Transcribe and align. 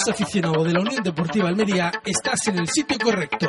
eres 0.00 0.20
aficionado 0.20 0.64
de 0.64 0.72
la 0.72 0.80
Unión 0.80 1.02
Deportiva 1.02 1.48
Almería, 1.48 1.90
estás 2.04 2.46
en 2.48 2.58
el 2.58 2.68
sitio 2.68 2.96
correcto. 2.98 3.48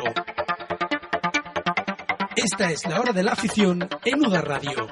Esta 2.34 2.70
es 2.70 2.86
la 2.86 3.00
hora 3.00 3.12
de 3.12 3.22
la 3.22 3.32
afición 3.32 3.88
en 4.04 4.26
UDA 4.26 4.40
Radio. 4.40 4.88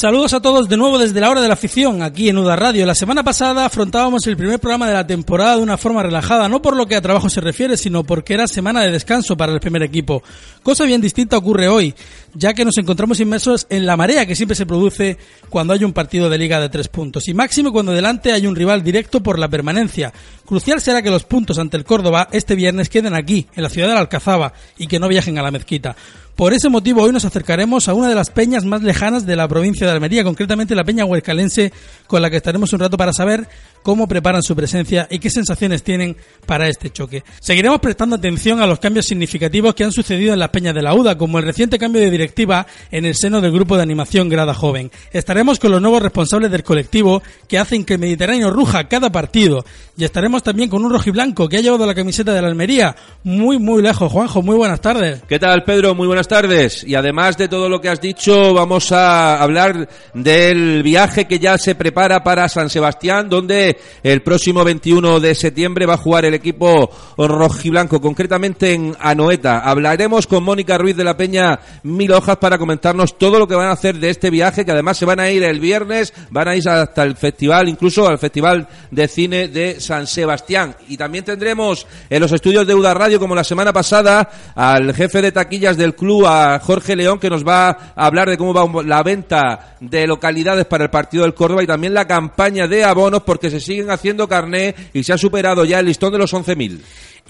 Saludos 0.00 0.32
a 0.32 0.40
todos 0.40 0.66
de 0.66 0.78
nuevo 0.78 0.98
desde 0.98 1.20
la 1.20 1.28
hora 1.28 1.42
de 1.42 1.48
la 1.48 1.52
afición, 1.52 2.00
aquí 2.00 2.30
en 2.30 2.38
UDA 2.38 2.56
Radio. 2.56 2.86
La 2.86 2.94
semana 2.94 3.22
pasada 3.22 3.66
afrontábamos 3.66 4.26
el 4.26 4.34
primer 4.34 4.58
programa 4.58 4.88
de 4.88 4.94
la 4.94 5.06
temporada 5.06 5.56
de 5.56 5.62
una 5.62 5.76
forma 5.76 6.02
relajada, 6.02 6.48
no 6.48 6.62
por 6.62 6.74
lo 6.74 6.86
que 6.86 6.96
a 6.96 7.02
trabajo 7.02 7.28
se 7.28 7.42
refiere, 7.42 7.76
sino 7.76 8.02
porque 8.02 8.32
era 8.32 8.48
semana 8.48 8.80
de 8.80 8.92
descanso 8.92 9.36
para 9.36 9.52
el 9.52 9.60
primer 9.60 9.82
equipo. 9.82 10.22
Cosa 10.62 10.86
bien 10.86 11.02
distinta 11.02 11.36
ocurre 11.36 11.68
hoy, 11.68 11.94
ya 12.32 12.54
que 12.54 12.64
nos 12.64 12.78
encontramos 12.78 13.20
inmersos 13.20 13.66
en 13.68 13.84
la 13.84 13.98
marea 13.98 14.24
que 14.24 14.34
siempre 14.34 14.56
se 14.56 14.64
produce 14.64 15.18
cuando 15.50 15.74
hay 15.74 15.84
un 15.84 15.92
partido 15.92 16.30
de 16.30 16.38
liga 16.38 16.58
de 16.60 16.70
tres 16.70 16.88
puntos, 16.88 17.28
y 17.28 17.34
máximo 17.34 17.70
cuando 17.70 17.92
delante 17.92 18.32
hay 18.32 18.46
un 18.46 18.56
rival 18.56 18.82
directo 18.82 19.22
por 19.22 19.38
la 19.38 19.48
permanencia. 19.48 20.14
Crucial 20.46 20.80
será 20.80 21.02
que 21.02 21.10
los 21.10 21.24
puntos 21.24 21.58
ante 21.58 21.76
el 21.76 21.84
Córdoba 21.84 22.26
este 22.32 22.54
viernes 22.54 22.88
queden 22.88 23.12
aquí, 23.12 23.48
en 23.54 23.62
la 23.62 23.68
ciudad 23.68 23.88
de 23.88 23.94
la 23.94 24.00
Alcazaba, 24.00 24.54
y 24.78 24.86
que 24.86 24.98
no 24.98 25.08
viajen 25.08 25.36
a 25.36 25.42
la 25.42 25.50
mezquita. 25.50 25.94
Por 26.40 26.54
ese 26.54 26.70
motivo 26.70 27.02
hoy 27.02 27.12
nos 27.12 27.26
acercaremos 27.26 27.86
a 27.86 27.92
una 27.92 28.08
de 28.08 28.14
las 28.14 28.30
peñas 28.30 28.64
más 28.64 28.82
lejanas 28.82 29.26
de 29.26 29.36
la 29.36 29.46
provincia 29.46 29.86
de 29.86 29.92
Almería, 29.92 30.24
concretamente 30.24 30.74
la 30.74 30.84
peña 30.84 31.04
huercalense, 31.04 31.70
con 32.06 32.22
la 32.22 32.30
que 32.30 32.38
estaremos 32.38 32.72
un 32.72 32.80
rato 32.80 32.96
para 32.96 33.12
saber 33.12 33.46
cómo 33.82 34.08
preparan 34.08 34.42
su 34.42 34.56
presencia 34.56 35.06
y 35.10 35.18
qué 35.18 35.28
sensaciones 35.28 35.82
tienen 35.82 36.16
para 36.46 36.68
este 36.68 36.88
choque. 36.88 37.24
Seguiremos 37.40 37.80
prestando 37.80 38.16
atención 38.16 38.62
a 38.62 38.66
los 38.66 38.78
cambios 38.78 39.04
significativos 39.04 39.74
que 39.74 39.84
han 39.84 39.92
sucedido 39.92 40.32
en 40.32 40.38
las 40.38 40.48
peñas 40.48 40.74
de 40.74 40.80
la 40.80 40.94
UDA, 40.94 41.18
como 41.18 41.38
el 41.38 41.44
reciente 41.44 41.78
cambio 41.78 42.00
de 42.00 42.10
directiva 42.10 42.66
en 42.90 43.04
el 43.04 43.14
seno 43.14 43.42
del 43.42 43.52
grupo 43.52 43.76
de 43.76 43.82
animación 43.82 44.30
Grada 44.30 44.54
Joven. 44.54 44.90
Estaremos 45.12 45.58
con 45.58 45.72
los 45.72 45.82
nuevos 45.82 46.02
responsables 46.02 46.50
del 46.50 46.64
colectivo 46.64 47.22
que 47.48 47.58
hacen 47.58 47.84
que 47.84 47.94
el 47.94 48.00
Mediterráneo 48.00 48.50
ruja 48.50 48.88
cada 48.88 49.12
partido 49.12 49.62
y 49.94 50.04
estaremos 50.04 50.42
también 50.42 50.70
con 50.70 50.84
un 50.86 50.90
rojiblanco 50.90 51.50
que 51.50 51.58
ha 51.58 51.60
llevado 51.60 51.84
la 51.84 51.94
camiseta 51.94 52.32
de 52.32 52.40
la 52.40 52.48
Almería 52.48 52.96
muy 53.24 53.58
muy 53.58 53.82
lejos. 53.82 54.10
Juanjo, 54.10 54.40
muy 54.40 54.56
buenas 54.56 54.80
tardes. 54.80 55.22
¿Qué 55.28 55.38
tal 55.38 55.64
Pedro? 55.64 55.94
Muy 55.94 56.06
buenas 56.06 56.29
tardes. 56.30 56.84
Y 56.84 56.94
además 56.94 57.36
de 57.36 57.48
todo 57.48 57.68
lo 57.68 57.80
que 57.80 57.88
has 57.88 58.00
dicho, 58.00 58.54
vamos 58.54 58.92
a 58.92 59.42
hablar 59.42 59.88
del 60.14 60.80
viaje 60.84 61.26
que 61.26 61.40
ya 61.40 61.58
se 61.58 61.74
prepara 61.74 62.22
para 62.22 62.48
San 62.48 62.70
Sebastián, 62.70 63.28
donde 63.28 63.76
el 64.04 64.22
próximo 64.22 64.62
21 64.62 65.18
de 65.18 65.34
septiembre 65.34 65.86
va 65.86 65.94
a 65.94 65.96
jugar 65.98 66.24
el 66.24 66.34
equipo 66.34 66.88
rojiblanco, 67.18 68.00
concretamente 68.00 68.72
en 68.74 68.96
Anoeta. 69.00 69.58
Hablaremos 69.58 70.28
con 70.28 70.44
Mónica 70.44 70.78
Ruiz 70.78 70.96
de 70.96 71.02
la 71.02 71.16
Peña 71.16 71.58
Mil 71.82 72.12
Hojas 72.12 72.36
para 72.36 72.58
comentarnos 72.58 73.18
todo 73.18 73.40
lo 73.40 73.48
que 73.48 73.56
van 73.56 73.66
a 73.66 73.72
hacer 73.72 73.98
de 73.98 74.10
este 74.10 74.30
viaje, 74.30 74.64
que 74.64 74.70
además 74.70 74.98
se 74.98 75.06
van 75.06 75.18
a 75.18 75.30
ir 75.30 75.42
el 75.42 75.58
viernes, 75.58 76.14
van 76.30 76.46
a 76.46 76.54
ir 76.54 76.68
hasta 76.68 77.02
el 77.02 77.16
festival, 77.16 77.68
incluso 77.68 78.06
al 78.06 78.20
Festival 78.20 78.68
de 78.92 79.08
Cine 79.08 79.48
de 79.48 79.80
San 79.80 80.06
Sebastián. 80.06 80.76
Y 80.86 80.96
también 80.96 81.24
tendremos 81.24 81.88
en 82.08 82.20
los 82.20 82.30
estudios 82.30 82.68
de 82.68 82.74
UDA 82.76 82.94
Radio, 82.94 83.18
como 83.18 83.34
la 83.34 83.42
semana 83.42 83.72
pasada, 83.72 84.30
al 84.54 84.94
jefe 84.94 85.20
de 85.22 85.32
taquillas 85.32 85.76
del 85.76 85.96
club, 85.96 86.09
a 86.26 86.58
Jorge 86.60 86.96
León, 86.96 87.18
que 87.18 87.30
nos 87.30 87.46
va 87.46 87.68
a 87.68 88.06
hablar 88.06 88.28
de 88.28 88.36
cómo 88.36 88.52
va 88.52 88.82
la 88.82 89.02
venta 89.02 89.76
de 89.80 90.06
localidades 90.06 90.66
para 90.66 90.84
el 90.84 90.90
partido 90.90 91.22
del 91.22 91.34
Córdoba 91.34 91.62
y 91.62 91.66
también 91.66 91.94
la 91.94 92.06
campaña 92.06 92.66
de 92.66 92.84
abonos, 92.84 93.22
porque 93.22 93.50
se 93.50 93.60
siguen 93.60 93.90
haciendo 93.90 94.28
carné 94.28 94.74
y 94.92 95.04
se 95.04 95.12
ha 95.12 95.18
superado 95.18 95.64
ya 95.64 95.78
el 95.78 95.86
listón 95.86 96.12
de 96.12 96.18
los 96.18 96.32
11.000. 96.32 96.80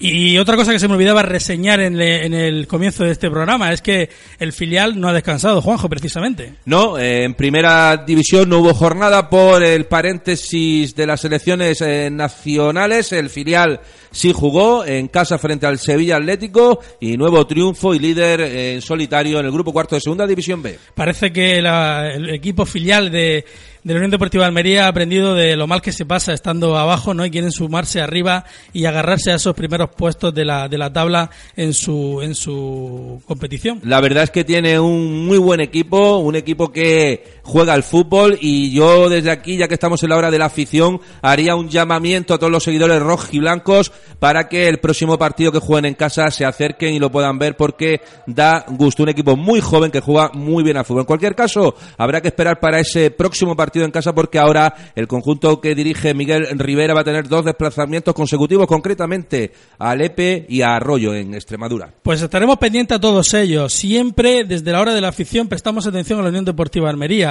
Y 0.03 0.37
otra 0.39 0.55
cosa 0.55 0.71
que 0.71 0.79
se 0.79 0.87
me 0.87 0.95
olvidaba 0.95 1.21
reseñar 1.21 1.79
en, 1.79 1.95
le- 1.97 2.25
en 2.25 2.33
el 2.33 2.65
comienzo 2.67 3.03
de 3.03 3.11
este 3.11 3.29
programa 3.29 3.71
es 3.71 3.81
que 3.81 4.09
el 4.39 4.51
filial 4.51 4.99
no 4.99 5.07
ha 5.09 5.13
descansado, 5.13 5.61
Juanjo, 5.61 5.87
precisamente. 5.89 6.53
No, 6.65 6.97
eh, 6.97 7.23
en 7.23 7.35
primera 7.35 7.97
división 7.97 8.49
no 8.49 8.59
hubo 8.59 8.73
jornada 8.73 9.29
por 9.29 9.63
el 9.63 9.85
paréntesis 9.85 10.95
de 10.95 11.05
las 11.05 11.23
elecciones 11.23 11.81
eh, 11.81 12.09
nacionales. 12.11 13.11
El 13.11 13.29
filial 13.29 13.79
sí 14.11 14.33
jugó 14.33 14.83
en 14.85 15.07
casa 15.07 15.37
frente 15.37 15.65
al 15.67 15.77
Sevilla 15.77 16.17
Atlético 16.17 16.79
y 16.99 17.15
nuevo 17.17 17.45
triunfo 17.45 17.93
y 17.93 17.99
líder 17.99 18.41
eh, 18.41 18.73
en 18.73 18.81
solitario 18.81 19.39
en 19.39 19.45
el 19.45 19.51
grupo 19.51 19.71
cuarto 19.71 19.95
de 19.95 20.01
segunda 20.01 20.25
división 20.25 20.61
B. 20.63 20.79
Parece 20.95 21.31
que 21.31 21.61
la- 21.61 22.11
el 22.13 22.29
equipo 22.31 22.65
filial 22.65 23.11
de, 23.11 23.45
de 23.83 23.93
la 23.93 23.97
Unión 23.97 24.11
Deportiva 24.11 24.43
de 24.43 24.47
Almería 24.47 24.85
ha 24.85 24.89
aprendido 24.89 25.33
de 25.33 25.55
lo 25.55 25.67
mal 25.67 25.81
que 25.81 25.91
se 25.91 26.05
pasa 26.05 26.33
estando 26.33 26.77
abajo, 26.77 27.13
¿no? 27.13 27.25
Y 27.25 27.31
quieren 27.31 27.51
sumarse 27.51 27.99
arriba 27.99 28.45
y 28.73 28.85
agarrarse 28.85 29.31
a 29.31 29.35
esos 29.35 29.55
primeros 29.55 29.89
puestos 29.95 30.33
de 30.33 30.45
la, 30.45 30.69
de 30.69 30.77
la 30.77 30.93
tabla 30.93 31.31
en 31.55 31.73
su, 31.73 32.21
en 32.21 32.35
su 32.35 33.21
competición. 33.25 33.79
La 33.83 33.99
verdad 34.01 34.23
es 34.23 34.29
que 34.29 34.43
tiene 34.43 34.79
un 34.79 35.25
muy 35.25 35.37
buen 35.37 35.61
equipo, 35.61 36.17
un 36.17 36.35
equipo 36.35 36.71
que 36.71 37.40
juega 37.43 37.73
al 37.73 37.83
fútbol 37.83 38.37
y 38.39 38.71
yo 38.71 39.09
desde 39.09 39.31
aquí, 39.31 39.57
ya 39.57 39.67
que 39.67 39.73
estamos 39.73 40.03
en 40.03 40.09
la 40.09 40.17
hora 40.17 40.31
de 40.31 40.37
la 40.37 40.45
afición, 40.45 40.99
haría 41.21 41.55
un 41.55 41.69
llamamiento 41.69 42.33
a 42.33 42.37
todos 42.37 42.51
los 42.51 42.63
seguidores 42.63 43.01
rojos 43.01 43.29
y 43.31 43.39
blancos 43.39 43.91
para 44.19 44.47
que 44.47 44.67
el 44.67 44.79
próximo 44.79 45.17
partido 45.17 45.51
que 45.51 45.59
jueguen 45.59 45.85
en 45.85 45.93
casa 45.95 46.29
se 46.31 46.45
acerquen 46.45 46.93
y 46.93 46.99
lo 46.99 47.11
puedan 47.11 47.39
ver 47.39 47.57
porque 47.57 48.01
da 48.27 48.65
gusto. 48.67 49.03
Un 49.03 49.09
equipo 49.09 49.35
muy 49.35 49.61
joven 49.61 49.91
que 49.91 49.99
juega 49.99 50.31
muy 50.33 50.63
bien 50.63 50.77
al 50.77 50.85
fútbol. 50.85 51.01
En 51.01 51.07
cualquier 51.07 51.35
caso, 51.35 51.75
habrá 51.97 52.21
que 52.21 52.27
esperar 52.27 52.59
para 52.59 52.79
ese 52.79 53.11
próximo 53.11 53.55
partido 53.55 53.85
en 53.85 53.91
casa 53.91 54.13
porque 54.13 54.37
ahora 54.37 54.73
el 54.95 55.07
conjunto 55.07 55.59
que 55.59 55.73
dirige 55.73 56.13
Miguel 56.13 56.47
Rivera 56.59 56.93
va 56.93 57.01
a 57.01 57.03
tener 57.03 57.27
dos 57.27 57.45
desplazamientos 57.45 58.13
consecutivos, 58.13 58.67
concretamente 58.67 59.51
a 59.79 59.95
Lepe 59.95 60.45
y 60.47 60.61
a 60.61 60.75
Arroyo 60.75 61.13
en 61.13 61.33
Extremadura. 61.33 61.93
Pues 62.03 62.21
estaremos 62.21 62.57
pendientes 62.57 62.97
a 62.97 63.01
todos 63.01 63.33
ellos. 63.33 63.73
Siempre, 63.73 64.43
desde 64.43 64.71
la 64.71 64.81
hora 64.81 64.93
de 64.93 65.01
la 65.01 65.09
afición, 65.09 65.47
prestamos 65.47 65.87
atención 65.87 66.19
a 66.19 66.23
la 66.23 66.29
Unión 66.29 66.45
Deportiva 66.45 66.89
Almería. 66.89 67.30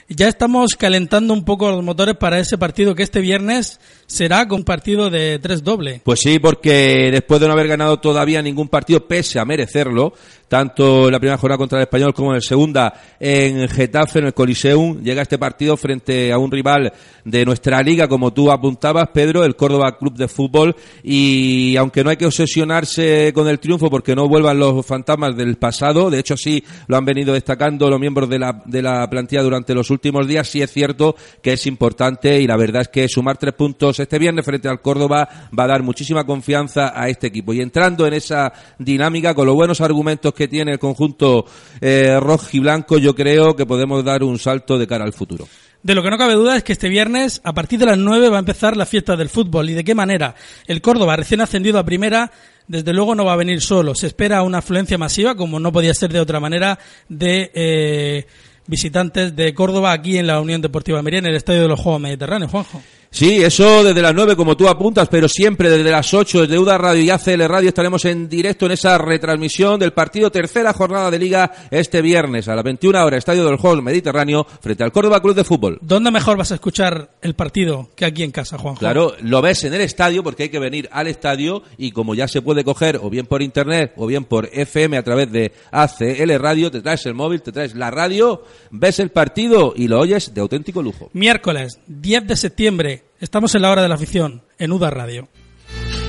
Ya 0.13 0.27
estamos 0.27 0.75
calentando 0.75 1.33
un 1.33 1.45
poco 1.45 1.71
los 1.71 1.81
motores 1.85 2.17
para 2.17 2.37
ese 2.37 2.57
partido 2.57 2.95
que 2.95 3.03
este 3.03 3.21
viernes 3.21 3.79
será 4.07 4.45
con 4.45 4.65
partido 4.65 5.09
de 5.09 5.39
tres 5.39 5.63
doble. 5.63 6.01
Pues 6.03 6.19
sí, 6.19 6.37
porque 6.37 7.09
después 7.11 7.39
de 7.39 7.47
no 7.47 7.53
haber 7.53 7.69
ganado 7.69 7.97
todavía 7.97 8.41
ningún 8.41 8.67
partido, 8.67 9.07
pese 9.07 9.39
a 9.39 9.45
merecerlo, 9.45 10.11
tanto 10.49 11.05
en 11.05 11.13
la 11.13 11.19
primera 11.19 11.37
jornada 11.37 11.57
contra 11.57 11.77
el 11.79 11.83
Español 11.83 12.13
como 12.13 12.31
en 12.31 12.35
la 12.35 12.41
segunda 12.41 12.93
en 13.21 13.69
Getafe, 13.69 14.19
en 14.19 14.25
el 14.25 14.33
Coliseum, 14.33 15.01
llega 15.01 15.21
este 15.21 15.37
partido 15.37 15.77
frente 15.77 16.33
a 16.33 16.37
un 16.37 16.51
rival 16.51 16.91
de 17.23 17.45
nuestra 17.45 17.81
liga, 17.81 18.09
como 18.09 18.33
tú 18.33 18.51
apuntabas, 18.51 19.07
Pedro, 19.13 19.45
el 19.45 19.55
Córdoba 19.55 19.97
Club 19.97 20.17
de 20.17 20.27
Fútbol, 20.27 20.75
y 21.03 21.77
aunque 21.77 22.03
no 22.03 22.09
hay 22.09 22.17
que 22.17 22.25
obsesionarse 22.25 23.31
con 23.33 23.47
el 23.47 23.61
triunfo 23.61 23.89
porque 23.89 24.13
no 24.13 24.27
vuelvan 24.27 24.59
los 24.59 24.85
fantasmas 24.85 25.37
del 25.37 25.55
pasado, 25.55 26.09
de 26.09 26.19
hecho 26.19 26.35
sí 26.35 26.61
lo 26.87 26.97
han 26.97 27.05
venido 27.05 27.33
destacando 27.33 27.89
los 27.89 27.99
miembros 27.99 28.27
de 28.27 28.39
la, 28.39 28.61
de 28.65 28.81
la 28.81 29.09
plantilla 29.09 29.43
durante 29.43 29.73
los 29.73 29.89
últimos 29.89 30.00
días, 30.27 30.47
sí 30.47 30.61
es 30.61 30.71
cierto 30.71 31.15
que 31.41 31.53
es 31.53 31.67
importante 31.67 32.39
y 32.41 32.47
la 32.47 32.57
verdad 32.57 32.83
es 32.83 32.87
que 32.87 33.07
sumar 33.07 33.37
tres 33.37 33.53
puntos 33.53 33.99
este 33.99 34.19
viernes 34.19 34.45
frente 34.45 34.67
al 34.67 34.81
Córdoba 34.81 35.27
va 35.57 35.63
a 35.63 35.67
dar 35.67 35.83
muchísima 35.83 36.25
confianza 36.25 36.93
a 36.95 37.09
este 37.09 37.27
equipo. 37.27 37.53
Y 37.53 37.61
entrando 37.61 38.07
en 38.07 38.13
esa 38.13 38.51
dinámica, 38.77 39.33
con 39.33 39.45
los 39.45 39.55
buenos 39.55 39.81
argumentos 39.81 40.33
que 40.33 40.47
tiene 40.47 40.73
el 40.73 40.79
conjunto 40.79 41.45
eh, 41.79 42.19
rojo 42.19 42.47
y 42.53 42.59
blanco, 42.59 42.97
yo 42.97 43.13
creo 43.15 43.55
que 43.55 43.65
podemos 43.65 44.03
dar 44.03 44.23
un 44.23 44.39
salto 44.39 44.77
de 44.77 44.87
cara 44.87 45.05
al 45.05 45.13
futuro. 45.13 45.47
De 45.83 45.95
lo 45.95 46.03
que 46.03 46.11
no 46.11 46.17
cabe 46.17 46.35
duda 46.35 46.55
es 46.55 46.63
que 46.63 46.73
este 46.73 46.89
viernes, 46.89 47.41
a 47.43 47.53
partir 47.53 47.79
de 47.79 47.87
las 47.87 47.97
9, 47.97 48.29
va 48.29 48.35
a 48.35 48.39
empezar 48.39 48.77
la 48.77 48.85
fiesta 48.85 49.15
del 49.15 49.29
fútbol. 49.29 49.69
¿Y 49.69 49.73
de 49.73 49.83
qué 49.83 49.95
manera? 49.95 50.35
El 50.67 50.79
Córdoba, 50.79 51.15
recién 51.15 51.41
ascendido 51.41 51.79
a 51.79 51.83
primera, 51.83 52.31
desde 52.67 52.93
luego 52.93 53.15
no 53.15 53.25
va 53.25 53.33
a 53.33 53.37
venir 53.37 53.61
solo. 53.61 53.95
Se 53.95 54.05
espera 54.05 54.43
una 54.43 54.59
afluencia 54.59 54.99
masiva, 54.99 55.33
como 55.33 55.59
no 55.59 55.71
podía 55.71 55.93
ser 55.95 56.13
de 56.13 56.19
otra 56.19 56.39
manera, 56.39 56.77
de 57.09 57.51
eh, 57.55 58.27
visitantes 58.71 59.35
de 59.35 59.53
Córdoba 59.53 59.91
aquí 59.91 60.17
en 60.17 60.27
la 60.27 60.39
Unión 60.39 60.61
Deportiva 60.61 60.97
Almería, 60.97 61.19
en 61.19 61.25
el 61.25 61.35
Estadio 61.35 61.63
de 61.63 61.67
los 61.67 61.77
Juegos 61.77 61.99
Mediterráneos, 61.99 62.49
Juanjo. 62.49 62.81
Sí, 63.13 63.43
eso 63.43 63.83
desde 63.83 64.01
las 64.01 64.15
9 64.15 64.37
como 64.37 64.55
tú 64.55 64.69
apuntas, 64.69 65.09
pero 65.09 65.27
siempre 65.27 65.69
desde 65.69 65.91
las 65.91 66.13
8 66.13 66.43
desde 66.43 66.57
UDA 66.57 66.77
Radio 66.77 67.03
y 67.03 67.09
ACL 67.09 67.41
Radio 67.45 67.67
estaremos 67.67 68.05
en 68.05 68.29
directo 68.29 68.65
en 68.65 68.71
esa 68.71 68.97
retransmisión 68.97 69.77
del 69.77 69.91
partido 69.91 70.31
tercera 70.31 70.71
jornada 70.71 71.11
de 71.11 71.19
liga 71.19 71.51
este 71.71 72.01
viernes 72.01 72.47
a 72.47 72.55
las 72.55 72.63
21 72.63 73.05
horas, 73.05 73.17
Estadio 73.17 73.45
del 73.45 73.57
Juego 73.57 73.81
Mediterráneo 73.81 74.47
frente 74.61 74.85
al 74.85 74.93
Córdoba 74.93 75.21
Club 75.21 75.35
de 75.35 75.43
Fútbol. 75.43 75.77
¿Dónde 75.81 76.09
mejor 76.09 76.37
vas 76.37 76.53
a 76.53 76.55
escuchar 76.55 77.11
el 77.21 77.35
partido 77.35 77.89
que 77.95 78.05
aquí 78.05 78.23
en 78.23 78.31
casa, 78.31 78.57
Juanjo? 78.57 78.79
Claro, 78.79 79.13
lo 79.21 79.41
ves 79.41 79.65
en 79.65 79.73
el 79.73 79.81
estadio 79.81 80.23
porque 80.23 80.43
hay 80.43 80.49
que 80.49 80.59
venir 80.59 80.87
al 80.93 81.07
estadio 81.07 81.63
y 81.77 81.91
como 81.91 82.15
ya 82.15 82.29
se 82.29 82.41
puede 82.41 82.63
coger 82.63 82.97
o 83.03 83.09
bien 83.09 83.25
por 83.25 83.41
internet 83.41 83.91
o 83.97 84.07
bien 84.07 84.23
por 84.23 84.49
FM 84.53 84.97
a 84.97 85.03
través 85.03 85.29
de 85.33 85.51
ACL 85.71 86.33
Radio, 86.39 86.71
te 86.71 86.81
traes 86.81 87.05
el 87.05 87.13
móvil, 87.13 87.41
te 87.41 87.51
traes 87.51 87.75
la 87.75 87.91
radio, 87.91 88.45
ves 88.69 88.99
el 88.99 89.09
partido 89.09 89.73
y 89.75 89.89
lo 89.89 89.99
oyes 89.99 90.33
de 90.33 90.39
auténtico 90.39 90.81
lujo. 90.81 91.09
Miércoles, 91.11 91.77
10 91.87 92.25
de 92.25 92.35
septiembre, 92.37 93.00
estamos 93.19 93.53
en 93.55 93.61
la 93.61 93.71
hora 93.71 93.81
de 93.81 93.89
la 93.89 93.95
afición, 93.95 94.43
en 94.57 94.71
UDA 94.71 94.89
Radio. 94.89 95.27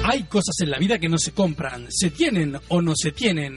Hay 0.05 0.25
cosas 0.25 0.56
en 0.61 0.71
la 0.71 0.79
vida 0.79 0.99
que 0.99 1.09
no 1.09 1.19
se 1.19 1.33
compran, 1.33 1.87
se 1.91 2.11
tienen 2.11 2.59
o 2.69 2.83
no 2.83 2.94
se 2.97 3.12
tienen. 3.12 3.56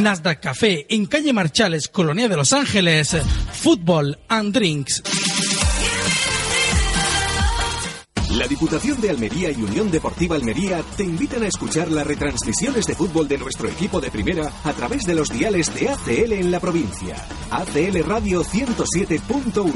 Nasdaq 0.00 0.40
Café 0.40 0.86
en 0.90 1.06
calle 1.06 1.32
Marchales, 1.32 1.88
Colonia 1.88 2.28
de 2.28 2.36
Los 2.36 2.52
Ángeles. 2.52 3.16
Fútbol 3.52 4.18
and 4.28 4.54
drinks. 4.54 5.02
La 8.30 8.46
Diputación 8.46 9.00
de 9.00 9.08
Almería 9.08 9.50
y 9.50 9.62
Unión 9.62 9.90
Deportiva 9.90 10.36
Almería 10.36 10.82
te 10.96 11.02
invitan 11.02 11.44
a 11.44 11.46
escuchar 11.46 11.90
las 11.90 12.06
retransmisiones 12.06 12.84
de 12.84 12.94
fútbol 12.94 13.26
de 13.26 13.38
nuestro 13.38 13.68
equipo 13.68 14.02
de 14.02 14.10
primera 14.10 14.52
a 14.64 14.72
través 14.74 15.04
de 15.04 15.14
los 15.14 15.30
diales 15.30 15.74
de 15.74 15.88
ACL 15.88 16.32
en 16.32 16.50
la 16.50 16.60
provincia. 16.60 17.16
ACL 17.50 18.04
Radio 18.04 18.44
107.1, 18.44 19.72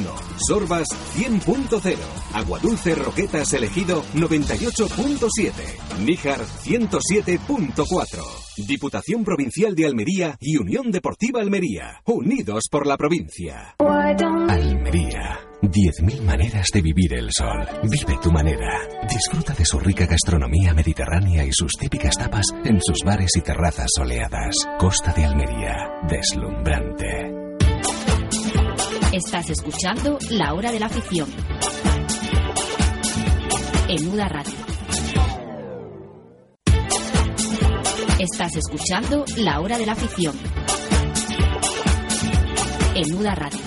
Sorbas 0.46 0.86
100.0, 1.16 1.96
Aguadulce 2.34 2.94
Roquetas 2.94 3.54
Elegido 3.54 4.04
98.7, 4.14 5.52
Níjar 6.00 6.44
107.4. 6.44 8.51
Diputación 8.56 9.24
Provincial 9.24 9.74
de 9.74 9.86
Almería 9.86 10.36
y 10.38 10.58
Unión 10.58 10.90
Deportiva 10.90 11.40
Almería, 11.40 12.02
unidos 12.04 12.64
por 12.70 12.86
la 12.86 12.98
provincia. 12.98 13.76
Almería. 13.78 15.40
10.000 15.62 16.22
maneras 16.22 16.66
de 16.74 16.82
vivir 16.82 17.14
el 17.14 17.30
sol. 17.32 17.66
Vive 17.84 18.18
tu 18.22 18.30
manera. 18.30 18.80
Disfruta 19.08 19.54
de 19.54 19.64
su 19.64 19.78
rica 19.78 20.04
gastronomía 20.04 20.74
mediterránea 20.74 21.46
y 21.46 21.50
sus 21.52 21.72
típicas 21.72 22.14
tapas 22.16 22.46
en 22.64 22.78
sus 22.82 23.02
bares 23.04 23.30
y 23.36 23.40
terrazas 23.40 23.88
soleadas. 23.96 24.54
Costa 24.78 25.14
de 25.14 25.24
Almería. 25.24 25.88
Deslumbrante. 26.08 27.32
Estás 29.12 29.48
escuchando 29.48 30.18
La 30.30 30.52
Hora 30.52 30.72
de 30.72 30.80
la 30.80 30.86
Afición. 30.86 31.30
En 33.88 34.08
Uda 34.08 34.28
Radio. 34.28 34.71
Estás 38.22 38.54
escuchando 38.54 39.24
La 39.38 39.58
Hora 39.58 39.76
de 39.78 39.84
la 39.84 39.94
Afición. 39.94 40.32
En 42.94 43.14
Uda 43.16 43.34
Radio. 43.34 43.58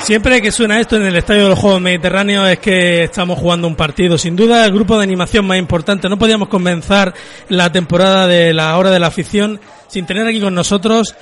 Siempre 0.00 0.40
que 0.40 0.52
suena 0.52 0.80
esto 0.80 0.96
en 0.96 1.02
el 1.02 1.16
Estadio 1.16 1.42
de 1.42 1.48
los 1.50 1.58
Juegos 1.58 1.82
Mediterráneos 1.82 2.48
es 2.48 2.58
que 2.58 3.04
estamos 3.04 3.38
jugando 3.38 3.68
un 3.68 3.76
partido. 3.76 4.16
Sin 4.16 4.34
duda, 4.34 4.64
el 4.64 4.72
grupo 4.72 4.96
de 4.96 5.02
animación 5.02 5.46
más 5.46 5.58
importante. 5.58 6.08
No 6.08 6.18
podíamos 6.18 6.48
comenzar 6.48 7.12
la 7.50 7.70
temporada 7.70 8.26
de 8.26 8.54
la 8.54 8.78
hora 8.78 8.90
de 8.90 8.98
la 8.98 9.08
afición 9.08 9.60
sin 9.88 10.06
tener 10.06 10.26
aquí 10.26 10.40
con 10.40 10.54
nosotros 10.54 11.14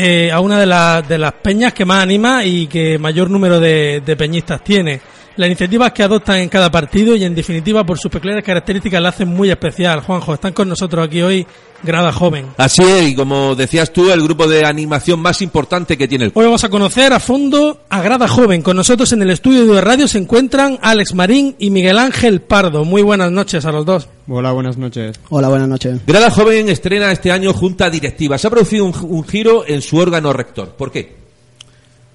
eh, 0.00 0.30
a 0.30 0.40
una 0.40 0.60
de, 0.60 0.66
las 0.66 1.08
de 1.08 1.18
las 1.18 1.32
peñas 1.32 1.72
que 1.72 1.84
más 1.84 2.02
anima 2.02 2.44
y 2.44 2.66
que 2.66 2.98
mayor 2.98 3.30
número 3.30 3.58
de, 3.58 4.00
de 4.04 4.16
peñistas 4.16 4.62
tiene. 4.62 5.00
Las 5.38 5.46
iniciativas 5.46 5.92
que 5.92 6.02
adoptan 6.02 6.38
en 6.38 6.48
cada 6.48 6.68
partido 6.68 7.14
y 7.14 7.22
en 7.22 7.32
definitiva 7.32 7.86
por 7.86 7.96
sus 7.96 8.10
peculiares 8.10 8.44
características 8.44 9.00
la 9.00 9.10
hacen 9.10 9.28
muy 9.28 9.48
especial. 9.48 10.00
Juanjo, 10.00 10.34
están 10.34 10.52
con 10.52 10.68
nosotros 10.68 11.06
aquí 11.06 11.22
hoy 11.22 11.46
Grada 11.84 12.10
Joven. 12.12 12.46
Así 12.56 12.82
es, 12.82 13.10
y 13.10 13.14
como 13.14 13.54
decías 13.54 13.92
tú, 13.92 14.10
el 14.10 14.20
grupo 14.20 14.48
de 14.48 14.66
animación 14.66 15.20
más 15.20 15.40
importante 15.40 15.96
que 15.96 16.08
tiene 16.08 16.24
el 16.24 16.32
Hoy 16.34 16.44
vamos 16.46 16.64
a 16.64 16.68
conocer 16.68 17.12
a 17.12 17.20
fondo 17.20 17.82
a 17.88 18.02
Grada 18.02 18.26
Joven. 18.26 18.62
Con 18.62 18.76
nosotros 18.76 19.12
en 19.12 19.22
el 19.22 19.30
estudio 19.30 19.64
de 19.72 19.80
radio 19.80 20.08
se 20.08 20.18
encuentran 20.18 20.76
Alex 20.82 21.14
Marín 21.14 21.54
y 21.60 21.70
Miguel 21.70 21.98
Ángel 21.98 22.40
Pardo. 22.40 22.84
Muy 22.84 23.02
buenas 23.02 23.30
noches 23.30 23.64
a 23.64 23.70
los 23.70 23.86
dos. 23.86 24.08
Hola, 24.26 24.50
buenas 24.50 24.76
noches. 24.76 25.20
Hola, 25.28 25.46
buenas 25.46 25.68
noches. 25.68 26.00
Grada 26.04 26.30
Joven 26.32 26.68
estrena 26.68 27.12
este 27.12 27.30
año 27.30 27.52
junta 27.52 27.88
directiva. 27.88 28.38
Se 28.38 28.48
ha 28.48 28.50
producido 28.50 28.86
un, 28.86 28.94
un 29.02 29.22
giro 29.22 29.64
en 29.64 29.82
su 29.82 29.98
órgano 29.98 30.32
rector. 30.32 30.70
¿Por 30.70 30.90
qué? 30.90 31.16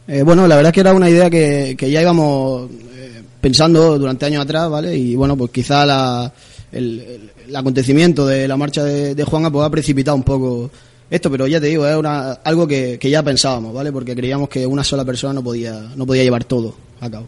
Eh, 0.08 0.22
bueno, 0.24 0.46
la 0.48 0.56
verdad 0.58 0.72
es 0.72 0.74
que 0.74 0.82
era 0.82 0.94
una 0.94 1.10
idea 1.10 1.30
que, 1.30 1.76
que 1.78 1.90
ya 1.90 2.02
íbamos 2.02 2.70
eh, 2.94 3.13
pensando 3.44 4.00
durante 4.00 4.26
años 4.26 4.42
atrás, 4.42 4.70
¿vale? 4.70 4.96
Y 4.96 5.16
bueno, 5.16 5.36
pues 5.36 5.52
quizá 5.52 5.86
la, 5.86 6.32
el, 6.72 7.30
acontecimiento 7.54 8.26
de 8.26 8.48
la 8.48 8.56
marcha 8.56 8.86
de, 8.86 9.14
de 9.14 9.24
Juanga 9.26 9.52
pues 9.52 9.68
ha 9.68 9.70
precipitado 9.70 10.16
un 10.16 10.24
poco 10.24 10.72
esto, 11.10 11.30
pero 11.30 11.46
ya 11.46 11.60
te 11.60 11.68
digo, 11.68 11.86
es 11.86 11.98
una, 11.98 12.32
algo 12.32 12.66
que, 12.66 12.98
que 12.98 13.10
ya 13.10 13.22
pensábamos, 13.22 13.74
¿vale? 13.74 13.92
Porque 13.92 14.16
creíamos 14.16 14.48
que 14.48 14.66
una 14.66 14.82
sola 14.82 15.04
persona 15.04 15.34
no 15.34 15.44
podía, 15.44 15.78
no 15.94 16.06
podía 16.06 16.24
llevar 16.24 16.46
todo 16.46 16.74
a 17.02 17.10
cabo. 17.10 17.28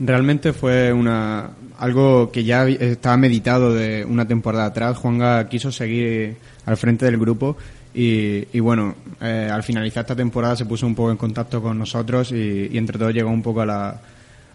Realmente 0.00 0.52
fue 0.52 0.92
una 0.92 1.50
algo 1.78 2.32
que 2.32 2.42
ya 2.42 2.66
estaba 2.66 3.16
meditado 3.16 3.72
de 3.72 4.04
una 4.04 4.26
temporada 4.26 4.66
atrás. 4.66 4.96
Juanga 4.96 5.48
quiso 5.48 5.70
seguir 5.70 6.36
al 6.66 6.76
frente 6.76 7.04
del 7.04 7.16
grupo 7.16 7.56
y, 7.94 8.44
y 8.52 8.58
bueno, 8.58 8.96
eh, 9.20 9.48
al 9.52 9.62
finalizar 9.62 10.02
esta 10.02 10.16
temporada 10.16 10.56
se 10.56 10.66
puso 10.66 10.84
un 10.84 10.96
poco 10.96 11.12
en 11.12 11.16
contacto 11.16 11.62
con 11.62 11.78
nosotros 11.78 12.32
y, 12.32 12.70
y 12.72 12.76
entre 12.76 12.98
todos 12.98 13.14
llegó 13.14 13.30
un 13.30 13.42
poco 13.42 13.60
a 13.60 13.66
la 13.66 14.00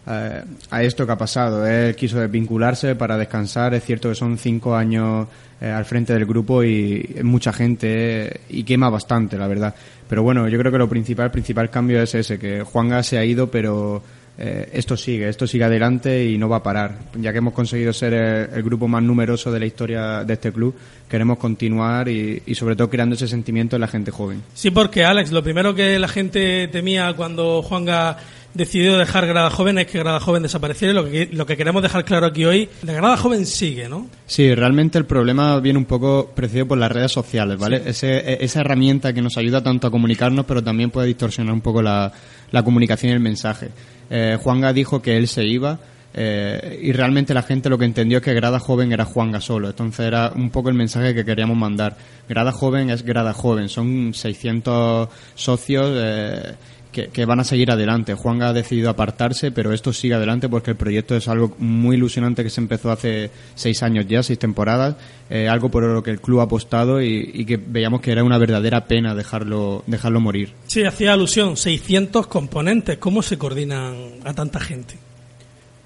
a, 0.06 0.42
a 0.70 0.82
esto 0.82 1.06
que 1.06 1.12
ha 1.12 1.18
pasado. 1.18 1.66
Él 1.66 1.94
quiso 1.94 2.18
desvincularse 2.18 2.94
para 2.94 3.16
descansar. 3.16 3.74
Es 3.74 3.84
cierto 3.84 4.08
que 4.08 4.14
son 4.14 4.38
cinco 4.38 4.74
años 4.74 5.26
eh, 5.62 5.68
al 5.68 5.84
frente 5.84 6.14
del 6.14 6.24
grupo 6.24 6.64
y 6.64 7.16
mucha 7.22 7.52
gente 7.52 7.88
eh, 7.88 8.40
y 8.48 8.62
quema 8.62 8.88
bastante, 8.88 9.36
la 9.36 9.46
verdad. 9.46 9.74
Pero 10.08 10.22
bueno, 10.22 10.48
yo 10.48 10.58
creo 10.58 10.72
que 10.72 10.78
lo 10.78 10.88
principal, 10.88 11.26
el 11.26 11.30
principal 11.30 11.68
cambio 11.68 12.00
es 12.00 12.14
ese, 12.14 12.38
que 12.38 12.62
Juanga 12.62 13.02
se 13.02 13.18
ha 13.18 13.24
ido, 13.26 13.50
pero 13.50 14.02
eh, 14.38 14.70
esto 14.72 14.96
sigue, 14.96 15.28
esto 15.28 15.46
sigue 15.46 15.64
adelante 15.64 16.24
y 16.24 16.38
no 16.38 16.48
va 16.48 16.56
a 16.56 16.62
parar. 16.62 16.96
Ya 17.14 17.30
que 17.30 17.38
hemos 17.38 17.52
conseguido 17.52 17.92
ser 17.92 18.14
el, 18.14 18.62
grupo 18.62 18.88
más 18.88 19.02
numeroso 19.02 19.52
de 19.52 19.60
la 19.60 19.66
historia 19.66 20.24
de 20.24 20.32
este 20.32 20.50
club, 20.50 20.74
queremos 21.10 21.36
continuar 21.36 22.08
y, 22.08 22.42
y 22.46 22.54
sobre 22.54 22.74
todo 22.74 22.88
creando 22.88 23.14
ese 23.14 23.28
sentimiento 23.28 23.76
en 23.76 23.80
la 23.80 23.88
gente 23.88 24.10
joven. 24.10 24.42
Sí, 24.54 24.70
porque 24.70 25.04
Alex, 25.04 25.30
lo 25.30 25.42
primero 25.42 25.74
que 25.74 25.98
la 25.98 26.08
gente 26.08 26.68
temía 26.68 27.12
cuando 27.12 27.60
Juanga 27.60 28.16
decidió 28.54 28.98
dejar 28.98 29.26
Grada 29.26 29.50
Joven 29.50 29.78
es 29.78 29.86
que 29.86 29.98
Grada 29.98 30.20
Joven 30.20 30.42
desapareciera 30.42 30.92
y 30.92 30.96
lo 30.96 31.04
que, 31.10 31.28
lo 31.32 31.46
que 31.46 31.56
queremos 31.56 31.82
dejar 31.82 32.04
claro 32.04 32.26
aquí 32.26 32.44
hoy, 32.44 32.68
la 32.82 32.92
Grada 32.92 33.16
Joven 33.16 33.46
sigue, 33.46 33.88
¿no? 33.88 34.06
Sí, 34.26 34.54
realmente 34.54 34.98
el 34.98 35.04
problema 35.06 35.58
viene 35.60 35.78
un 35.78 35.84
poco 35.84 36.30
precedido 36.34 36.66
por 36.66 36.78
las 36.78 36.90
redes 36.92 37.12
sociales, 37.12 37.58
¿vale? 37.58 37.82
Ese- 37.86 38.18
e- 38.18 38.38
esa 38.44 38.60
herramienta 38.60 39.12
que 39.12 39.22
nos 39.22 39.36
ayuda 39.38 39.62
tanto 39.62 39.86
a 39.86 39.90
comunicarnos, 39.90 40.46
pero 40.46 40.62
también 40.64 40.90
puede 40.90 41.06
distorsionar 41.08 41.52
un 41.54 41.60
poco 41.60 41.82
la, 41.82 42.12
la 42.50 42.62
comunicación 42.62 43.10
y 43.10 43.14
el 43.14 43.20
mensaje. 43.20 43.68
Eh, 44.10 44.36
Juanga 44.42 44.72
dijo 44.72 45.00
que 45.00 45.16
él 45.16 45.28
se 45.28 45.44
iba 45.44 45.78
eh, 46.12 46.80
y 46.82 46.90
realmente 46.90 47.32
la 47.32 47.42
gente 47.44 47.68
lo 47.68 47.78
que 47.78 47.84
entendió 47.84 48.18
es 48.18 48.24
que 48.24 48.34
Grada 48.34 48.58
Joven 48.58 48.90
era 48.92 49.04
Juanga 49.04 49.40
solo. 49.40 49.68
Entonces 49.68 50.04
era 50.04 50.32
un 50.34 50.50
poco 50.50 50.68
el 50.68 50.74
mensaje 50.74 51.14
que 51.14 51.24
queríamos 51.24 51.56
mandar. 51.56 51.96
Grada 52.28 52.50
Joven 52.50 52.90
es 52.90 53.04
Grada 53.04 53.32
Joven. 53.32 53.68
Son 53.68 54.12
600 54.12 55.08
socios 55.36 55.88
eh, 55.94 56.54
que, 56.92 57.08
que 57.08 57.24
van 57.24 57.40
a 57.40 57.44
seguir 57.44 57.70
adelante. 57.70 58.14
Juanga 58.14 58.48
ha 58.48 58.52
decidido 58.52 58.90
apartarse, 58.90 59.50
pero 59.50 59.72
esto 59.72 59.92
sigue 59.92 60.14
adelante 60.14 60.48
porque 60.48 60.72
el 60.72 60.76
proyecto 60.76 61.16
es 61.16 61.28
algo 61.28 61.54
muy 61.58 61.96
ilusionante 61.96 62.42
que 62.42 62.50
se 62.50 62.60
empezó 62.60 62.90
hace 62.90 63.30
seis 63.54 63.82
años 63.82 64.06
ya, 64.08 64.22
seis 64.22 64.38
temporadas, 64.38 64.96
eh, 65.28 65.48
algo 65.48 65.70
por 65.70 65.82
lo 65.82 66.02
que 66.02 66.10
el 66.10 66.20
club 66.20 66.40
ha 66.40 66.44
apostado 66.44 67.00
y, 67.00 67.30
y 67.32 67.44
que 67.44 67.56
veíamos 67.56 68.00
que 68.00 68.12
era 68.12 68.24
una 68.24 68.38
verdadera 68.38 68.86
pena 68.86 69.14
dejarlo, 69.14 69.84
dejarlo 69.86 70.20
morir. 70.20 70.52
Sí, 70.66 70.84
hacía 70.84 71.12
alusión, 71.12 71.56
600 71.56 72.26
componentes, 72.26 72.98
¿cómo 72.98 73.22
se 73.22 73.38
coordinan 73.38 73.94
a 74.24 74.32
tanta 74.34 74.60
gente? 74.60 74.96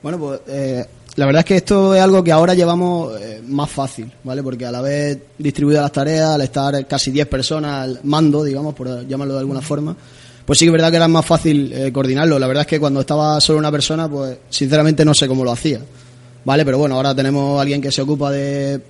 Bueno, 0.03 0.19
pues 0.19 0.41
eh, 0.49 0.85
la 1.17 1.27
verdad 1.27 1.41
es 1.41 1.47
que 1.47 1.57
esto 1.57 1.95
es 1.95 2.03
algo 2.03 2.23
que 2.23 2.33
ahora 2.33 2.55
llevamos 2.55 3.19
eh, 3.21 3.41
más 3.47 3.71
fácil, 3.71 4.13
¿vale? 4.23 4.43
Porque 4.43 4.67
a 4.67 4.71
la 4.71 4.83
vez 4.83 5.19
distribuidas 5.39 5.83
las 5.83 5.93
tareas, 5.93 6.31
al 6.31 6.43
estar 6.43 6.87
casi 6.87 7.11
10 7.11 7.27
personas 7.27 7.85
al 7.85 8.01
mando, 8.03 8.45
digamos, 8.45 8.75
por 8.75 9.07
llamarlo 9.07 9.35
de 9.35 9.41
alguna 9.41 9.63
forma, 9.63 9.97
pues 10.45 10.59
sí 10.59 10.65
que 10.65 10.69
es 10.69 10.73
verdad 10.73 10.91
que 10.91 10.97
era 10.97 11.09
más 11.09 11.25
fácil 11.25 11.73
eh, 11.73 11.93
coordinarlo. 11.93 12.39
La 12.39 12.47
verdad 12.47 12.63
es 12.63 12.67
que 12.67 12.81
cuando 12.81 13.01
estaba 13.01 13.41
solo 13.41 13.59
una 13.59 13.71
persona, 13.71 14.09
pues 14.09 14.39
sinceramente 14.51 15.05
no 15.05 15.15
sé 15.15 15.27
cómo 15.27 15.45
lo 15.45 15.53
hacía, 15.53 15.81
¿vale? 16.45 16.65
Pero 16.65 16.79
bueno, 16.79 16.97
ahora 16.97 17.15
tenemos 17.15 17.61
alguien 17.61 17.81
que 17.81 17.91
se 17.91 18.03
ocupa 18.03 18.31
de 18.31 18.81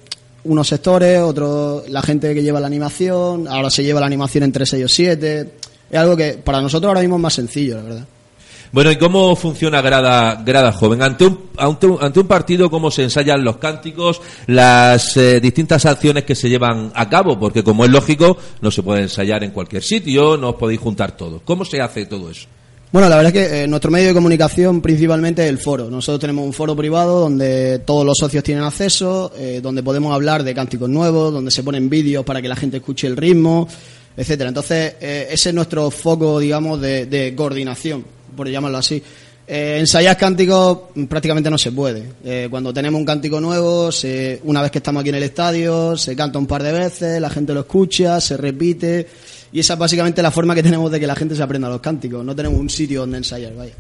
unos 0.44 0.68
sectores, 0.68 1.20
otro 1.20 1.84
la 1.88 2.02
gente 2.02 2.34
que 2.34 2.42
lleva 2.42 2.61
la 2.61 2.66
animación, 2.66 3.49
ahora 3.49 3.70
se 3.70 3.82
lleva 3.82 4.00
la 4.00 4.06
animación 4.06 4.44
entre 4.44 4.66
6 4.66 4.84
o 4.84 4.88
7. 4.88 5.50
Es 5.90 5.99
algo 5.99 6.16
que 6.16 6.34
para 6.34 6.61
nosotros 6.61 6.88
ahora 6.88 7.00
mismo 7.00 7.16
es 7.16 7.23
más 7.23 7.34
sencillo, 7.34 7.76
la 7.76 7.82
verdad. 7.82 8.04
Bueno, 8.75 8.90
¿y 8.90 8.97
cómo 8.97 9.37
funciona 9.37 9.81
Grada, 9.81 10.43
Grada 10.45 10.73
Joven? 10.73 11.00
Ante 11.00 11.26
un, 11.26 11.38
ante 11.57 12.19
un, 12.19 12.26
partido, 12.26 12.69
¿cómo 12.69 12.90
se 12.90 13.04
ensayan 13.04 13.45
los 13.45 13.59
cánticos, 13.59 14.21
las 14.49 15.16
eh, 15.16 15.38
distintas 15.38 15.87
acciones 15.87 16.25
que 16.25 16.35
se 16.35 16.49
llevan 16.49 16.90
a 16.93 17.09
cabo? 17.09 17.38
Porque, 17.38 17.62
como 17.62 17.85
es 17.85 17.93
lógico, 17.93 18.37
no 18.62 18.73
se 18.73 18.83
puede 18.83 19.02
ensayar 19.02 19.45
en 19.45 19.52
cualquier 19.52 19.85
sitio, 19.85 20.37
no 20.37 20.49
os 20.49 20.54
podéis 20.57 20.81
juntar 20.81 21.16
todos. 21.16 21.43
¿Cómo 21.45 21.64
se 21.64 21.81
hace 21.81 22.07
todo 22.07 22.28
eso? 22.28 22.49
Bueno, 22.90 23.09
la 23.09 23.14
verdad 23.14 23.37
es 23.37 23.49
que 23.49 23.62
eh, 23.62 23.69
nuestro 23.69 23.93
medio 23.93 24.09
de 24.09 24.14
comunicación 24.14 24.81
principalmente 24.81 25.45
es 25.45 25.50
el 25.50 25.59
foro. 25.59 25.88
Nosotros 25.88 26.19
tenemos 26.19 26.45
un 26.45 26.52
foro 26.52 26.75
privado 26.75 27.21
donde 27.21 27.78
todos 27.78 28.04
los 28.04 28.19
socios 28.19 28.43
tienen 28.43 28.64
acceso, 28.64 29.31
eh, 29.37 29.61
donde 29.62 29.85
podemos 29.85 30.12
hablar 30.12 30.43
de 30.43 30.52
cánticos 30.52 30.88
nuevos, 30.90 31.33
donde 31.33 31.52
se 31.52 31.62
ponen 31.62 31.88
vídeos 31.88 32.25
para 32.25 32.43
que 32.43 32.49
la 32.49 32.57
gente 32.57 32.78
escuche 32.78 33.07
el 33.07 33.16
ritmo, 33.16 33.69
etcétera. 34.16 34.49
Entonces, 34.49 34.97
ese 35.00 35.49
es 35.50 35.54
nuestro 35.54 35.93
foco, 35.93 36.40
digamos, 36.40 36.81
de 36.81 37.35
coordinación, 37.37 38.04
por 38.35 38.49
llamarlo 38.49 38.79
así. 38.79 39.03
Eh, 39.47 39.76
ensayar 39.79 40.17
cánticos 40.17 40.79
prácticamente 41.09 41.50
no 41.50 41.59
se 41.59 41.71
puede. 41.73 42.12
Eh, 42.25 42.49
cuando 42.50 42.73
tenemos 42.73 42.99
un 42.99 43.05
cántico 43.05 43.41
nuevo, 43.41 43.93
se, 43.93 44.41
una 44.45 44.62
vez 44.62 44.71
que 44.71 44.79
estamos 44.79 45.00
aquí 45.00 45.11
en 45.11 45.17
el 45.17 45.23
estadio, 45.23 45.97
se 45.97 46.17
canta 46.17 46.38
un 46.38 46.47
par 46.47 46.62
de 46.62 46.73
veces, 46.73 47.21
la 47.21 47.29
gente 47.29 47.53
lo 47.53 47.61
escucha, 47.61 48.21
se 48.21 48.37
repite. 48.37 49.07
Y 49.53 49.61
esa 49.61 49.75
es 49.75 49.79
básicamente 49.79 50.23
la 50.23 50.31
forma 50.31 50.55
que 50.55 50.62
tenemos 50.62 50.91
de 50.91 50.99
que 50.99 51.07
la 51.07 51.14
gente 51.14 51.37
se 51.37 51.43
aprenda 51.43 51.69
los 51.69 51.81
cánticos. 51.81 52.25
No 52.25 52.35
tenemos 52.35 52.59
un 52.59 52.71
sitio 52.71 53.00
donde 53.00 53.19
ensayar, 53.19 53.55
vaya. 53.55 53.75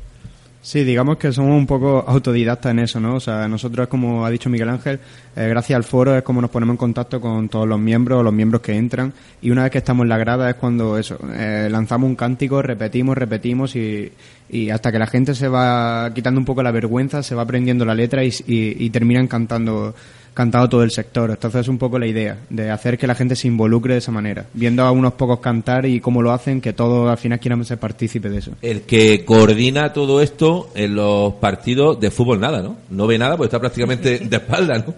Sí, 0.64 0.82
digamos 0.82 1.18
que 1.18 1.30
somos 1.30 1.58
un 1.58 1.66
poco 1.66 2.02
autodidactas 2.08 2.70
en 2.70 2.78
eso, 2.78 2.98
¿no? 2.98 3.16
O 3.16 3.20
sea, 3.20 3.46
nosotros, 3.48 3.86
como 3.86 4.24
ha 4.24 4.30
dicho 4.30 4.48
Miguel 4.48 4.70
Ángel, 4.70 4.98
eh, 5.36 5.46
gracias 5.46 5.76
al 5.76 5.84
foro 5.84 6.16
es 6.16 6.22
como 6.22 6.40
nos 6.40 6.48
ponemos 6.48 6.72
en 6.72 6.78
contacto 6.78 7.20
con 7.20 7.50
todos 7.50 7.68
los 7.68 7.78
miembros, 7.78 8.24
los 8.24 8.32
miembros 8.32 8.62
que 8.62 8.72
entran, 8.72 9.12
y 9.42 9.50
una 9.50 9.64
vez 9.64 9.72
que 9.72 9.76
estamos 9.76 10.04
en 10.04 10.08
la 10.08 10.16
grada 10.16 10.48
es 10.48 10.56
cuando 10.56 10.96
eso, 10.96 11.18
eh, 11.34 11.68
lanzamos 11.70 12.08
un 12.08 12.16
cántico, 12.16 12.62
repetimos, 12.62 13.18
repetimos, 13.18 13.76
y, 13.76 14.10
y 14.48 14.70
hasta 14.70 14.90
que 14.90 14.98
la 14.98 15.06
gente 15.06 15.34
se 15.34 15.48
va 15.48 16.10
quitando 16.14 16.40
un 16.40 16.46
poco 16.46 16.62
la 16.62 16.70
vergüenza, 16.70 17.22
se 17.22 17.34
va 17.34 17.42
aprendiendo 17.42 17.84
la 17.84 17.94
letra 17.94 18.24
y, 18.24 18.28
y, 18.46 18.86
y 18.86 18.88
terminan 18.88 19.28
cantando 19.28 19.94
cantado 20.34 20.68
todo 20.68 20.82
el 20.82 20.90
sector. 20.90 21.30
Entonces 21.30 21.62
es 21.62 21.68
un 21.68 21.78
poco 21.78 21.98
la 21.98 22.06
idea, 22.06 22.38
de 22.50 22.70
hacer 22.70 22.98
que 22.98 23.06
la 23.06 23.14
gente 23.14 23.36
se 23.36 23.46
involucre 23.48 23.94
de 23.94 23.98
esa 24.00 24.10
manera, 24.12 24.46
viendo 24.52 24.82
a 24.82 24.90
unos 24.90 25.14
pocos 25.14 25.38
cantar 25.40 25.86
y 25.86 26.00
cómo 26.00 26.20
lo 26.22 26.32
hacen, 26.32 26.60
que 26.60 26.72
todos 26.72 27.08
al 27.08 27.18
final 27.18 27.38
quieran 27.40 27.64
ser 27.64 27.78
partícipe 27.78 28.28
de 28.28 28.38
eso. 28.38 28.50
El 28.60 28.82
que 28.82 29.24
coordina 29.24 29.92
todo 29.92 30.20
esto 30.20 30.70
en 30.74 30.96
los 30.96 31.34
partidos 31.34 32.00
de 32.00 32.10
fútbol 32.10 32.40
nada, 32.40 32.60
¿no? 32.62 32.76
No 32.90 33.06
ve 33.06 33.16
nada 33.16 33.36
porque 33.36 33.46
está 33.46 33.60
prácticamente 33.60 34.18
de 34.22 34.36
espalda, 34.36 34.78
¿no? 34.78 34.94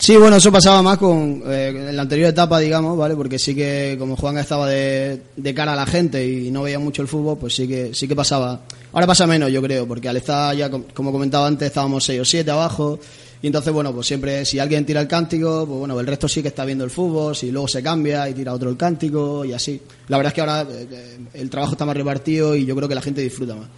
Sí, 0.00 0.16
bueno, 0.16 0.36
eso 0.36 0.52
pasaba 0.52 0.80
más 0.80 0.96
con 0.96 1.42
eh, 1.46 1.86
en 1.88 1.96
la 1.96 2.02
anterior 2.02 2.28
etapa, 2.28 2.60
digamos, 2.60 2.96
¿vale? 2.96 3.16
Porque 3.16 3.36
sí 3.36 3.52
que 3.52 3.96
como 3.98 4.14
Juan 4.14 4.38
estaba 4.38 4.68
de, 4.68 5.20
de 5.36 5.54
cara 5.54 5.72
a 5.72 5.76
la 5.76 5.86
gente 5.86 6.24
y 6.24 6.52
no 6.52 6.62
veía 6.62 6.78
mucho 6.78 7.02
el 7.02 7.08
fútbol, 7.08 7.36
pues 7.36 7.56
sí 7.56 7.66
que 7.66 7.92
sí 7.92 8.06
que 8.06 8.14
pasaba. 8.14 8.60
Ahora 8.92 9.08
pasa 9.08 9.26
menos, 9.26 9.50
yo 9.50 9.60
creo, 9.60 9.88
porque 9.88 10.08
al 10.08 10.16
estar 10.16 10.54
ya, 10.54 10.70
com- 10.70 10.84
como 10.94 11.10
comentaba 11.10 11.48
antes, 11.48 11.66
estábamos 11.66 12.04
seis 12.04 12.20
o 12.20 12.24
siete 12.24 12.48
abajo. 12.52 13.00
Y 13.40 13.46
entonces, 13.46 13.72
bueno, 13.72 13.92
pues 13.92 14.06
siempre, 14.06 14.44
si 14.44 14.58
alguien 14.58 14.84
tira 14.84 15.00
el 15.00 15.06
cántico, 15.06 15.64
pues 15.66 15.78
bueno, 15.78 15.98
el 16.00 16.06
resto 16.06 16.28
sí 16.28 16.42
que 16.42 16.48
está 16.48 16.64
viendo 16.64 16.84
el 16.84 16.90
fútbol, 16.90 17.36
si 17.36 17.52
luego 17.52 17.68
se 17.68 17.82
cambia 17.82 18.28
y 18.28 18.34
tira 18.34 18.52
otro 18.52 18.68
el 18.68 18.76
cántico 18.76 19.44
y 19.44 19.52
así. 19.52 19.80
La 20.08 20.16
verdad 20.16 20.30
es 20.30 20.34
que 20.34 20.40
ahora 20.40 20.62
eh, 20.62 20.88
eh, 20.90 21.18
el 21.34 21.48
trabajo 21.48 21.72
está 21.72 21.84
más 21.84 21.96
repartido 21.96 22.56
y 22.56 22.66
yo 22.66 22.74
creo 22.74 22.88
que 22.88 22.94
la 22.96 23.02
gente 23.02 23.20
disfruta 23.20 23.54
más. 23.54 23.68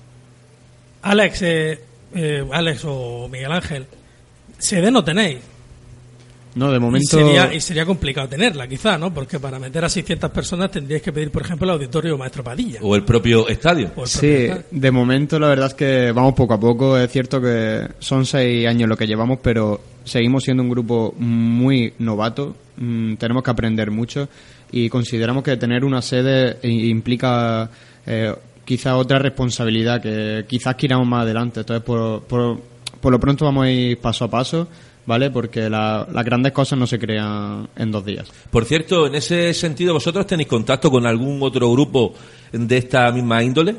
Alex, 1.02 1.42
eh, 1.42 1.78
eh, 2.14 2.48
Alex 2.52 2.82
o 2.84 3.28
Miguel 3.28 3.52
Ángel, 3.52 3.86
sede 4.58 4.90
no 4.90 5.04
tenéis. 5.04 5.38
No, 6.54 6.70
de 6.70 6.78
Y 6.78 6.80
momento... 6.80 7.18
sería, 7.18 7.54
y 7.54 7.60
sería 7.60 7.86
complicado 7.86 8.28
tenerla, 8.28 8.66
quizá, 8.66 8.98
¿no? 8.98 9.14
Porque 9.14 9.38
para 9.38 9.58
meter 9.58 9.84
a 9.84 9.88
600 9.88 10.30
personas 10.30 10.70
tendríais 10.70 11.02
que 11.02 11.12
pedir, 11.12 11.30
por 11.30 11.42
ejemplo, 11.42 11.66
el 11.66 11.72
auditorio 11.72 12.18
Maestro 12.18 12.42
Padilla. 12.42 12.80
O 12.82 12.96
el 12.96 13.04
propio 13.04 13.48
estadio. 13.48 13.90
Sí, 14.04 14.48
de 14.70 14.90
momento 14.90 15.38
la 15.38 15.48
verdad 15.48 15.68
es 15.68 15.74
que 15.74 16.12
vamos 16.12 16.34
poco 16.34 16.54
a 16.54 16.60
poco. 16.60 16.98
Es 16.98 17.10
cierto 17.10 17.40
que 17.40 17.86
son 17.98 18.26
seis 18.26 18.66
años 18.66 18.88
lo 18.88 18.96
que 18.96 19.06
llevamos, 19.06 19.38
pero 19.42 19.80
seguimos 20.04 20.44
siendo 20.44 20.62
un 20.62 20.70
grupo 20.70 21.14
muy 21.18 21.94
novato. 21.98 22.56
Mm, 22.76 23.14
tenemos 23.14 23.42
que 23.42 23.50
aprender 23.50 23.90
mucho 23.90 24.28
y 24.72 24.88
consideramos 24.88 25.42
que 25.42 25.56
tener 25.56 25.84
una 25.84 26.02
sede 26.02 26.58
implica 26.62 27.70
eh, 28.06 28.34
quizá 28.64 28.96
otra 28.96 29.18
responsabilidad 29.18 30.00
que 30.00 30.44
quizás 30.48 30.74
queramos 30.76 31.06
más 31.06 31.22
adelante. 31.22 31.60
Entonces, 31.60 31.84
por, 31.84 32.22
por, 32.22 32.60
por 33.00 33.12
lo 33.12 33.20
pronto 33.20 33.44
vamos 33.44 33.66
a 33.66 33.70
ir 33.70 33.98
paso 33.98 34.24
a 34.24 34.30
paso, 34.30 34.68
¿vale? 35.10 35.30
Porque 35.32 35.68
la- 35.68 36.06
las 36.12 36.24
grandes 36.24 36.52
cosas 36.52 36.78
no 36.78 36.86
se 36.86 36.96
crean 37.00 37.68
en 37.76 37.90
dos 37.90 38.04
días. 38.04 38.28
Por 38.48 38.64
cierto, 38.64 39.08
en 39.08 39.16
ese 39.16 39.52
sentido, 39.52 39.92
¿vosotros 39.92 40.24
tenéis 40.24 40.48
contacto 40.48 40.88
con 40.88 41.04
algún 41.04 41.42
otro 41.42 41.70
grupo 41.72 42.14
de 42.52 42.76
esta 42.76 43.10
misma 43.10 43.42
índole? 43.42 43.74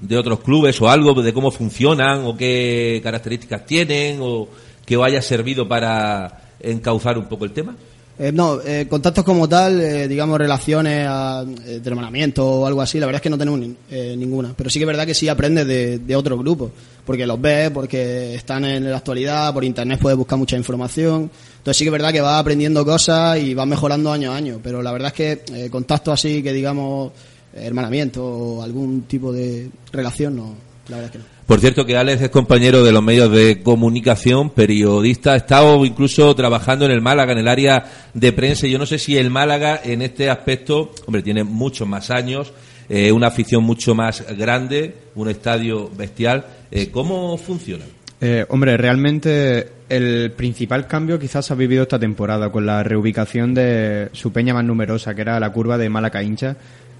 ¿De 0.00 0.16
otros 0.16 0.40
clubes 0.40 0.80
o 0.80 0.88
algo 0.88 1.20
de 1.20 1.32
cómo 1.32 1.50
funcionan 1.50 2.24
o 2.24 2.36
qué 2.36 3.00
características 3.02 3.66
tienen 3.66 4.18
o 4.20 4.46
que 4.86 4.96
os 4.96 5.04
haya 5.04 5.20
servido 5.20 5.66
para 5.66 6.42
encauzar 6.60 7.18
un 7.18 7.26
poco 7.26 7.44
el 7.46 7.50
tema? 7.50 7.74
Eh, 8.18 8.32
no, 8.32 8.60
eh, 8.64 8.86
contactos 8.88 9.22
como 9.24 9.46
tal, 9.46 9.78
eh, 9.78 10.08
digamos 10.08 10.38
relaciones 10.38 11.06
a, 11.06 11.44
eh, 11.66 11.80
de 11.80 11.90
hermanamiento 11.90 12.46
o 12.46 12.66
algo 12.66 12.80
así, 12.80 12.98
la 12.98 13.04
verdad 13.04 13.18
es 13.18 13.22
que 13.22 13.28
no 13.30 13.36
tenemos 13.36 13.60
ni- 13.60 13.76
eh, 13.90 14.14
ninguna. 14.16 14.54
Pero 14.56 14.70
sí 14.70 14.78
que 14.78 14.84
es 14.84 14.86
verdad 14.86 15.04
que 15.04 15.12
sí 15.12 15.28
aprendes 15.28 15.66
de, 15.66 15.98
de 15.98 16.16
otros 16.16 16.38
grupos, 16.38 16.70
porque 17.04 17.26
los 17.26 17.38
ves, 17.38 17.70
porque 17.70 18.34
están 18.34 18.64
en 18.64 18.90
la 18.90 18.96
actualidad, 18.96 19.52
por 19.52 19.64
internet 19.64 19.98
puedes 20.00 20.16
buscar 20.16 20.38
mucha 20.38 20.56
información. 20.56 21.30
Entonces 21.58 21.76
sí 21.76 21.84
que 21.84 21.88
es 21.88 21.92
verdad 21.92 22.10
que 22.10 22.22
vas 22.22 22.40
aprendiendo 22.40 22.86
cosas 22.86 23.38
y 23.38 23.52
vas 23.52 23.66
mejorando 23.66 24.10
año 24.10 24.32
a 24.32 24.36
año. 24.36 24.60
Pero 24.62 24.80
la 24.80 24.92
verdad 24.92 25.12
es 25.14 25.42
que 25.44 25.68
contactos 25.68 26.14
así 26.14 26.42
que 26.42 26.54
digamos 26.54 27.12
hermanamiento 27.54 28.24
o 28.24 28.62
algún 28.62 29.02
tipo 29.02 29.30
de 29.32 29.68
relación, 29.92 30.36
no, 30.36 30.54
la 30.88 30.96
verdad 30.96 31.04
es 31.06 31.12
que 31.12 31.18
no. 31.18 31.35
Por 31.46 31.60
cierto 31.60 31.86
que 31.86 31.96
Alex 31.96 32.22
es 32.22 32.30
compañero 32.30 32.82
de 32.82 32.90
los 32.90 33.04
medios 33.04 33.30
de 33.30 33.62
comunicación, 33.62 34.50
periodista, 34.50 35.34
ha 35.34 35.36
estado 35.36 35.84
incluso 35.86 36.34
trabajando 36.34 36.86
en 36.86 36.90
el 36.90 37.00
Málaga, 37.00 37.32
en 37.32 37.38
el 37.38 37.46
área 37.46 37.84
de 38.14 38.32
prensa. 38.32 38.66
Yo 38.66 38.78
no 38.78 38.86
sé 38.86 38.98
si 38.98 39.16
el 39.16 39.30
Málaga 39.30 39.80
en 39.84 40.02
este 40.02 40.28
aspecto, 40.28 40.90
hombre, 41.06 41.22
tiene 41.22 41.44
muchos 41.44 41.86
más 41.86 42.10
años, 42.10 42.52
eh, 42.88 43.12
una 43.12 43.28
afición 43.28 43.62
mucho 43.62 43.94
más 43.94 44.24
grande, 44.36 44.92
un 45.14 45.28
estadio 45.28 45.88
bestial. 45.96 46.44
Eh, 46.72 46.90
¿Cómo 46.90 47.38
funciona? 47.38 47.84
Eh, 48.20 48.44
hombre, 48.48 48.76
realmente 48.76 49.68
el 49.88 50.32
principal 50.32 50.88
cambio 50.88 51.16
quizás 51.18 51.48
ha 51.52 51.54
vivido 51.54 51.82
esta 51.82 51.98
temporada 51.98 52.50
con 52.50 52.66
la 52.66 52.82
reubicación 52.82 53.54
de 53.54 54.08
su 54.12 54.32
peña 54.32 54.52
más 54.52 54.64
numerosa, 54.64 55.14
que 55.14 55.20
era 55.20 55.38
la 55.38 55.52
curva 55.52 55.78
de 55.78 55.88
Málaga 55.88 56.24
Hincha. 56.24 56.56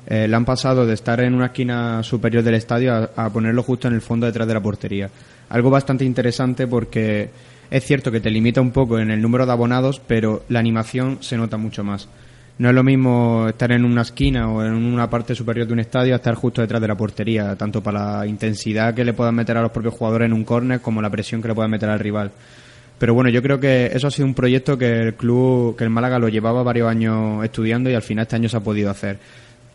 Eh, 0.07 0.29
le 0.29 0.37
han 0.37 0.45
pasado 0.45 0.87
de 0.87 0.95
estar 0.95 1.21
en 1.21 1.35
una 1.35 1.47
esquina 1.47 2.03
superior 2.03 2.43
del 2.43 2.55
estadio 2.55 2.95
a, 2.95 3.11
a 3.17 3.31
ponerlo 3.31 3.63
justo 3.63 3.89
en 3.89 3.95
el 3.95 4.01
fondo 4.01 4.27
detrás 4.27 4.47
de 4.47 4.55
la 4.55 4.61
portería. 4.61 5.11
Algo 5.49 5.71
bastante 5.71 6.05
interesante 6.05 6.67
porque 6.67 7.31
es 7.71 7.85
cierto 7.85 8.13
que 8.13 8.21
te 8.21 8.31
limita 8.31 8.61
un 8.61 8.71
poco 8.71 8.99
en 8.99 9.11
el 9.11 9.21
número 9.21 9.47
de 9.47 9.53
abonados, 9.53 10.01
pero 10.07 10.45
la 10.49 10.61
animación 10.61 11.19
se 11.21 11.37
nota 11.37 11.57
mucho 11.57 11.83
más. 11.83 12.09
No 12.59 12.71
es 12.71 12.75
lo 12.75 12.83
mismo 12.83 13.47
estar 13.49 13.71
en 13.73 13.85
una 13.85 14.01
esquina 14.01 14.51
o 14.51 14.65
en 14.65 14.73
una 14.73 15.11
parte 15.11 15.35
superior 15.35 15.67
de 15.67 15.75
un 15.75 15.81
estadio 15.81 16.15
a 16.15 16.17
estar 16.17 16.35
justo 16.35 16.63
detrás 16.63 16.81
de 16.81 16.89
la 16.89 16.97
portería, 16.97 17.55
tanto 17.55 17.83
para 17.83 18.19
la 18.19 18.27
intensidad 18.27 18.95
que 18.95 19.05
le 19.05 19.13
puedan 19.13 19.35
meter 19.35 19.59
a 19.59 19.63
los 19.63 19.73
propios 19.73 19.93
jugadores 19.93 20.27
en 20.27 20.33
un 20.33 20.45
córner 20.45 20.81
como 20.81 21.03
la 21.03 21.11
presión 21.11 21.43
que 21.43 21.49
le 21.49 21.55
puedan 21.55 21.71
meter 21.71 21.91
al 21.91 21.99
rival. 21.99 22.31
Pero 22.99 23.13
bueno, 23.13 23.29
yo 23.29 23.43
creo 23.43 23.61
que 23.61 23.91
eso 23.93 24.07
ha 24.07 24.11
sido 24.11 24.27
un 24.27 24.33
proyecto 24.33 24.79
que 24.79 25.01
el 25.01 25.15
club, 25.17 25.77
que 25.77 25.85
el 25.85 25.91
Málaga 25.91 26.19
lo 26.19 26.29
llevaba 26.29 26.63
varios 26.63 26.89
años 26.89 27.45
estudiando 27.45 27.91
y 27.91 27.95
al 27.95 28.01
final 28.01 28.23
este 28.23 28.37
año 28.37 28.49
se 28.49 28.57
ha 28.57 28.61
podido 28.61 28.91
hacer. 28.91 29.19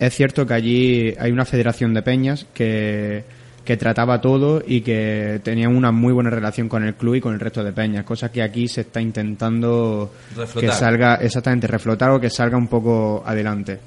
Es 0.01 0.15
cierto 0.15 0.48
que 0.48 0.55
allí 0.55 1.13
hay 1.20 1.31
una 1.31 1.46
federación 1.46 1.93
de 1.93 2.01
peñas 2.01 2.48
que, 2.55 3.24
que 3.63 3.77
trataba 3.77 4.20
todo 4.20 4.63
y 4.65 4.81
que 4.81 5.39
tenía 5.43 5.70
una 5.70 5.91
muy 5.91 6.12
buena 6.12 6.31
relación 6.31 6.67
con 6.67 6.84
el 6.84 6.96
club 6.96 7.13
y 7.13 7.22
con 7.22 7.36
el 7.36 7.39
resto 7.39 7.63
de 7.63 7.72
peñas, 7.72 8.03
cosa 8.03 8.31
que 8.31 8.41
aquí 8.41 8.67
se 8.67 8.81
está 8.81 9.00
intentando 9.00 10.12
Reflotar. 10.36 10.70
que 10.72 10.75
salga 10.75 11.15
exactamente 11.17 11.67
reflotar 11.67 12.10
o 12.10 12.20
que 12.20 12.31
salga 12.31 12.58
un 12.58 12.67
poco 12.67 13.22
adelante. 13.24 13.77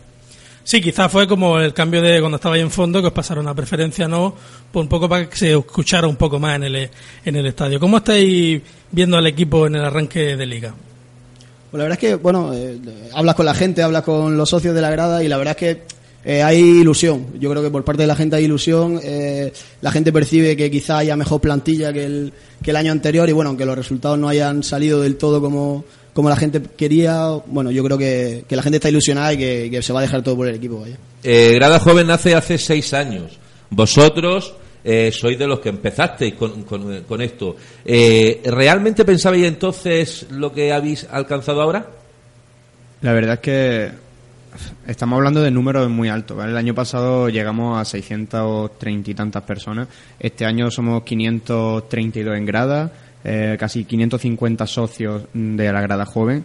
Sí, 0.63 0.81
quizás 0.81 1.11
fue 1.11 1.27
como 1.27 1.59
el 1.59 1.75
cambio 1.75 2.01
de 2.01 2.21
cuando 2.21 2.37
estaba 2.37 2.55
ahí 2.55 2.61
en 2.61 2.71
fondo, 2.71 3.01
que 3.01 3.09
os 3.09 3.13
pasaron 3.13 3.49
a 3.49 3.55
preferencia, 3.55 4.07
¿no? 4.07 4.37
Por 4.71 4.83
un 4.83 4.89
poco 4.89 5.09
para 5.09 5.29
que 5.29 5.35
se 5.37 5.53
escuchara 5.53 6.07
un 6.07 6.15
poco 6.15 6.39
más 6.39 6.55
en 6.55 6.63
el, 6.63 6.91
en 7.25 7.35
el 7.35 7.47
estadio. 7.47 7.81
¿Cómo 7.81 7.97
estáis 7.97 8.63
viendo 8.93 9.17
al 9.17 9.27
equipo 9.27 9.67
en 9.67 9.75
el 9.75 9.85
arranque 9.85 10.37
de 10.37 10.47
liga? 10.47 10.73
Pues 11.73 11.79
la 11.79 11.89
verdad 11.89 11.99
es 12.01 12.09
que, 12.09 12.15
bueno, 12.15 12.53
eh, 12.55 12.79
hablas 13.15 13.35
con 13.35 13.47
la 13.47 13.55
gente, 13.55 13.83
hablas 13.83 14.05
con 14.05 14.37
los 14.37 14.49
socios 14.49 14.77
de 14.77 14.81
la 14.81 14.93
grada 14.93 15.25
y 15.25 15.27
la 15.27 15.39
verdad 15.39 15.57
es 15.61 15.75
que 15.77 15.94
eh, 16.25 16.43
hay 16.43 16.59
ilusión. 16.59 17.27
Yo 17.39 17.51
creo 17.51 17.63
que 17.63 17.71
por 17.71 17.85
parte 17.85 18.03
de 18.03 18.07
la 18.09 18.17
gente 18.17 18.37
hay 18.37 18.45
ilusión. 18.45 18.99
eh, 19.03 19.53
la 19.81 19.91
gente 19.91 20.13
percibe 20.13 20.57
que 20.57 20.71
quizá 20.71 20.99
haya 20.99 21.17
mejor 21.17 21.41
plantilla 21.41 21.93
que 21.93 22.05
el, 22.05 22.33
que 22.63 22.71
el 22.71 22.77
año 22.77 22.93
anterior 22.93 23.29
y 23.29 23.33
bueno, 23.33 23.51
aunque 23.51 23.67
los 23.67 23.77
resultados 23.77 24.19
no 24.19 24.29
hayan 24.29 24.63
salido 24.63 25.01
del 25.03 25.17
todo 25.17 25.41
como, 25.41 25.85
como 26.13 26.29
la 26.29 26.37
gente 26.37 26.63
quería, 26.77 27.27
bueno, 27.47 27.71
yo 27.71 27.85
creo 27.85 27.99
que, 27.99 28.45
que 28.49 28.57
la 28.57 28.63
gente 28.63 28.77
está 28.79 28.89
ilusionada 28.89 29.33
y 29.35 29.37
que, 29.39 29.69
que 29.71 29.83
se 29.83 29.93
va 29.93 29.99
a 30.01 30.03
dejar 30.03 30.23
todo 30.23 30.37
por 30.37 30.49
el 30.49 30.55
equipo. 30.55 30.81
Vaya. 30.81 30.97
Eh, 31.23 31.53
Grada 31.55 31.79
Joven 31.81 32.07
nace 32.07 32.35
hace 32.35 32.57
seis 32.59 32.95
años. 32.95 33.39
Vosotros 33.71 34.55
eh, 34.85 35.11
sois 35.13 35.39
de 35.39 35.47
los 35.47 35.61
que 35.61 35.71
empezasteis 35.71 36.35
con, 36.35 36.63
con- 36.63 37.03
con 37.03 37.21
esto. 37.23 37.57
Eh, 37.85 38.41
¿Realmente 38.45 39.05
pensabais 39.05 39.45
entonces 39.45 40.27
lo 40.31 40.53
que 40.53 40.73
habéis 40.73 41.07
alcanzado 41.11 41.61
ahora? 41.63 41.87
La 43.01 43.13
verdad 43.13 43.35
es 43.35 43.41
que 43.41 43.91
estamos 44.87 45.17
hablando 45.17 45.43
de 45.43 45.51
números 45.51 45.89
muy 45.91 46.09
altos. 46.09 46.43
El 46.45 46.57
año 46.57 46.75
pasado 46.75 47.29
llegamos 47.29 47.79
a 47.79 47.85
630 47.85 49.11
y 49.11 49.15
tantas 49.15 49.43
personas. 49.43 49.89
Este 50.19 50.45
año 50.45 50.71
somos 50.71 51.03
532 51.03 52.37
en 52.37 52.47
grada, 52.47 52.93
eh, 53.25 53.57
casi 53.59 53.85
550 53.85 54.67
socios 54.67 55.25
de 55.33 55.73
la 55.73 55.81
grada 55.81 56.05
joven. 56.05 56.45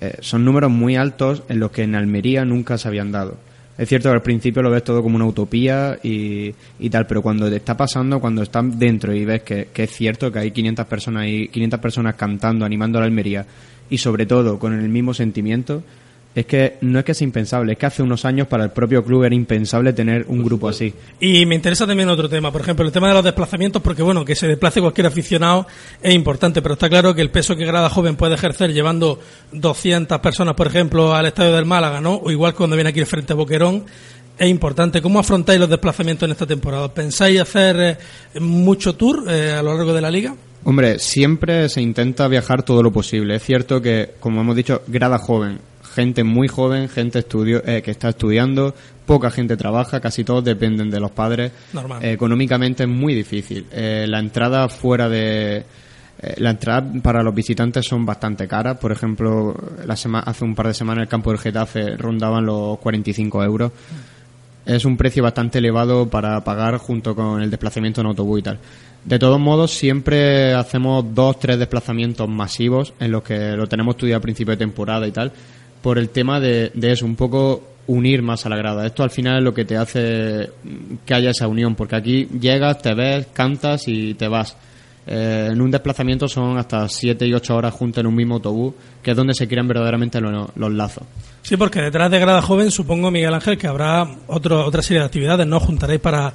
Eh, 0.00 0.16
son 0.20 0.44
números 0.44 0.70
muy 0.70 0.96
altos 0.96 1.42
en 1.48 1.60
los 1.60 1.70
que 1.70 1.82
en 1.82 1.94
Almería 1.94 2.44
nunca 2.44 2.78
se 2.78 2.88
habían 2.88 3.12
dado. 3.12 3.36
Es 3.76 3.88
cierto 3.88 4.08
que 4.08 4.14
al 4.16 4.22
principio 4.22 4.60
lo 4.60 4.70
ves 4.70 4.82
todo 4.82 5.02
como 5.02 5.16
una 5.16 5.26
utopía 5.26 5.98
y, 6.02 6.52
y 6.80 6.90
tal, 6.90 7.06
pero 7.06 7.22
cuando 7.22 7.48
te 7.48 7.56
está 7.56 7.76
pasando, 7.76 8.18
cuando 8.20 8.42
estás 8.42 8.76
dentro 8.76 9.14
y 9.14 9.24
ves 9.24 9.42
que, 9.42 9.68
que 9.72 9.84
es 9.84 9.90
cierto 9.92 10.32
que 10.32 10.40
hay 10.40 10.50
500 10.50 10.84
personas 10.86 11.28
y 11.28 11.46
500 11.46 11.78
personas 11.78 12.16
cantando, 12.16 12.64
animando 12.64 12.98
a 12.98 13.02
la 13.02 13.06
Almería 13.06 13.46
y 13.88 13.98
sobre 13.98 14.26
todo 14.26 14.58
con 14.58 14.74
el 14.74 14.88
mismo 14.88 15.14
sentimiento, 15.14 15.84
es 16.38 16.46
que 16.46 16.76
no 16.82 17.00
es 17.00 17.04
que 17.04 17.14
sea 17.14 17.24
impensable, 17.24 17.72
es 17.72 17.78
que 17.78 17.86
hace 17.86 18.00
unos 18.00 18.24
años 18.24 18.46
para 18.46 18.62
el 18.62 18.70
propio 18.70 19.02
club 19.04 19.24
era 19.24 19.34
impensable 19.34 19.92
tener 19.92 20.24
un 20.28 20.44
grupo 20.44 20.68
así. 20.68 20.94
Y 21.18 21.44
me 21.46 21.56
interesa 21.56 21.84
también 21.84 22.08
otro 22.08 22.28
tema, 22.28 22.52
por 22.52 22.60
ejemplo, 22.60 22.86
el 22.86 22.92
tema 22.92 23.08
de 23.08 23.14
los 23.14 23.24
desplazamientos, 23.24 23.82
porque 23.82 24.04
bueno, 24.04 24.24
que 24.24 24.36
se 24.36 24.46
desplace 24.46 24.80
cualquier 24.80 25.08
aficionado 25.08 25.66
es 26.00 26.14
importante, 26.14 26.62
pero 26.62 26.74
está 26.74 26.88
claro 26.88 27.12
que 27.12 27.22
el 27.22 27.30
peso 27.30 27.56
que 27.56 27.64
Grada 27.64 27.90
Joven 27.90 28.14
puede 28.14 28.36
ejercer 28.36 28.72
llevando 28.72 29.18
200 29.50 30.20
personas, 30.20 30.54
por 30.54 30.68
ejemplo, 30.68 31.12
al 31.12 31.26
estadio 31.26 31.52
del 31.54 31.64
Málaga, 31.64 32.00
¿no? 32.00 32.14
O 32.14 32.30
igual 32.30 32.54
cuando 32.54 32.76
viene 32.76 32.90
aquí 32.90 33.00
el 33.00 33.06
frente 33.06 33.32
a 33.32 33.36
Boquerón, 33.36 33.84
es 34.38 34.48
importante. 34.48 35.02
¿Cómo 35.02 35.18
afrontáis 35.18 35.58
los 35.58 35.68
desplazamientos 35.68 36.26
en 36.26 36.30
esta 36.30 36.46
temporada? 36.46 36.94
¿Pensáis 36.94 37.40
hacer 37.40 37.98
eh, 38.34 38.40
mucho 38.40 38.94
tour 38.94 39.24
eh, 39.28 39.54
a 39.54 39.62
lo 39.62 39.74
largo 39.74 39.92
de 39.92 40.00
la 40.00 40.10
liga? 40.10 40.36
Hombre, 40.64 40.98
siempre 40.98 41.68
se 41.68 41.80
intenta 41.80 42.28
viajar 42.28 42.62
todo 42.62 42.82
lo 42.82 42.92
posible. 42.92 43.36
Es 43.36 43.42
cierto 43.42 43.80
que, 43.80 44.10
como 44.20 44.40
hemos 44.40 44.54
dicho, 44.54 44.82
grada 44.86 45.18
joven, 45.18 45.60
gente 45.98 46.22
muy 46.22 46.46
joven, 46.48 46.88
gente 46.88 47.18
estudio, 47.18 47.60
eh, 47.66 47.82
que 47.82 47.90
está 47.90 48.10
estudiando, 48.10 48.72
poca 49.04 49.30
gente 49.30 49.56
trabaja, 49.56 50.00
casi 50.00 50.22
todos 50.22 50.44
dependen 50.44 50.90
de 50.90 51.00
los 51.00 51.10
padres. 51.10 51.50
Normal. 51.72 52.04
Eh, 52.04 52.12
económicamente 52.12 52.84
es 52.84 52.88
muy 52.88 53.14
difícil. 53.14 53.66
Eh, 53.72 54.06
la 54.08 54.20
entrada 54.20 54.68
fuera 54.68 55.08
de 55.08 55.56
eh, 56.20 56.34
la 56.38 56.50
entrada 56.50 56.84
para 57.02 57.22
los 57.22 57.34
visitantes 57.34 57.84
son 57.86 58.06
bastante 58.06 58.46
caras. 58.46 58.78
Por 58.78 58.92
ejemplo, 58.92 59.54
la 59.86 59.96
sema- 59.96 60.20
hace 60.24 60.44
un 60.44 60.54
par 60.54 60.68
de 60.68 60.74
semanas 60.74 61.02
el 61.02 61.08
campo 61.08 61.30
del 61.30 61.40
Getafe 61.40 61.96
rondaban 61.96 62.46
los 62.46 62.78
45 62.78 63.42
euros. 63.42 63.72
Es 64.66 64.84
un 64.84 64.96
precio 64.96 65.22
bastante 65.22 65.58
elevado 65.58 66.08
para 66.08 66.42
pagar 66.44 66.76
junto 66.78 67.14
con 67.14 67.40
el 67.42 67.50
desplazamiento 67.50 68.00
en 68.02 68.06
autobús 68.08 68.40
y 68.40 68.42
tal. 68.42 68.58
De 69.04 69.18
todos 69.18 69.40
modos, 69.40 69.70
siempre 69.70 70.52
hacemos 70.54 71.04
dos, 71.14 71.38
tres 71.38 71.58
desplazamientos 71.58 72.28
masivos 72.28 72.92
en 73.00 73.10
los 73.12 73.22
que 73.22 73.56
lo 73.56 73.66
tenemos 73.66 73.94
estudiado 73.94 74.18
a 74.18 74.20
principio 74.22 74.50
de 74.52 74.58
temporada 74.58 75.06
y 75.06 75.12
tal, 75.12 75.32
por 75.88 75.98
el 75.98 76.10
tema 76.10 76.38
de, 76.38 76.70
de 76.74 76.92
eso, 76.92 77.06
un 77.06 77.16
poco 77.16 77.62
unir 77.86 78.20
más 78.20 78.44
a 78.44 78.50
la 78.50 78.58
grada. 78.58 78.84
Esto 78.84 79.02
al 79.02 79.08
final 79.08 79.38
es 79.38 79.42
lo 79.42 79.54
que 79.54 79.64
te 79.64 79.74
hace 79.78 80.50
que 81.06 81.14
haya 81.14 81.30
esa 81.30 81.48
unión, 81.48 81.74
porque 81.74 81.96
aquí 81.96 82.28
llegas, 82.38 82.82
te 82.82 82.92
ves, 82.92 83.28
cantas 83.32 83.88
y 83.88 84.12
te 84.12 84.28
vas. 84.28 84.54
Eh, 85.06 85.48
en 85.50 85.62
un 85.62 85.70
desplazamiento 85.70 86.28
son 86.28 86.58
hasta 86.58 86.86
7 86.90 87.26
y 87.26 87.32
8 87.32 87.56
horas 87.56 87.72
juntos 87.72 88.02
en 88.02 88.06
un 88.06 88.14
mismo 88.14 88.34
autobús, 88.34 88.74
que 89.02 89.12
es 89.12 89.16
donde 89.16 89.32
se 89.32 89.48
crean 89.48 89.66
verdaderamente 89.66 90.20
lo- 90.20 90.50
los 90.54 90.70
lazos. 90.74 91.04
Sí, 91.40 91.56
porque 91.56 91.80
detrás 91.80 92.10
de 92.10 92.18
Grada 92.18 92.42
Joven 92.42 92.70
supongo, 92.70 93.10
Miguel 93.10 93.32
Ángel, 93.32 93.56
que 93.56 93.66
habrá 93.66 94.06
otro, 94.26 94.66
otra 94.66 94.82
serie 94.82 95.00
de 95.00 95.06
actividades, 95.06 95.46
¿no? 95.46 95.58
Juntaréis 95.58 96.00
para, 96.02 96.30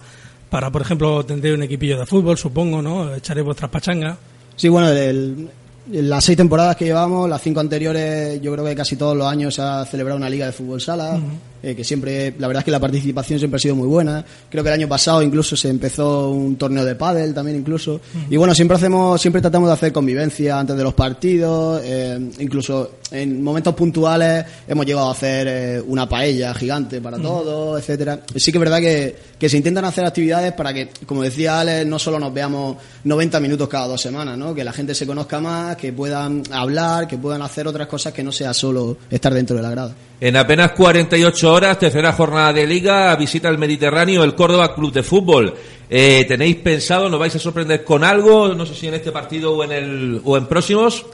para, 0.50 0.72
por 0.72 0.82
ejemplo, 0.82 1.24
tendréis 1.24 1.56
un 1.56 1.62
equipillo 1.62 2.00
de 2.00 2.08
fútbol, 2.08 2.40
supongo, 2.40 2.82
¿no? 2.82 3.14
Echaréis 3.14 3.46
vuestras 3.46 3.70
pachangas. 3.70 4.18
Sí, 4.56 4.68
bueno, 4.70 4.90
el- 4.90 5.48
las 5.92 6.24
seis 6.24 6.38
temporadas 6.38 6.76
que 6.76 6.86
llevamos, 6.86 7.30
las 7.30 7.42
cinco 7.42 7.60
anteriores, 7.60 8.42
yo 8.42 8.52
creo 8.54 8.66
que 8.66 8.76
casi 8.76 8.96
todos 8.96 9.18
los 9.18 9.28
años 9.28 9.56
se 9.56 9.62
ha 9.62 9.86
celebrado 9.86 10.18
una 10.18 10.30
liga 10.30 10.46
de 10.46 10.52
fútbol 10.52 10.82
sala, 10.82 11.20
eh, 11.64 11.76
que 11.76 11.84
siempre, 11.86 12.36
la 12.38 12.48
verdad 12.48 12.60
es 12.60 12.66
que 12.66 12.72
la 12.72 12.80
participación 12.80 13.40
siempre 13.40 13.56
ha 13.56 13.60
sido 13.60 13.76
muy 13.76 13.88
buena. 13.88 14.24
Creo 14.50 14.64
que 14.64 14.70
el 14.70 14.74
año 14.74 14.90
pasado 14.90 15.22
incluso 15.24 15.56
se 15.56 15.70
empezó 15.70 16.30
un 16.30 16.58
torneo 16.58 16.84
de 16.84 16.96
pádel 16.96 17.34
también 17.34 17.58
incluso. 17.58 18.02
Y 18.30 18.36
bueno, 18.36 18.54
siempre 18.54 18.76
hacemos, 18.76 19.22
siempre 19.22 19.42
tratamos 19.42 19.70
de 19.70 19.74
hacer 19.74 19.94
convivencia 19.94 20.60
antes 20.60 20.76
de 20.76 20.84
los 20.84 20.94
partidos, 20.94 21.82
eh, 21.86 22.20
incluso 22.40 22.96
en 23.12 23.42
momentos 23.42 23.74
puntuales 23.76 24.44
hemos 24.68 24.86
llegado 24.86 25.08
a 25.08 25.12
hacer 25.12 25.48
eh, 25.48 25.82
una 25.88 26.10
paella 26.10 26.54
gigante 26.54 27.00
para 27.00 27.18
todos, 27.18 27.80
etcétera. 27.80 28.20
Sí 28.36 28.52
que 28.52 28.58
es 28.58 28.64
verdad 28.64 28.80
que, 28.80 29.16
que 29.40 29.48
se 29.48 29.56
intentan 29.56 29.86
hacer 29.86 30.04
actividades 30.06 30.52
para 30.52 30.74
que, 30.74 30.90
como 31.06 31.24
decía 31.24 31.62
Alex, 31.62 31.88
no 31.88 31.98
solo 31.98 32.20
nos 32.20 32.34
veamos 32.34 32.76
90 33.06 33.40
minutos 33.40 33.70
cada 33.70 33.88
dos 33.88 34.02
semanas, 34.02 34.38
¿no? 34.38 34.54
Que 34.54 34.66
la 34.66 34.74
gente 34.74 34.94
se 34.94 35.06
conozca 35.06 35.40
más, 35.40 35.78
que 35.78 35.94
puedan 35.94 36.44
hablar, 36.52 37.08
que 37.08 37.18
puedan 37.18 37.42
hacer 37.42 37.68
otras 37.68 37.88
cosas 37.88 38.12
que 38.12 38.24
no 38.24 38.34
sea 38.34 38.54
solo 38.54 38.98
estar 39.10 39.34
dentro 39.34 39.56
de 39.56 39.62
la 39.62 39.70
grada. 39.70 39.96
En 40.20 40.38
apenas 40.38 40.72
48 40.72 41.53
horas, 41.54 41.80
tercera 41.80 42.12
jornada 42.12 42.52
de 42.52 42.68
liga, 42.68 43.16
visita 43.16 43.50
el 43.50 43.58
Mediterráneo, 43.58 44.24
el 44.24 44.36
Córdoba 44.36 44.74
Club 44.74 44.92
de 44.92 45.04
Fútbol. 45.04 45.54
Eh, 45.90 46.26
¿Tenéis 46.28 46.58
pensado, 46.58 47.10
nos 47.10 47.20
vais 47.20 47.36
a 47.36 47.40
sorprender 47.40 47.84
con 47.84 48.04
algo? 48.04 48.54
No 48.54 48.66
sé 48.66 48.74
si 48.76 48.88
en 48.88 48.96
este 48.96 49.12
partido 49.12 49.54
o 49.54 49.64
en 49.64 49.72
el 49.72 50.22
o 50.24 50.38
en 50.38 50.48
próximos. 50.48 51.06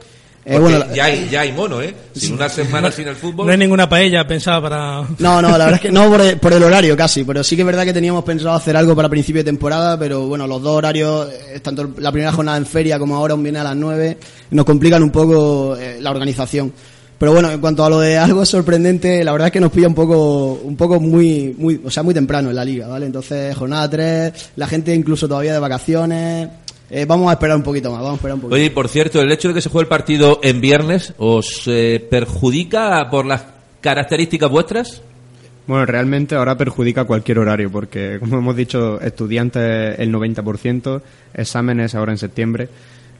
Eh, 0.45 0.57
bueno, 0.57 0.85
ya, 0.95 1.05
hay, 1.05 1.27
ya 1.29 1.41
hay 1.41 1.51
mono, 1.51 1.81
¿eh? 1.81 1.93
Sin 2.13 2.33
una 2.33 2.47
semana 2.47 2.89
sin 2.91 3.07
el 3.07 3.15
fútbol. 3.15 3.45
No 3.45 3.51
hay 3.51 3.57
ninguna 3.57 3.89
paella 3.89 4.25
pensada 4.25 4.61
para... 4.61 5.03
No, 5.19 5.41
no, 5.41 5.49
la 5.49 5.65
verdad 5.65 5.73
es 5.75 5.81
que 5.81 5.91
no 5.91 6.09
por 6.09 6.21
el, 6.21 6.39
por 6.39 6.53
el 6.53 6.63
horario 6.63 6.95
casi, 6.95 7.23
pero 7.25 7.43
sí 7.43 7.55
que 7.55 7.63
es 7.63 7.65
verdad 7.65 7.83
que 7.83 7.93
teníamos 7.93 8.23
pensado 8.23 8.55
hacer 8.55 8.75
algo 8.77 8.95
para 8.95 9.09
principio 9.09 9.41
de 9.41 9.45
temporada, 9.51 9.99
pero 9.99 10.27
bueno, 10.27 10.47
los 10.47 10.61
dos 10.61 10.77
horarios, 10.77 11.29
eh, 11.31 11.59
tanto 11.59 11.93
la 11.97 12.11
primera 12.11 12.31
jornada 12.31 12.57
en 12.57 12.65
feria 12.65 12.97
como 12.97 13.15
ahora 13.15 13.35
un 13.35 13.43
viene 13.43 13.59
a 13.59 13.63
las 13.63 13.75
9, 13.75 14.17
nos 14.51 14.65
complican 14.65 15.03
un 15.03 15.11
poco 15.11 15.75
eh, 15.77 15.97
la 15.99 16.09
organización. 16.09 16.73
Pero 17.19 17.33
bueno, 17.33 17.51
en 17.51 17.59
cuanto 17.59 17.83
a 17.83 17.89
lo 17.89 17.99
de 17.99 18.17
algo 18.17 18.45
sorprendente, 18.45 19.23
la 19.25 19.33
verdad 19.33 19.47
es 19.47 19.51
que 19.51 19.59
nos 19.59 19.71
pilla 19.73 19.89
un 19.89 19.93
poco, 19.93 20.53
un 20.63 20.77
poco 20.77 21.01
muy, 21.01 21.53
muy, 21.57 21.81
o 21.83 21.91
sea, 21.91 22.01
muy 22.01 22.13
temprano 22.13 22.49
en 22.49 22.55
la 22.55 22.63
liga, 22.63 22.87
¿vale? 22.87 23.05
Entonces, 23.05 23.53
jornada 23.55 23.89
3, 23.89 24.51
la 24.55 24.67
gente 24.67 24.95
incluso 24.95 25.27
todavía 25.27 25.51
de 25.51 25.59
vacaciones, 25.59 26.47
eh, 26.89 27.05
vamos 27.05 27.29
a 27.29 27.33
esperar 27.33 27.57
un 27.57 27.63
poquito 27.63 27.91
más, 27.91 27.99
vamos 27.99 28.13
a 28.13 28.15
esperar 28.15 28.35
un 28.35 28.41
poquito. 28.41 28.55
Oye, 28.55 28.65
y 28.65 28.69
por 28.69 28.87
cierto, 28.87 29.21
el 29.21 29.31
hecho 29.31 29.49
de 29.49 29.53
que 29.53 29.61
se 29.61 29.69
juegue 29.69 29.83
el 29.83 29.89
partido 29.89 30.39
en 30.41 30.61
viernes, 30.61 31.13
¿os 31.17 31.63
eh, 31.67 32.05
perjudica 32.09 33.09
por 33.11 33.25
las 33.25 33.43
características 33.81 34.49
vuestras? 34.49 35.01
Bueno, 35.67 35.85
realmente 35.85 36.35
ahora 36.35 36.57
perjudica 36.57 37.03
cualquier 37.03 37.39
horario 37.39 37.69
porque, 37.69 38.17
como 38.19 38.37
hemos 38.37 38.55
dicho, 38.55 38.99
estudiantes 39.01 39.99
el 39.99 40.11
90%, 40.11 41.01
exámenes 41.33 41.93
ahora 41.93 42.13
en 42.13 42.17
septiembre. 42.17 42.69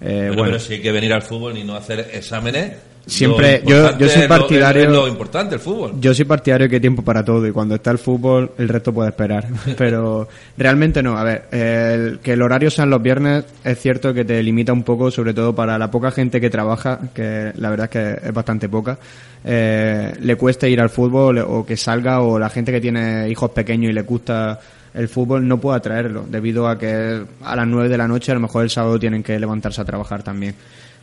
Eh, 0.01 0.07
Bueno, 0.27 0.27
bueno, 0.27 0.43
pero 0.45 0.59
si 0.59 0.73
hay 0.75 0.81
que 0.81 0.91
venir 0.91 1.13
al 1.13 1.21
fútbol 1.21 1.57
y 1.57 1.63
no 1.63 1.75
hacer 1.75 2.09
exámenes. 2.13 2.73
Siempre- 3.05 3.63
yo- 3.65 3.97
yo 3.97 4.07
soy 4.07 4.21
es 4.23 4.29
lo- 4.29 4.35
partidario- 4.37 4.83
es 4.83 4.89
lo 4.89 5.07
importante, 5.07 5.55
el 5.55 5.61
fútbol. 5.61 5.93
yo 5.99 6.13
soy 6.13 6.25
partidario 6.25 6.69
que 6.69 6.75
hay 6.75 6.81
tiempo 6.81 7.01
para 7.01 7.25
todo 7.25 7.47
y 7.47 7.51
cuando 7.51 7.73
está 7.75 7.89
el 7.89 7.97
fútbol 7.97 8.51
el 8.57 8.69
resto 8.69 8.93
puede 8.93 9.09
esperar. 9.09 9.47
Pero 9.77 10.27
realmente 10.57 11.01
no. 11.01 11.17
A 11.17 11.23
ver, 11.23 11.45
el- 11.51 12.19
que 12.19 12.33
el 12.33 12.41
horario 12.43 12.69
sean 12.69 12.89
los 12.91 13.01
viernes 13.01 13.45
es 13.63 13.79
cierto 13.79 14.13
que 14.13 14.25
te 14.25 14.41
limita 14.43 14.73
un 14.73 14.83
poco, 14.83 15.09
sobre 15.09 15.33
todo 15.33 15.55
para 15.55 15.77
la 15.79 15.89
poca 15.89 16.11
gente 16.11 16.39
que 16.39 16.49
trabaja, 16.51 16.99
que 17.13 17.51
la 17.55 17.69
verdad 17.71 17.85
es 17.85 17.89
que 18.21 18.27
es 18.27 18.33
bastante 18.33 18.69
poca. 18.69 18.97
eh, 19.45 20.13
le 20.19 20.35
cuesta 20.35 20.67
ir 20.67 20.81
al 20.81 20.89
fútbol 20.89 21.37
o 21.39 21.65
que 21.65 21.77
salga 21.77 22.19
o 22.19 22.37
la 22.37 22.49
gente 22.49 22.73
que 22.73 22.81
tiene 22.81 23.29
hijos 23.29 23.49
pequeños 23.51 23.89
y 23.89 23.93
le 23.93 24.01
gusta 24.01 24.59
el 24.93 25.07
fútbol 25.07 25.47
no 25.47 25.57
pueda 25.61 25.79
traerlo 25.79 26.25
debido 26.29 26.67
a 26.67 26.77
que 26.77 27.21
a 27.41 27.55
las 27.55 27.65
9 27.65 27.87
de 27.87 27.97
la 27.97 28.05
noche 28.05 28.31
a 28.33 28.35
lo 28.35 28.41
mejor 28.41 28.63
el 28.65 28.69
sábado 28.69 28.99
tienen 28.99 29.23
que 29.23 29.39
levantarse 29.39 29.79
a 29.79 29.85
trabajar 29.85 30.23
también. 30.23 30.55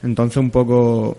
Entonces 0.03 0.37
un 0.37 0.51
poco 0.51 1.17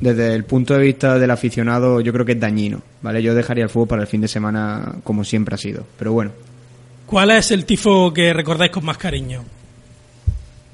desde 0.00 0.34
el 0.34 0.44
punto 0.44 0.74
de 0.74 0.80
vista 0.80 1.18
del 1.18 1.30
aficionado, 1.30 2.00
yo 2.00 2.12
creo 2.12 2.24
que 2.24 2.32
es 2.32 2.40
dañino, 2.40 2.80
¿vale? 3.02 3.22
Yo 3.22 3.34
dejaría 3.34 3.64
el 3.64 3.70
fútbol 3.70 3.88
para 3.88 4.02
el 4.02 4.08
fin 4.08 4.20
de 4.22 4.28
semana 4.28 4.94
como 5.04 5.24
siempre 5.24 5.54
ha 5.54 5.58
sido, 5.58 5.84
pero 5.98 6.12
bueno. 6.12 6.30
¿Cuál 7.06 7.32
es 7.32 7.50
el 7.50 7.64
tifo 7.64 8.12
que 8.14 8.32
recordáis 8.32 8.70
con 8.70 8.84
más 8.84 8.96
cariño? 8.96 9.42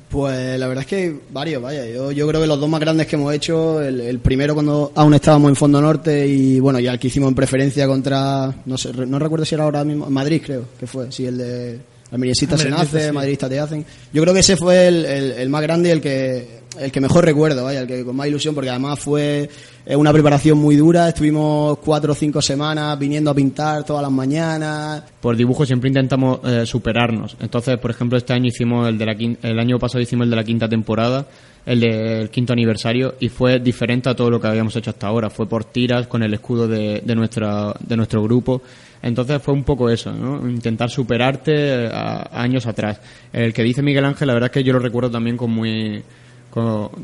Pues 0.08 0.58
la 0.58 0.68
verdad 0.68 0.82
es 0.82 0.88
que 0.88 1.16
varios, 1.30 1.60
vaya. 1.60 1.84
Yo, 1.86 2.12
yo 2.12 2.28
creo 2.28 2.40
que 2.40 2.46
los 2.46 2.60
dos 2.60 2.68
más 2.68 2.80
grandes 2.80 3.06
que 3.08 3.16
hemos 3.16 3.34
hecho, 3.34 3.82
el, 3.82 4.00
el 4.00 4.18
primero 4.20 4.54
cuando 4.54 4.92
aún 4.94 5.12
estábamos 5.14 5.48
en 5.48 5.56
Fondo 5.56 5.80
Norte 5.80 6.26
y 6.26 6.60
bueno, 6.60 6.78
ya 6.78 6.92
el 6.92 6.98
que 6.98 7.08
hicimos 7.08 7.28
en 7.28 7.34
preferencia 7.34 7.86
contra, 7.88 8.54
no 8.66 8.78
sé, 8.78 8.92
no 8.92 9.18
recuerdo 9.18 9.44
si 9.44 9.56
era 9.56 9.64
ahora 9.64 9.82
mismo, 9.84 10.08
Madrid 10.08 10.40
creo 10.44 10.64
que 10.78 10.86
fue, 10.86 11.10
sí, 11.10 11.26
el 11.26 11.38
de 11.38 11.80
Almeriencistas 12.12 12.60
se 12.60 12.70
nace, 12.70 13.06
sí. 13.08 13.12
Madridistas 13.12 13.50
te 13.50 13.58
hacen. 13.58 13.84
Yo 14.12 14.22
creo 14.22 14.32
que 14.32 14.40
ese 14.40 14.56
fue 14.56 14.86
el, 14.86 15.04
el- 15.04 15.32
el 15.32 15.48
más 15.48 15.62
grande 15.62 15.88
y 15.88 15.92
el 15.92 16.00
que, 16.00 16.55
el 16.80 16.90
que 16.92 17.00
mejor 17.00 17.24
recuerdo, 17.24 17.68
el 17.70 17.86
que 17.86 18.04
con 18.04 18.16
más 18.16 18.26
ilusión, 18.28 18.54
porque 18.54 18.70
además 18.70 18.98
fue 18.98 19.48
eh, 19.84 19.96
una 19.96 20.12
preparación 20.12 20.58
muy 20.58 20.76
dura, 20.76 21.08
estuvimos 21.08 21.78
cuatro 21.78 22.12
o 22.12 22.14
cinco 22.14 22.40
semanas 22.42 22.98
viniendo 22.98 23.30
a 23.30 23.34
pintar 23.34 23.84
todas 23.84 24.02
las 24.02 24.12
mañanas, 24.12 25.02
Por 25.20 25.36
dibujo 25.36 25.64
siempre 25.66 25.88
intentamos 25.88 26.40
eh, 26.44 26.64
superarnos. 26.66 27.36
Entonces, 27.40 27.78
por 27.78 27.90
ejemplo, 27.90 28.18
este 28.18 28.32
año 28.32 28.46
hicimos 28.48 28.88
el 28.88 28.98
de 28.98 29.06
la 29.06 29.14
quin- 29.14 29.38
el 29.42 29.58
año 29.58 29.78
pasado 29.78 30.00
hicimos 30.00 30.24
el 30.24 30.30
de 30.30 30.36
la 30.36 30.44
quinta 30.44 30.68
temporada, 30.68 31.26
el 31.64 31.80
del 31.80 32.30
quinto 32.30 32.52
aniversario 32.52 33.14
y 33.18 33.28
fue 33.28 33.58
diferente 33.58 34.08
a 34.08 34.14
todo 34.14 34.30
lo 34.30 34.40
que 34.40 34.46
habíamos 34.46 34.76
hecho 34.76 34.90
hasta 34.90 35.08
ahora. 35.08 35.30
Fue 35.30 35.48
por 35.48 35.64
tiras 35.64 36.06
con 36.06 36.22
el 36.22 36.32
escudo 36.32 36.68
de, 36.68 37.02
de 37.04 37.14
nuestra 37.16 37.74
de 37.80 37.96
nuestro 37.96 38.22
grupo. 38.22 38.62
Entonces 39.02 39.42
fue 39.42 39.52
un 39.52 39.64
poco 39.64 39.90
eso, 39.90 40.12
¿no? 40.12 40.48
Intentar 40.48 40.90
superarte 40.90 41.88
a, 41.88 42.28
a 42.32 42.42
años 42.42 42.66
atrás. 42.66 43.00
El 43.32 43.52
que 43.52 43.62
dice 43.64 43.82
Miguel 43.82 44.04
Ángel, 44.04 44.28
la 44.28 44.34
verdad 44.34 44.48
es 44.50 44.54
que 44.54 44.64
yo 44.64 44.72
lo 44.72 44.78
recuerdo 44.78 45.10
también 45.10 45.36
con 45.36 45.50
muy 45.50 46.02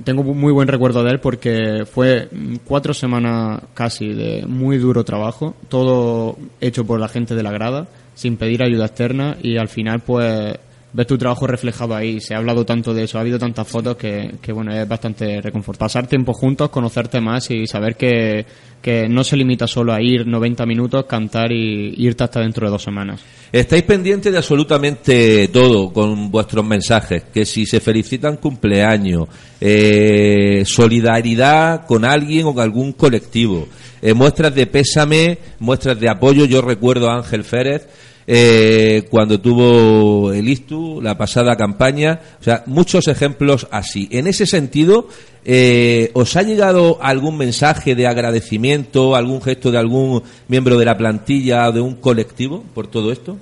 Tengo 0.04 0.22
muy 0.22 0.50
buen 0.50 0.66
recuerdo 0.66 1.04
de 1.04 1.10
él 1.10 1.20
porque 1.20 1.84
fue 1.84 2.28
mm, 2.32 2.56
cuatro 2.64 2.94
semanas 2.94 3.60
casi 3.74 4.08
de 4.14 4.46
muy 4.46 4.78
duro 4.78 5.04
trabajo, 5.04 5.54
todo 5.68 6.38
hecho 6.60 6.86
por 6.86 6.98
la 6.98 7.08
gente 7.08 7.34
de 7.34 7.42
la 7.42 7.52
grada, 7.52 7.86
sin 8.14 8.38
pedir 8.38 8.62
ayuda 8.62 8.86
externa 8.86 9.36
y 9.42 9.58
al 9.58 9.68
final 9.68 10.00
pues 10.00 10.56
ves 10.92 11.06
tu 11.06 11.16
trabajo 11.16 11.46
reflejado 11.46 11.94
ahí. 11.94 12.20
Se 12.20 12.34
ha 12.34 12.38
hablado 12.38 12.64
tanto 12.64 12.92
de 12.92 13.04
eso, 13.04 13.18
ha 13.18 13.22
habido 13.22 13.38
tantas 13.38 13.66
fotos 13.66 13.96
que, 13.96 14.34
que 14.40 14.52
bueno, 14.52 14.72
es 14.74 14.86
bastante 14.86 15.40
reconfortante. 15.40 15.82
Pasar 15.82 16.06
tiempo 16.06 16.32
juntos, 16.32 16.70
conocerte 16.70 17.20
más 17.20 17.50
y 17.50 17.66
saber 17.66 17.96
que, 17.96 18.44
que 18.80 19.08
no 19.08 19.24
se 19.24 19.36
limita 19.36 19.66
solo 19.66 19.92
a 19.92 20.02
ir 20.02 20.26
90 20.26 20.66
minutos, 20.66 21.06
cantar 21.06 21.52
y 21.52 21.94
irte 21.96 22.24
hasta 22.24 22.40
dentro 22.40 22.66
de 22.66 22.72
dos 22.72 22.82
semanas. 22.82 23.20
Estáis 23.52 23.82
pendientes 23.82 24.32
de 24.32 24.38
absolutamente 24.38 25.48
todo 25.48 25.92
con 25.92 26.30
vuestros 26.30 26.64
mensajes, 26.64 27.24
que 27.32 27.44
si 27.44 27.66
se 27.66 27.80
felicitan 27.80 28.36
cumpleaños, 28.36 29.28
eh, 29.60 30.62
solidaridad 30.66 31.86
con 31.86 32.04
alguien 32.04 32.46
o 32.46 32.54
con 32.54 32.62
algún 32.62 32.92
colectivo, 32.92 33.68
eh, 34.00 34.14
muestras 34.14 34.54
de 34.54 34.66
pésame, 34.66 35.38
muestras 35.58 36.00
de 36.00 36.08
apoyo. 36.08 36.46
Yo 36.46 36.62
recuerdo 36.62 37.10
a 37.10 37.16
Ángel 37.16 37.44
Férez 37.44 37.86
eh, 38.34 39.04
cuando 39.10 39.38
tuvo 39.40 40.32
el 40.32 40.48
ISTU, 40.48 41.02
la 41.02 41.18
pasada 41.18 41.54
campaña, 41.54 42.18
o 42.40 42.42
sea, 42.42 42.62
muchos 42.64 43.06
ejemplos 43.08 43.66
así. 43.70 44.08
En 44.10 44.26
ese 44.26 44.46
sentido, 44.46 45.06
eh, 45.44 46.10
¿os 46.14 46.34
ha 46.36 46.42
llegado 46.42 46.96
algún 47.02 47.36
mensaje 47.36 47.94
de 47.94 48.06
agradecimiento, 48.06 49.16
algún 49.16 49.42
gesto 49.42 49.70
de 49.70 49.76
algún 49.76 50.22
miembro 50.48 50.78
de 50.78 50.86
la 50.86 50.96
plantilla 50.96 51.68
o 51.68 51.72
de 51.72 51.82
un 51.82 51.96
colectivo 51.96 52.64
por 52.72 52.86
todo 52.86 53.12
esto? 53.12 53.36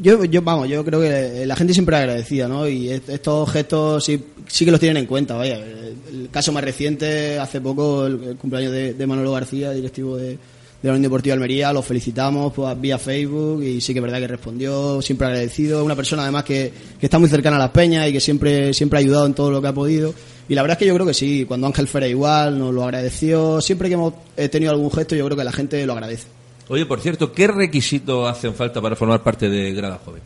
Yo, 0.00 0.24
yo, 0.24 0.40
vamos, 0.40 0.70
yo 0.70 0.82
creo 0.86 1.02
que 1.02 1.44
la 1.44 1.56
gente 1.56 1.74
siempre 1.74 1.96
es 1.96 2.00
agradecida, 2.02 2.48
¿no? 2.48 2.66
Y 2.66 2.88
est- 2.88 3.10
estos 3.10 3.50
gestos 3.50 4.04
sí, 4.06 4.24
sí 4.46 4.64
que 4.64 4.70
los 4.70 4.80
tienen 4.80 4.96
en 5.02 5.06
cuenta, 5.06 5.34
vaya. 5.34 5.56
El, 5.58 6.30
caso 6.30 6.50
más 6.52 6.64
reciente, 6.64 7.38
hace 7.38 7.60
poco, 7.60 8.06
el, 8.06 8.36
cumpleaños 8.36 8.72
de 8.72 9.06
Manolo 9.06 9.32
García, 9.32 9.72
directivo 9.72 10.16
de, 10.16 10.38
de 10.82 10.88
la 10.88 10.92
Unión 10.92 11.02
Deportiva 11.02 11.32
de 11.32 11.42
Almería, 11.42 11.72
lo 11.72 11.82
felicitamos 11.82 12.52
pues, 12.52 12.80
vía 12.80 12.98
Facebook 12.98 13.62
y 13.62 13.80
sí 13.80 13.92
que 13.92 13.98
es 13.98 14.02
verdad 14.02 14.18
que 14.20 14.28
respondió, 14.28 15.02
siempre 15.02 15.26
agradecido. 15.26 15.84
Una 15.84 15.96
persona 15.96 16.22
además 16.22 16.44
que, 16.44 16.72
que 16.98 17.06
está 17.06 17.18
muy 17.18 17.28
cercana 17.28 17.56
a 17.56 17.60
las 17.60 17.70
peñas 17.70 18.08
y 18.08 18.12
que 18.12 18.20
siempre, 18.20 18.72
siempre 18.72 18.98
ha 18.98 19.00
ayudado 19.00 19.26
en 19.26 19.34
todo 19.34 19.50
lo 19.50 19.60
que 19.60 19.68
ha 19.68 19.74
podido. 19.74 20.14
Y 20.48 20.54
la 20.54 20.62
verdad 20.62 20.76
es 20.76 20.78
que 20.78 20.86
yo 20.86 20.94
creo 20.94 21.06
que 21.06 21.14
sí, 21.14 21.44
cuando 21.46 21.66
Ángel 21.66 21.88
Fera 21.88 22.06
igual, 22.06 22.58
nos 22.58 22.72
lo 22.72 22.84
agradeció. 22.84 23.60
Siempre 23.60 23.88
que 23.88 23.94
hemos 23.94 24.14
tenido 24.50 24.72
algún 24.72 24.90
gesto, 24.90 25.14
yo 25.14 25.24
creo 25.26 25.36
que 25.36 25.44
la 25.44 25.52
gente 25.52 25.84
lo 25.84 25.92
agradece. 25.92 26.28
Oye, 26.68 26.86
por 26.86 27.00
cierto, 27.00 27.32
¿qué 27.32 27.46
requisitos 27.46 28.30
hacen 28.30 28.54
falta 28.54 28.80
para 28.80 28.94
formar 28.94 29.22
parte 29.22 29.48
de 29.48 29.72
Grada 29.72 29.98
Joven? 30.04 30.22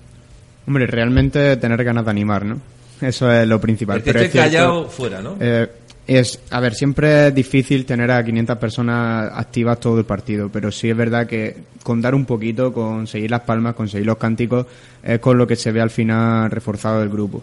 Hombre, 0.66 0.86
realmente 0.86 1.56
tener 1.56 1.82
ganas 1.82 2.04
de 2.04 2.10
animar, 2.10 2.44
¿no? 2.44 2.60
Eso 3.00 3.30
es 3.32 3.46
lo 3.48 3.60
principal. 3.60 3.96
El 3.98 4.02
que 4.04 4.12
Pero 4.12 4.24
esté 4.24 4.38
es 4.38 4.44
callado 4.44 4.88
fuera, 4.88 5.20
¿no? 5.20 5.36
Eh, 5.40 5.68
es, 6.06 6.40
a 6.50 6.60
ver, 6.60 6.74
siempre 6.74 7.28
es 7.28 7.34
difícil 7.34 7.84
tener 7.86 8.10
a 8.10 8.24
500 8.24 8.58
personas 8.58 9.30
activas 9.34 9.78
todo 9.78 9.98
el 9.98 10.04
partido, 10.04 10.48
pero 10.48 10.72
sí 10.72 10.90
es 10.90 10.96
verdad 10.96 11.26
que 11.26 11.56
con 11.82 12.00
dar 12.00 12.14
un 12.14 12.24
poquito, 12.24 12.72
conseguir 12.72 13.30
las 13.30 13.42
palmas, 13.42 13.74
conseguir 13.74 14.06
los 14.06 14.16
cánticos, 14.16 14.66
es 15.02 15.20
con 15.20 15.38
lo 15.38 15.46
que 15.46 15.56
se 15.56 15.70
ve 15.70 15.80
al 15.80 15.90
final 15.90 16.50
reforzado 16.50 17.02
el 17.02 17.08
grupo. 17.08 17.42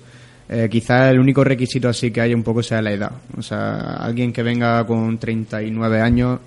Eh, 0.50 0.68
quizás 0.70 1.12
el 1.12 1.20
único 1.20 1.44
requisito 1.44 1.88
así 1.88 2.12
que 2.12 2.22
hay 2.22 2.34
un 2.34 2.44
poco 2.44 2.64
sea 2.64 2.82
la 2.82 2.92
edad. 2.92 3.12
O 3.38 3.42
sea, 3.42 3.98
alguien 3.98 4.34
que 4.34 4.44
venga 4.44 4.86
con 4.86 5.18
39 5.18 6.02
años, 6.02 6.40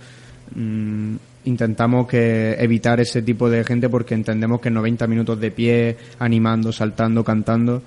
mm, 0.55 1.15
intentamos 1.45 2.07
que 2.07 2.55
evitar 2.59 3.01
ese 3.01 3.23
tipo 3.23 3.49
de 3.49 3.65
gente 3.65 3.89
porque 3.89 4.15
entendemos 4.15 4.61
que 4.61 4.71
90 4.71 5.07
minutos 5.07 5.41
de 5.41 5.51
pie, 5.51 5.97
animando, 6.19 6.73
saltando, 6.73 7.25
cantando, 7.25 7.83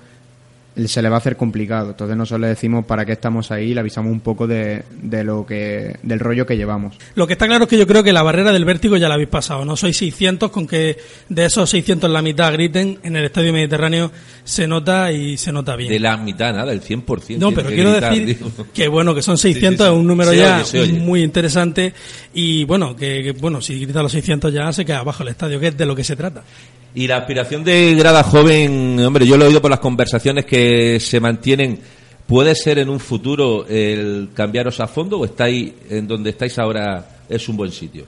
se 0.86 1.02
le 1.02 1.08
va 1.08 1.16
a 1.16 1.18
hacer 1.18 1.36
complicado. 1.36 1.90
Entonces 1.90 2.16
nosotros 2.16 2.40
le 2.42 2.48
decimos 2.48 2.84
para 2.84 3.04
qué 3.04 3.12
estamos 3.12 3.50
ahí 3.50 3.70
y 3.70 3.74
le 3.74 3.80
avisamos 3.80 4.12
un 4.12 4.20
poco 4.20 4.46
de, 4.46 4.82
de 5.02 5.24
lo 5.24 5.46
que, 5.46 5.96
del 6.02 6.20
rollo 6.20 6.44
que 6.46 6.56
llevamos. 6.56 6.96
Lo 7.14 7.26
que 7.26 7.32
está 7.32 7.46
claro 7.46 7.64
es 7.64 7.70
que 7.70 7.78
yo 7.78 7.86
creo 7.86 8.02
que 8.02 8.12
la 8.12 8.22
barrera 8.22 8.52
del 8.52 8.64
vértigo 8.64 8.96
ya 8.96 9.08
la 9.08 9.14
habéis 9.14 9.28
pasado. 9.30 9.64
No 9.64 9.76
sois 9.76 9.96
600, 9.96 10.50
con 10.50 10.66
que 10.66 10.98
de 11.28 11.44
esos 11.44 11.70
600 11.70 12.10
la 12.10 12.22
mitad 12.22 12.52
griten 12.52 12.98
en 13.02 13.16
el 13.16 13.24
Estadio 13.24 13.52
Mediterráneo 13.52 14.10
se 14.44 14.66
nota 14.66 15.10
y 15.12 15.36
se 15.36 15.52
nota 15.52 15.76
bien. 15.76 15.90
De 15.90 15.98
la 16.00 16.16
mitad, 16.16 16.52
nada, 16.54 16.72
el 16.72 16.82
100%. 16.82 17.38
No, 17.38 17.52
pero 17.52 17.68
que 17.68 17.74
quiero 17.74 17.92
gritar, 17.92 18.10
decir 18.14 18.26
digo. 18.38 18.50
que 18.74 18.88
bueno, 18.88 19.14
que 19.14 19.22
son 19.22 19.36
Sí, 19.38 19.48
sí, 19.48 19.60
600, 19.60 19.86
sí. 19.86 19.92
es 19.92 19.98
un 19.98 20.06
número 20.06 20.30
Se 20.30 20.36
ya 20.38 20.56
oye, 20.56 20.64
se 20.64 20.80
oye. 20.80 20.92
muy 20.92 21.22
interesante 21.22 21.94
y 22.34 22.64
bueno, 22.64 22.94
que, 22.96 23.22
que, 23.22 23.32
bueno, 23.32 23.60
si 23.60 23.78
grita 23.80 24.02
los 24.02 24.12
600 24.12 24.52
ya 24.52 24.72
se 24.72 24.84
queda 24.84 24.98
abajo 24.98 25.22
el 25.22 25.30
estadio, 25.30 25.58
que 25.60 25.68
es 25.68 25.76
de 25.76 25.86
lo 25.86 25.94
que 25.96 26.04
se 26.04 26.16
trata. 26.16 26.42
Y 26.94 27.06
la 27.06 27.18
aspiración 27.18 27.62
de 27.62 27.94
Grada 27.94 28.22
Joven, 28.22 28.98
hombre, 29.00 29.26
yo 29.26 29.36
lo 29.36 29.44
he 29.44 29.48
oído 29.48 29.60
por 29.60 29.70
las 29.70 29.80
conversaciones 29.80 30.46
que 30.46 30.98
se 31.00 31.20
mantienen. 31.20 31.78
¿Puede 32.26 32.54
ser 32.54 32.78
en 32.78 32.88
un 32.88 32.98
futuro 32.98 33.66
el 33.68 34.30
cambiaros 34.34 34.80
a 34.80 34.86
fondo 34.86 35.20
o 35.20 35.24
estáis 35.24 35.72
en 35.90 36.08
donde 36.08 36.30
estáis 36.30 36.58
ahora 36.58 37.06
es 37.28 37.48
un 37.48 37.56
buen 37.56 37.70
sitio? 37.70 38.04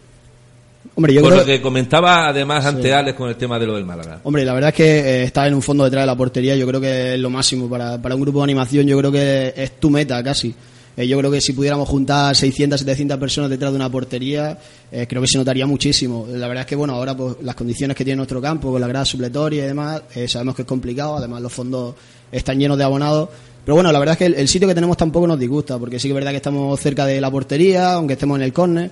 Hombre, 0.95 1.15
yo 1.15 1.21
por 1.21 1.31
creo 1.31 1.43
lo 1.43 1.47
que 1.47 1.61
comentaba 1.61 2.27
además 2.27 2.65
ante 2.67 2.93
Alex 2.93 3.17
con 3.17 3.29
el 3.29 3.37
tema 3.37 3.59
de 3.59 3.67
lo 3.67 3.77
del 3.77 3.85
Málaga. 3.85 4.21
Hombre, 4.25 4.45
la 4.45 4.53
verdad 4.55 4.71
es 4.71 4.75
que 4.75 4.99
eh, 4.99 5.23
estar 5.25 5.47
en 5.47 5.55
un 5.55 5.63
fondo 5.63 5.85
detrás 5.85 6.03
de 6.03 6.07
la 6.07 6.17
portería 6.17 6.57
yo 6.57 6.67
creo 6.67 6.81
que 6.81 7.15
es 7.15 7.21
lo 7.21 7.31
máximo 7.31 7.69
para, 7.69 8.01
para 8.03 8.15
un 8.17 8.21
grupo 8.21 8.39
de 8.39 8.45
animación, 8.45 8.87
yo 8.87 8.99
creo 8.99 9.13
que 9.13 9.53
es 9.57 9.79
tu 9.79 9.91
meta 9.91 10.23
casi. 10.25 10.55
Eh, 10.99 11.07
yo 11.07 11.17
creo 11.17 11.31
que 11.31 11.41
si 11.41 11.53
pudiéramos 11.53 11.89
juntar 11.89 12.35
600, 12.35 12.81
700 12.81 13.19
personas 13.19 13.49
detrás 13.49 13.71
de 13.71 13.77
una 13.77 13.89
portería, 13.89 14.59
eh, 14.91 15.07
creo 15.09 15.23
que 15.23 15.29
se 15.29 15.39
notaría 15.39 15.65
muchísimo. 15.65 16.27
La 16.29 16.49
verdad 16.49 16.63
es 16.63 16.67
que, 16.67 16.75
bueno, 16.75 16.95
ahora 16.95 17.17
pues 17.17 17.37
las 17.41 17.55
condiciones 17.55 17.97
que 17.97 18.05
tiene 18.05 18.17
nuestro 18.17 18.43
campo, 18.43 18.73
con 18.73 18.81
la 18.81 18.89
grada 18.89 19.05
supletoria 19.05 19.63
y 19.63 19.69
demás, 19.69 20.03
eh, 20.17 20.27
sabemos 20.27 20.57
que 20.57 20.63
es 20.63 20.69
complicado, 20.69 21.17
además 21.17 21.41
los 21.41 21.53
fondos 21.53 21.95
están 22.33 22.59
llenos 22.59 22.77
de 22.77 22.83
abonados. 22.83 23.29
Pero 23.65 23.77
bueno, 23.77 23.93
la 23.93 23.99
verdad 24.01 24.15
es 24.15 24.19
que 24.19 24.41
el, 24.41 24.49
sitio 24.49 24.67
que 24.67 24.75
tenemos 24.75 24.97
tampoco 24.97 25.29
nos 25.29 25.39
disgusta, 25.39 25.79
porque 25.79 26.01
sí 26.01 26.09
que 26.09 26.13
es 26.13 26.17
verdad 26.17 26.33
que 26.33 26.39
estamos 26.39 26.81
cerca 26.81 27.07
de 27.07 27.21
la 27.21 27.31
portería, 27.31 27.93
aunque 27.93 28.15
estemos 28.15 28.37
en 28.37 28.43
el 28.43 28.53
córner. 28.53 28.91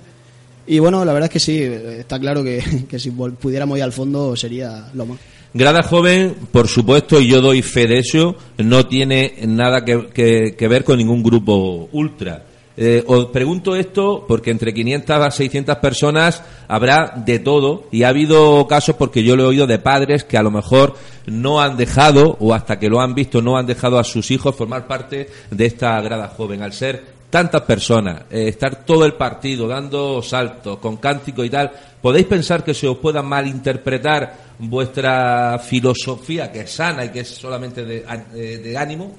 Y 0.65 0.79
bueno, 0.79 1.03
la 1.03 1.11
verdad 1.11 1.27
es 1.27 1.33
que 1.33 1.39
sí, 1.41 1.61
está 1.61 2.17
claro 2.21 2.41
que, 2.41 2.61
si 2.99 3.11
pudiéramos 3.11 3.77
ir 3.77 3.83
al 3.83 3.91
fondo 3.91 4.33
sería 4.37 4.91
lo 4.93 5.07
más. 5.07 5.19
Grada 5.53 5.81
Joven, 5.81 6.35
por 6.51 6.67
supuesto, 6.67 7.19
y 7.19 7.27
yo 7.27 7.41
doy 7.41 7.61
fe 7.61 7.87
de 7.87 7.99
eso, 7.99 8.35
no 8.57 8.85
tiene 8.87 9.35
nada 9.47 9.83
que, 9.85 10.55
ver 10.69 10.83
con 10.83 10.97
ningún 10.97 11.23
grupo 11.23 11.89
ultra. 11.91 12.43
Eh, 12.79 13.03
os 13.07 13.27
pregunto 13.27 13.75
esto 13.75 14.25
porque 14.27 14.51
entre 14.51 14.71
500 14.71 15.17
a 15.17 15.31
600 15.31 15.77
personas 15.77 16.43
habrá 16.67 17.11
de 17.25 17.39
todo 17.39 17.85
y 17.91 18.03
ha 18.03 18.09
habido 18.09 18.67
casos 18.67 18.95
porque 18.97 19.23
yo 19.23 19.35
lo 19.35 19.45
he 19.45 19.47
oído 19.47 19.65
de 19.65 19.79
padres 19.79 20.23
que 20.23 20.37
a 20.37 20.43
lo 20.43 20.51
mejor 20.51 20.95
no 21.25 21.59
han 21.59 21.75
dejado 21.75 22.37
o 22.39 22.53
hasta 22.53 22.77
que 22.77 22.87
lo 22.87 23.01
han 23.01 23.15
visto 23.15 23.41
no 23.41 23.57
han 23.57 23.65
dejado 23.65 23.97
a 23.97 24.03
sus 24.03 24.29
hijos 24.29 24.55
formar 24.55 24.85
parte 24.85 25.27
de 25.49 25.65
esta 25.65 25.99
grada 26.01 26.27
joven 26.27 26.61
al 26.61 26.71
ser 26.71 27.17
tantas 27.29 27.61
personas, 27.63 28.21
eh, 28.31 28.47
estar 28.47 28.85
todo 28.85 29.05
el 29.05 29.13
partido 29.13 29.67
dando 29.67 30.21
saltos 30.21 30.77
con 30.79 30.97
cántico 30.97 31.43
y 31.43 31.49
tal, 31.49 31.71
¿podéis 32.01 32.25
pensar 32.25 32.63
que 32.63 32.73
se 32.73 32.87
os 32.87 32.97
pueda 32.97 33.21
malinterpretar 33.21 34.47
vuestra 34.59 35.59
filosofía, 35.59 36.51
que 36.51 36.61
es 36.61 36.71
sana 36.71 37.05
y 37.05 37.09
que 37.09 37.21
es 37.21 37.27
solamente 37.27 37.85
de, 37.85 38.05
eh, 38.35 38.57
de 38.57 38.77
ánimo? 38.77 39.13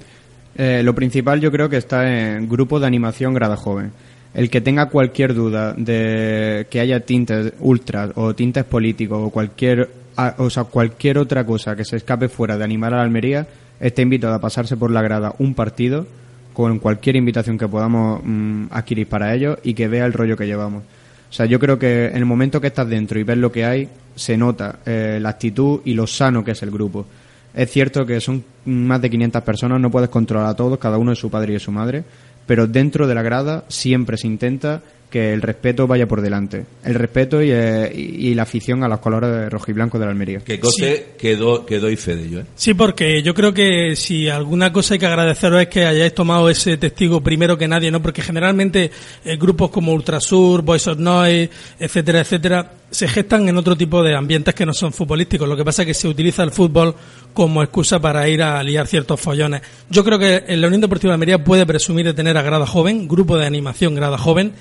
Eh, 0.55 0.81
lo 0.83 0.93
principal 0.93 1.39
yo 1.39 1.51
creo 1.51 1.69
que 1.69 1.77
está 1.77 2.07
en 2.07 2.49
grupo 2.49 2.79
de 2.79 2.87
animación 2.87 3.33
grada 3.33 3.55
joven. 3.55 3.91
El 4.33 4.49
que 4.49 4.61
tenga 4.61 4.89
cualquier 4.89 5.33
duda 5.33 5.73
de 5.75 6.67
que 6.69 6.79
haya 6.79 6.99
tintes 6.99 7.53
ultras 7.59 8.11
o 8.15 8.35
tintes 8.35 8.63
políticos 8.63 9.19
o 9.23 9.29
cualquier, 9.29 9.89
o 10.37 10.49
sea, 10.49 10.65
cualquier 10.65 11.17
otra 11.17 11.45
cosa 11.45 11.75
que 11.75 11.85
se 11.85 11.95
escape 11.95 12.29
fuera 12.29 12.57
de 12.57 12.63
animar 12.63 12.93
a 12.93 12.97
la 12.97 13.03
Almería, 13.03 13.47
está 13.79 14.01
invitado 14.01 14.33
a 14.33 14.41
pasarse 14.41 14.77
por 14.77 14.91
la 14.91 15.01
grada 15.01 15.33
un 15.39 15.55
partido 15.55 16.05
con 16.53 16.79
cualquier 16.79 17.15
invitación 17.15 17.57
que 17.57 17.67
podamos 17.67 18.21
mm, 18.23 18.65
adquirir 18.71 19.07
para 19.07 19.33
ello 19.33 19.57
y 19.63 19.73
que 19.73 19.87
vea 19.87 20.05
el 20.05 20.13
rollo 20.13 20.35
que 20.35 20.45
llevamos. 20.45 20.83
O 21.29 21.33
sea, 21.33 21.45
yo 21.45 21.59
creo 21.59 21.77
que 21.77 22.07
en 22.07 22.17
el 22.17 22.25
momento 22.25 22.59
que 22.59 22.67
estás 22.67 22.89
dentro 22.89 23.19
y 23.19 23.23
ves 23.23 23.37
lo 23.37 23.51
que 23.51 23.65
hay, 23.65 23.87
se 24.15 24.35
nota 24.35 24.79
eh, 24.85 25.19
la 25.21 25.29
actitud 25.29 25.81
y 25.85 25.93
lo 25.93 26.07
sano 26.07 26.43
que 26.43 26.51
es 26.51 26.63
el 26.63 26.71
grupo. 26.71 27.05
Es 27.53 27.71
cierto 27.71 28.05
que 28.05 28.19
son 28.19 28.43
más 28.65 29.01
de 29.01 29.09
500 29.09 29.43
personas, 29.43 29.79
no 29.79 29.91
puedes 29.91 30.09
controlar 30.09 30.49
a 30.49 30.55
todos, 30.55 30.77
cada 30.79 30.97
uno 30.97 31.11
es 31.11 31.19
su 31.19 31.29
padre 31.29 31.53
y 31.53 31.59
su 31.59 31.71
madre, 31.71 32.03
pero 32.45 32.67
dentro 32.67 33.07
de 33.07 33.15
la 33.15 33.21
grada 33.21 33.63
siempre 33.67 34.17
se 34.17 34.27
intenta 34.27 34.81
que 35.09 35.33
el 35.33 35.41
respeto 35.41 35.87
vaya 35.87 36.07
por 36.07 36.21
delante. 36.21 36.65
El 36.83 36.93
respeto 36.93 37.41
y, 37.41 37.49
eh, 37.51 37.91
y- 37.95 38.27
y 38.29 38.35
la 38.35 38.43
afición 38.43 38.83
a 38.83 38.87
los 38.87 38.99
colores 38.99 39.49
rojiblancos 39.51 39.99
de 39.99 40.05
la 40.05 40.11
Almería. 40.11 40.39
Que 40.41 40.59
coste 40.59 41.13
que, 41.17 41.35
do- 41.35 41.65
que 41.65 41.79
doy 41.79 41.95
fe 41.95 42.15
de 42.15 42.25
ello. 42.25 42.39
¿eh? 42.41 42.45
Sí, 42.55 42.75
porque 42.75 43.23
yo 43.23 43.33
creo 43.33 43.53
que 43.53 43.95
si 43.95 44.29
alguna 44.29 44.71
cosa 44.71 44.93
hay 44.93 44.99
que 44.99 45.07
agradeceros 45.07 45.61
es 45.63 45.67
que 45.67 45.85
hayáis 45.85 46.13
tomado 46.13 46.49
ese 46.49 46.77
testigo 46.77 47.21
primero 47.21 47.57
que 47.57 47.67
nadie, 47.67 47.89
¿no? 47.89 48.01
Porque 48.01 48.21
generalmente 48.21 48.91
eh, 49.25 49.37
grupos 49.37 49.71
como 49.71 49.93
Ultrasur, 49.93 50.61
Voice 50.61 50.89
of 50.91 50.99
Noise, 50.99 51.49
etcétera, 51.79 52.19
etcétera, 52.21 52.71
se 52.91 53.07
gestan 53.07 53.49
en 53.49 53.57
otro 53.57 53.75
tipo 53.75 54.03
de 54.03 54.15
ambientes 54.15 54.53
que 54.53 54.65
no 54.65 54.73
son 54.73 54.93
futbolísticos. 54.93 55.47
Lo 55.49 55.57
que 55.57 55.65
pasa 55.65 55.81
es 55.83 55.87
que 55.87 55.93
se 55.95 56.07
utiliza 56.07 56.43
el 56.43 56.51
fútbol 56.51 56.93
como 57.33 57.61
excusa 57.63 57.99
para 57.99 58.27
ir 58.29 58.41
a 58.43 58.61
liar 58.63 58.85
ciertos 58.87 59.19
follones. 59.19 59.61
Yo 59.89 60.03
creo 60.03 60.19
que 60.19 60.43
la 60.55 60.67
Unión 60.67 60.81
Deportiva 60.81 61.11
de 61.11 61.15
Almería 61.15 61.43
puede 61.43 61.65
presumir 61.65 62.05
de 62.05 62.13
tener 62.13 62.37
a 62.37 62.41
Grada 62.41 62.65
Joven, 62.67 63.07
grupo 63.07 63.37
de 63.37 63.45
animación 63.45 63.95
Grada 63.95 64.17
Joven, 64.17 64.53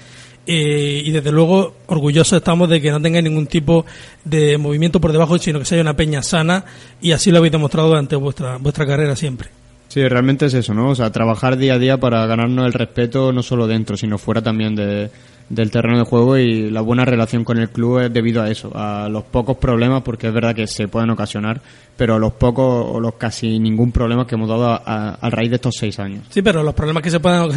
eh, 0.51 1.03
y 1.05 1.11
desde 1.11 1.31
luego 1.31 1.75
orgullosos 1.89 2.39
estamos 2.39 2.71
de 2.71 2.81
que 2.81 2.91
no 2.91 3.03
tengáis 3.03 3.23
ningún 3.23 3.47
tipo 3.47 3.85
de 4.25 4.57
movimiento 4.57 4.99
por 4.99 5.13
debajo, 5.13 5.37
sino 5.39 5.59
que 5.59 5.67
sea 5.67 5.83
una 5.83 5.95
peña 5.95 6.23
sana 6.23 6.65
y 7.03 7.13
así 7.13 7.31
lo 7.31 7.37
habéis 7.37 7.53
demostrado 7.53 7.89
durante 7.89 8.17
vuestra, 8.17 8.57
vuestra 8.57 8.87
carrera 8.87 9.15
siempre. 9.15 9.51
Sí, 9.89 10.09
realmente 10.09 10.47
es 10.47 10.55
eso, 10.55 10.73
¿no? 10.73 10.89
O 10.89 10.95
sea, 10.95 11.13
trabajar 11.13 11.59
día 11.59 11.75
a 11.75 11.79
día 11.79 11.99
para 11.99 12.25
ganarnos 12.25 12.65
el 12.65 12.73
respeto 12.73 13.31
no 13.31 13.43
solo 13.43 13.67
dentro, 13.67 13.99
sino 13.99 14.17
fuera 14.17 14.41
también 14.41 14.75
de, 14.75 15.11
del 15.51 15.71
terreno 15.71 15.99
de 15.99 16.05
juego 16.05 16.39
y 16.39 16.71
la 16.71 16.81
buena 16.81 17.05
relación 17.05 17.45
con 17.45 17.59
el 17.59 17.69
club 17.69 18.01
es 18.01 18.13
debido 18.13 18.43
a 18.43 18.51
eso, 18.51 18.71
a 18.75 19.11
los 19.11 19.25
pocos 19.25 19.59
problemas, 19.59 20.03
porque 20.03 20.29
es 20.29 20.33
verdad 20.33 20.55
que 20.55 20.67
se 20.67 20.89
pueden 20.89 21.11
ocasionar, 21.11 21.61
pero 21.99 22.19
los 22.19 22.33
pocos 22.33 22.87
o 22.95 22.99
los 23.01 23.17
casi 23.17 23.59
ningún 23.59 23.93
problema 23.93 24.27
que 24.27 24.37
hemos 24.37 24.49
dado 24.49 24.69
a, 24.69 24.77
a- 24.87 25.15
a 25.17 25.29
raíz 25.31 25.51
de 25.51 25.57
estos 25.57 25.75
seis 25.79 25.99
años. 25.99 26.25
Sí, 26.31 26.41
pero 26.41 26.63
los 26.63 26.73
problemas 26.73 27.03
que 27.03 27.11
se 27.11 27.21
puedan 27.21 27.51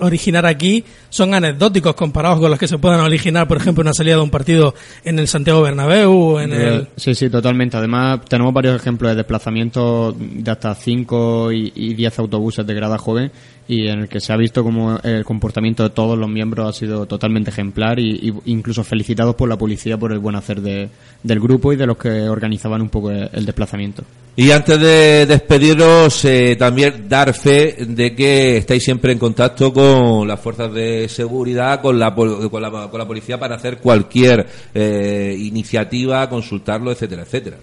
originar 0.00 0.46
aquí 0.46 0.84
son 1.08 1.34
anecdóticos 1.34 1.94
comparados 1.94 2.40
con 2.40 2.50
los 2.50 2.58
que 2.58 2.66
se 2.68 2.78
puedan 2.78 3.00
originar, 3.00 3.46
por 3.46 3.58
ejemplo, 3.58 3.82
en 3.82 3.88
una 3.88 3.94
salida 3.94 4.16
de 4.16 4.22
un 4.22 4.30
partido 4.30 4.74
en 5.04 5.18
el 5.18 5.28
Santiago 5.28 5.62
Bernabéu 5.62 6.38
en 6.40 6.52
el... 6.52 6.88
Sí, 6.96 7.14
sí, 7.14 7.30
totalmente. 7.30 7.76
Además, 7.76 8.20
tenemos 8.28 8.52
varios 8.52 8.74
ejemplos 8.76 9.10
de 9.12 9.16
desplazamientos 9.16 10.14
de 10.18 10.50
hasta 10.50 10.74
5 10.74 11.52
y, 11.52 11.72
y 11.74 11.94
10 11.94 12.18
autobuses 12.18 12.66
de 12.66 12.74
grada 12.74 12.98
joven 12.98 13.30
y 13.68 13.86
en 13.86 14.00
el 14.00 14.08
que 14.08 14.18
se 14.20 14.32
ha 14.32 14.36
visto 14.36 14.64
como 14.64 14.98
el 15.04 15.24
comportamiento 15.24 15.84
de 15.84 15.90
todos 15.90 16.18
los 16.18 16.28
miembros 16.28 16.68
ha 16.68 16.72
sido 16.76 17.06
totalmente 17.06 17.50
ejemplar 17.50 18.00
y, 18.00 18.10
y 18.44 18.50
incluso 18.52 18.82
felicitados 18.82 19.36
por 19.36 19.48
la 19.48 19.56
policía 19.56 19.96
por 19.96 20.10
el 20.12 20.18
buen 20.18 20.34
hacer 20.34 20.60
de- 20.60 20.88
del 21.22 21.38
grupo 21.38 21.72
y 21.72 21.76
de 21.76 21.86
los 21.86 21.96
que 21.96 22.28
organizaban 22.28 22.80
un 22.82 22.88
poco 22.88 23.10
el, 23.12 23.30
el 23.32 23.46
desplazamiento. 23.50 24.02
Y 24.36 24.52
antes 24.52 24.80
de 24.80 25.26
despediros, 25.26 26.24
eh, 26.24 26.56
también 26.58 27.06
dar 27.08 27.34
fe 27.34 27.76
de 27.86 28.14
que 28.14 28.56
estáis 28.58 28.82
siempre 28.82 29.12
en 29.12 29.18
contacto 29.18 29.72
con 29.72 30.26
las 30.26 30.40
fuerzas 30.40 30.72
de 30.72 31.08
seguridad, 31.08 31.82
con 31.82 31.98
la, 31.98 32.14
pol- 32.14 32.48
con 32.50 32.62
la, 32.62 32.70
con 32.70 32.98
la 32.98 33.06
policía 33.06 33.38
para 33.38 33.56
hacer 33.56 33.78
cualquier 33.78 34.46
eh, 34.72 35.36
iniciativa, 35.38 36.28
consultarlo, 36.30 36.90
etcétera, 36.92 37.22
etcétera. 37.22 37.56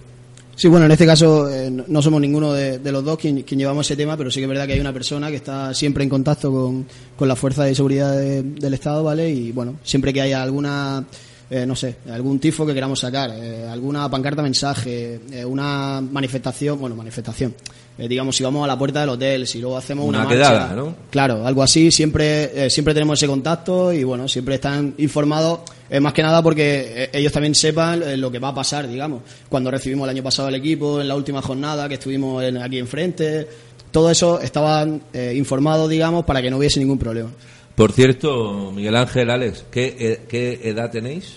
Sí, 0.54 0.66
bueno, 0.68 0.86
en 0.86 0.92
este 0.92 1.06
caso 1.06 1.48
eh, 1.48 1.70
no- 1.70 1.84
no 1.88 2.02
somos 2.02 2.20
ninguno 2.20 2.52
de, 2.52 2.78
de 2.78 2.92
los 2.92 3.02
dos 3.04 3.16
quien, 3.18 3.42
quien 3.42 3.58
llevamos 3.60 3.86
ese 3.86 3.96
tema, 3.96 4.16
pero 4.16 4.30
sí 4.30 4.38
que 4.40 4.44
es 4.44 4.48
verdad 4.48 4.66
que 4.66 4.74
hay 4.74 4.80
una 4.80 4.92
persona 4.92 5.30
que 5.30 5.36
está 5.36 5.72
siempre 5.72 6.04
en 6.04 6.10
contacto 6.10 6.50
con, 6.52 6.86
con 7.16 7.28
la 7.28 7.34
fuerza 7.36 7.64
de 7.64 7.74
seguridad 7.74 8.16
de- 8.16 8.42
del 8.42 8.74
Estado, 8.74 9.02
¿vale? 9.02 9.30
Y 9.30 9.52
bueno, 9.52 9.76
siempre 9.82 10.12
que 10.12 10.20
haya 10.20 10.42
alguna, 10.42 11.04
eh, 11.50 11.64
no 11.66 11.74
sé, 11.74 11.96
algún 12.10 12.38
tifo 12.38 12.66
que 12.66 12.74
queramos 12.74 13.00
sacar, 13.00 13.30
eh, 13.34 13.66
alguna 13.70 14.08
pancarta 14.10 14.42
mensaje, 14.42 15.20
eh, 15.32 15.44
una 15.44 16.00
manifestación, 16.00 16.78
bueno, 16.78 16.94
manifestación, 16.96 17.54
eh, 17.96 18.06
digamos, 18.06 18.36
si 18.36 18.44
vamos 18.44 18.62
a 18.64 18.66
la 18.66 18.78
puerta 18.78 19.00
del 19.00 19.08
hotel, 19.10 19.46
si 19.46 19.60
luego 19.60 19.76
hacemos 19.76 20.06
una, 20.06 20.18
Una 20.20 20.28
marcha, 20.28 20.38
quedada, 20.52 20.74
¿no? 20.76 20.94
Claro, 21.10 21.46
algo 21.46 21.62
así, 21.62 21.90
siempre, 21.90 22.70
siempre 22.70 22.92
tenemos 22.94 23.18
ese 23.18 23.26
contacto 23.26 23.92
y 23.92 24.04
bueno, 24.04 24.28
siempre 24.28 24.56
están 24.56 24.94
informados, 24.98 25.60
más 26.00 26.12
que 26.12 26.22
nada 26.22 26.42
porque 26.42 27.08
ellos 27.12 27.32
también 27.32 27.54
sepan 27.54 28.20
lo 28.20 28.30
que 28.30 28.38
va 28.38 28.48
a 28.48 28.54
pasar, 28.54 28.86
digamos. 28.86 29.22
Cuando 29.48 29.70
recibimos 29.70 30.04
el 30.04 30.10
año 30.10 30.22
pasado 30.22 30.48
el 30.48 30.54
equipo, 30.54 31.00
en 31.00 31.08
la 31.08 31.16
última 31.16 31.40
jornada 31.42 31.88
que 31.88 31.94
estuvimos 31.94 32.44
en- 32.44 32.58
aquí 32.58 32.78
enfrente, 32.78 33.48
todo 33.90 34.10
eso 34.10 34.38
estaban 34.40 35.00
eh, 35.14 35.32
informados, 35.34 35.88
digamos, 35.88 36.24
para 36.26 36.42
que 36.42 36.50
no 36.50 36.58
hubiese 36.58 36.78
ningún 36.78 36.98
problema. 36.98 37.30
Por 37.78 37.92
cierto, 37.92 38.72
Miguel 38.74 38.96
Ángel, 38.96 39.30
Alex, 39.30 39.64
¿qué, 39.70 40.20
qué 40.28 40.60
edad 40.64 40.90
tenéis? 40.90 41.36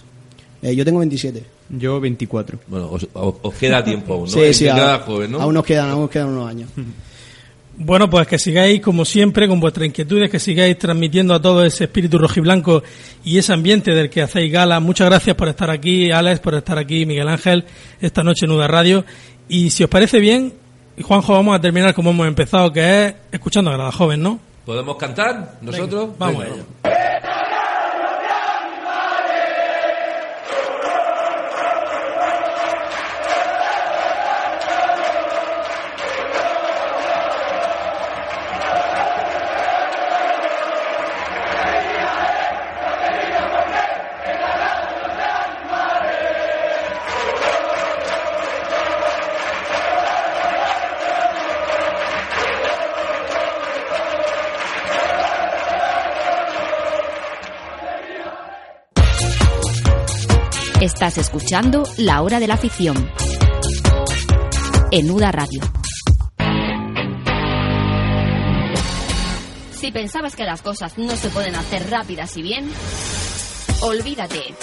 Eh, 0.63 0.75
yo 0.75 0.84
tengo 0.84 0.97
27. 0.99 1.43
Yo 1.69 1.99
24. 2.01 2.60
Bueno, 2.67 2.89
os, 2.91 3.08
os- 3.13 3.54
queda 3.54 3.84
tiempo 3.84 4.15
aún, 4.15 4.23
¿no? 4.23 4.27
Sí, 4.32 4.54
sí, 4.54 4.67
aún, 4.67 4.99
joven, 5.06 5.32
¿no? 5.32 5.39
aún 5.41 5.54
nos 5.54 5.63
quedan, 5.63 5.89
aún 5.91 6.01
nos 6.01 6.10
quedan 6.10 6.30
unos 6.30 6.49
años. 6.49 6.69
Bueno, 7.84 8.10
pues 8.10 8.27
que 8.27 8.38
sigáis 8.38 8.80
como 8.82 9.06
siempre 9.06 9.47
con 9.47 9.60
vuestras 9.60 9.88
inquietudes, 9.88 10.30
que 10.30 10.39
sigáis 10.39 10.77
transmitiendo 10.77 11.34
a 11.34 11.41
todo 11.41 11.63
ese 11.65 11.86
espíritu 11.86 12.17
rojiblanco 12.19 12.84
y 13.23 13.38
ese 13.39 13.54
ambiente 13.54 13.91
del 13.91 14.10
que 14.10 14.21
hacéis 14.21 14.51
gala. 14.51 14.80
Muchas 14.80 15.08
gracias 15.10 15.36
por 15.36 15.47
estar 15.47 15.69
aquí, 15.71 16.12
Alex, 16.12 16.41
por 16.41 16.54
estar 16.54 16.77
aquí, 16.77 17.06
Miguel 17.08 17.27
Ángel, 17.30 17.63
esta 17.99 18.23
noche 18.23 18.45
en 18.45 18.51
Uda 18.51 18.67
Radio. 18.67 19.04
Y 19.47 19.69
si 19.71 19.84
os 19.84 19.89
parece 19.89 20.19
bien, 20.19 20.54
Juanjo, 21.01 21.34
vamos 21.34 21.56
a 21.56 21.62
terminar 21.62 21.95
como 21.95 22.12
hemos 22.12 22.27
empezado, 22.27 22.71
que 22.71 23.06
es 23.08 23.13
escuchando 23.32 23.71
a 23.71 23.77
la 23.77 23.91
joven, 23.91 24.21
¿no? 24.21 24.39
¿Podemos 24.65 24.97
cantar 24.97 25.56
nosotros? 25.62 26.10
Venga, 26.12 26.15
vamos 26.19 26.43
a 26.43 26.47
ello. 26.47 26.63
Estás 61.01 61.17
escuchando 61.17 61.81
La 61.97 62.21
Hora 62.21 62.39
de 62.39 62.45
la 62.45 62.53
Afición. 62.53 62.95
En 64.91 65.09
Uda 65.09 65.31
Radio. 65.31 65.59
Si 69.71 69.91
pensabas 69.91 70.35
que 70.35 70.43
las 70.43 70.61
cosas 70.61 70.99
no 70.99 71.15
se 71.15 71.29
pueden 71.29 71.55
hacer 71.55 71.89
rápidas 71.89 72.37
y 72.37 72.43
bien, 72.43 72.69
olvídate. 73.81 74.53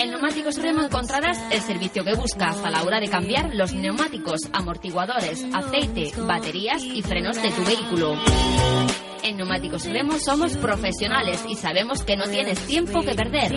En 0.00 0.10
Neumáticos 0.10 0.60
Remo 0.60 0.82
encontrarás 0.82 1.38
el 1.52 1.60
servicio 1.60 2.02
que 2.02 2.16
buscas 2.16 2.56
a 2.64 2.70
la 2.70 2.82
hora 2.82 2.98
de 2.98 3.08
cambiar 3.08 3.54
los 3.54 3.72
neumáticos, 3.72 4.40
amortiguadores, 4.52 5.46
aceite, 5.54 6.10
baterías 6.26 6.82
y 6.82 7.02
frenos 7.02 7.40
de 7.40 7.52
tu 7.52 7.62
vehículo. 7.62 8.16
En 9.22 9.36
Neumáticos 9.36 9.84
Remo 9.84 10.18
somos 10.18 10.56
profesionales 10.56 11.44
y 11.48 11.54
sabemos 11.54 12.02
que 12.02 12.16
no 12.16 12.24
tienes 12.24 12.58
tiempo 12.66 13.00
que 13.02 13.14
perder. 13.14 13.52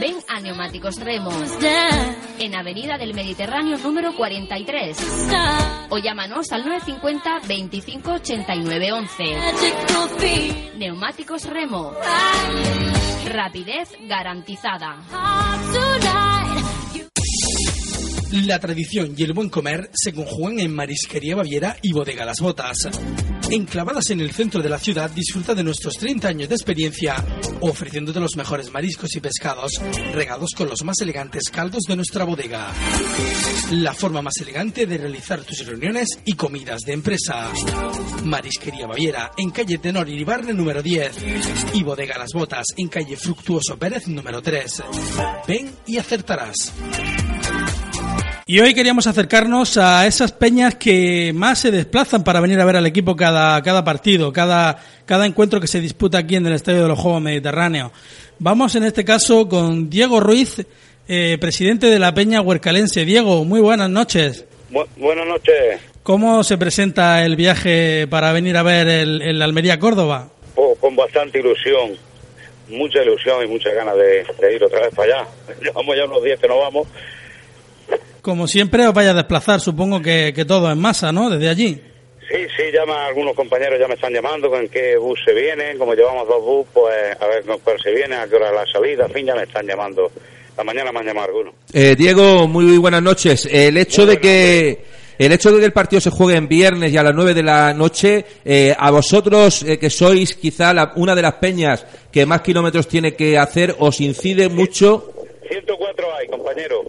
Ven 0.00 0.16
a 0.28 0.40
Neumáticos 0.40 0.98
Remo 1.00 1.30
en 2.38 2.54
Avenida 2.54 2.98
del 2.98 3.14
Mediterráneo 3.14 3.78
número 3.78 4.14
43 4.14 4.96
o 5.90 5.98
llámanos 5.98 6.50
al 6.52 6.64
950 6.64 7.40
25 7.46 8.12
89 8.12 8.92
11. 8.92 9.24
Neumáticos 10.76 11.44
Remo. 11.44 11.92
Rapidez 13.26 13.90
garantizada. 14.08 15.02
La 18.32 18.58
tradición 18.58 19.14
y 19.16 19.22
el 19.22 19.32
buen 19.32 19.48
comer 19.48 19.90
se 19.92 20.12
conjugan 20.12 20.58
en 20.58 20.74
Marisquería 20.74 21.36
Baviera 21.36 21.76
y 21.82 21.92
Bodega 21.92 22.24
Las 22.24 22.40
Botas. 22.40 22.88
Enclavadas 23.50 24.10
en 24.10 24.20
el 24.20 24.32
centro 24.32 24.62
de 24.62 24.68
la 24.68 24.78
ciudad, 24.78 25.10
disfruta 25.10 25.54
de 25.54 25.62
nuestros 25.62 25.94
30 25.94 26.28
años 26.28 26.48
de 26.48 26.54
experiencia, 26.54 27.24
ofreciéndote 27.60 28.18
los 28.20 28.36
mejores 28.36 28.70
mariscos 28.72 29.14
y 29.14 29.20
pescados, 29.20 29.72
regados 30.12 30.50
con 30.56 30.68
los 30.68 30.82
más 30.82 30.98
elegantes 31.00 31.44
caldos 31.52 31.82
de 31.86 31.96
nuestra 31.96 32.24
bodega. 32.24 32.72
La 33.72 33.94
forma 33.94 34.22
más 34.22 34.34
elegante 34.40 34.86
de 34.86 34.98
realizar 34.98 35.42
tus 35.42 35.64
reuniones 35.66 36.08
y 36.24 36.34
comidas 36.34 36.80
de 36.82 36.94
empresa. 36.94 37.50
Marisquería 38.24 38.86
Baviera, 38.86 39.32
en 39.36 39.50
calle 39.50 39.78
Tenor 39.78 40.08
Iribarne 40.08 40.52
número 40.52 40.82
10. 40.82 41.16
Y 41.74 41.82
Bodega 41.82 42.18
Las 42.18 42.32
Botas, 42.32 42.66
en 42.76 42.88
calle 42.88 43.16
Fructuoso 43.16 43.76
Pérez 43.76 44.08
número 44.08 44.42
3. 44.42 44.82
Ven 45.46 45.70
y 45.86 45.98
acertarás. 45.98 46.72
Y 48.46 48.60
hoy 48.60 48.74
queríamos 48.74 49.06
acercarnos 49.06 49.78
a 49.78 50.06
esas 50.06 50.32
peñas 50.32 50.74
que 50.74 51.32
más 51.34 51.58
se 51.60 51.70
desplazan 51.70 52.22
para 52.24 52.40
venir 52.40 52.60
a 52.60 52.66
ver 52.66 52.76
al 52.76 52.84
equipo 52.84 53.16
cada, 53.16 53.62
cada 53.62 53.82
partido, 53.84 54.34
cada, 54.34 54.76
cada 55.06 55.24
encuentro 55.24 55.60
que 55.60 55.66
se 55.66 55.80
disputa 55.80 56.18
aquí 56.18 56.36
en 56.36 56.46
el 56.46 56.52
Estadio 56.52 56.82
de 56.82 56.88
los 56.88 56.98
Juegos 56.98 57.22
Mediterráneos. 57.22 57.90
Vamos 58.38 58.74
en 58.76 58.84
este 58.84 59.02
caso 59.02 59.48
con 59.48 59.88
Diego 59.88 60.20
Ruiz, 60.20 60.66
eh, 61.08 61.38
presidente 61.40 61.86
de 61.86 61.98
la 61.98 62.12
Peña 62.12 62.42
Huercalense. 62.42 63.06
Diego, 63.06 63.46
muy 63.46 63.60
buenas 63.60 63.88
noches. 63.88 64.44
Bu- 64.70 64.86
buenas 64.98 65.26
noches. 65.26 65.80
¿Cómo 66.02 66.44
se 66.44 66.58
presenta 66.58 67.24
el 67.24 67.36
viaje 67.36 68.06
para 68.10 68.30
venir 68.32 68.58
a 68.58 68.62
ver 68.62 68.88
el, 68.88 69.22
el 69.22 69.40
Almería 69.40 69.78
Córdoba? 69.78 70.28
Oh, 70.56 70.74
con 70.74 70.94
bastante 70.94 71.38
ilusión, 71.40 71.92
mucha 72.68 73.02
ilusión 73.02 73.42
y 73.42 73.48
muchas 73.48 73.72
ganas 73.74 73.96
de, 73.96 74.26
de 74.38 74.54
ir 74.54 74.62
otra 74.62 74.80
vez 74.80 74.94
para 74.94 75.20
allá. 75.20 75.28
Llevamos 75.62 75.96
ya 75.96 76.04
unos 76.04 76.22
días 76.22 76.38
que 76.38 76.46
no 76.48 76.58
vamos. 76.58 76.86
Como 78.24 78.48
siempre 78.48 78.86
os 78.86 78.94
vaya 78.94 79.10
a 79.10 79.14
desplazar, 79.14 79.60
supongo 79.60 80.00
que, 80.00 80.32
que 80.34 80.46
todo 80.46 80.72
en 80.72 80.78
masa, 80.80 81.12
¿no? 81.12 81.28
Desde 81.28 81.46
allí. 81.50 81.74
Sí, 82.26 82.38
sí, 82.56 82.62
llama 82.72 83.04
algunos 83.06 83.34
compañeros, 83.34 83.78
ya 83.78 83.86
me 83.86 83.94
están 83.94 84.14
llamando 84.14 84.48
con 84.48 84.66
qué 84.68 84.96
bus 84.96 85.20
se 85.26 85.34
vienen. 85.34 85.76
Como 85.76 85.92
llevamos 85.94 86.26
dos 86.26 86.42
bus, 86.42 86.66
pues 86.72 86.94
a 87.20 87.26
ver 87.26 87.44
con 87.44 87.58
cuál 87.58 87.76
se 87.82 87.90
viene, 87.92 88.16
a 88.16 88.26
qué 88.26 88.36
hora 88.36 88.48
es 88.48 88.54
la 88.54 88.66
salida. 88.72 89.04
En 89.04 89.12
fin, 89.12 89.26
ya 89.26 89.34
me 89.34 89.42
están 89.42 89.66
llamando. 89.66 90.10
La 90.56 90.64
mañana 90.64 90.90
me 90.90 91.00
han 91.00 91.06
llamado 91.06 91.26
algunos. 91.28 91.54
Eh, 91.74 91.94
Diego, 91.98 92.48
muy 92.48 92.78
buenas 92.78 93.02
noches. 93.02 93.46
El 93.52 93.76
hecho 93.76 94.06
Muy 94.06 94.14
de 94.14 94.20
que 94.22 94.84
el 95.18 95.30
hecho 95.32 95.52
de 95.52 95.58
que 95.60 95.66
el 95.66 95.72
partido 95.74 96.00
se 96.00 96.08
juegue 96.10 96.38
en 96.38 96.48
viernes 96.48 96.90
y 96.92 96.96
a 96.96 97.02
las 97.02 97.14
9 97.14 97.34
de 97.34 97.42
la 97.42 97.74
noche, 97.74 98.24
eh, 98.42 98.74
a 98.76 98.90
vosotros 98.90 99.62
eh, 99.64 99.78
que 99.78 99.90
sois 99.90 100.34
quizá 100.34 100.72
la- 100.72 100.92
una 100.96 101.14
de 101.14 101.20
las 101.22 101.34
peñas 101.34 101.86
que 102.10 102.24
más 102.24 102.40
kilómetros 102.40 102.88
tiene 102.88 103.14
que 103.14 103.36
hacer, 103.36 103.76
os 103.78 104.00
incide 104.00 104.48
mucho 104.48 105.12
104 105.50 106.06
hay, 106.16 106.26
compañero. 106.28 106.82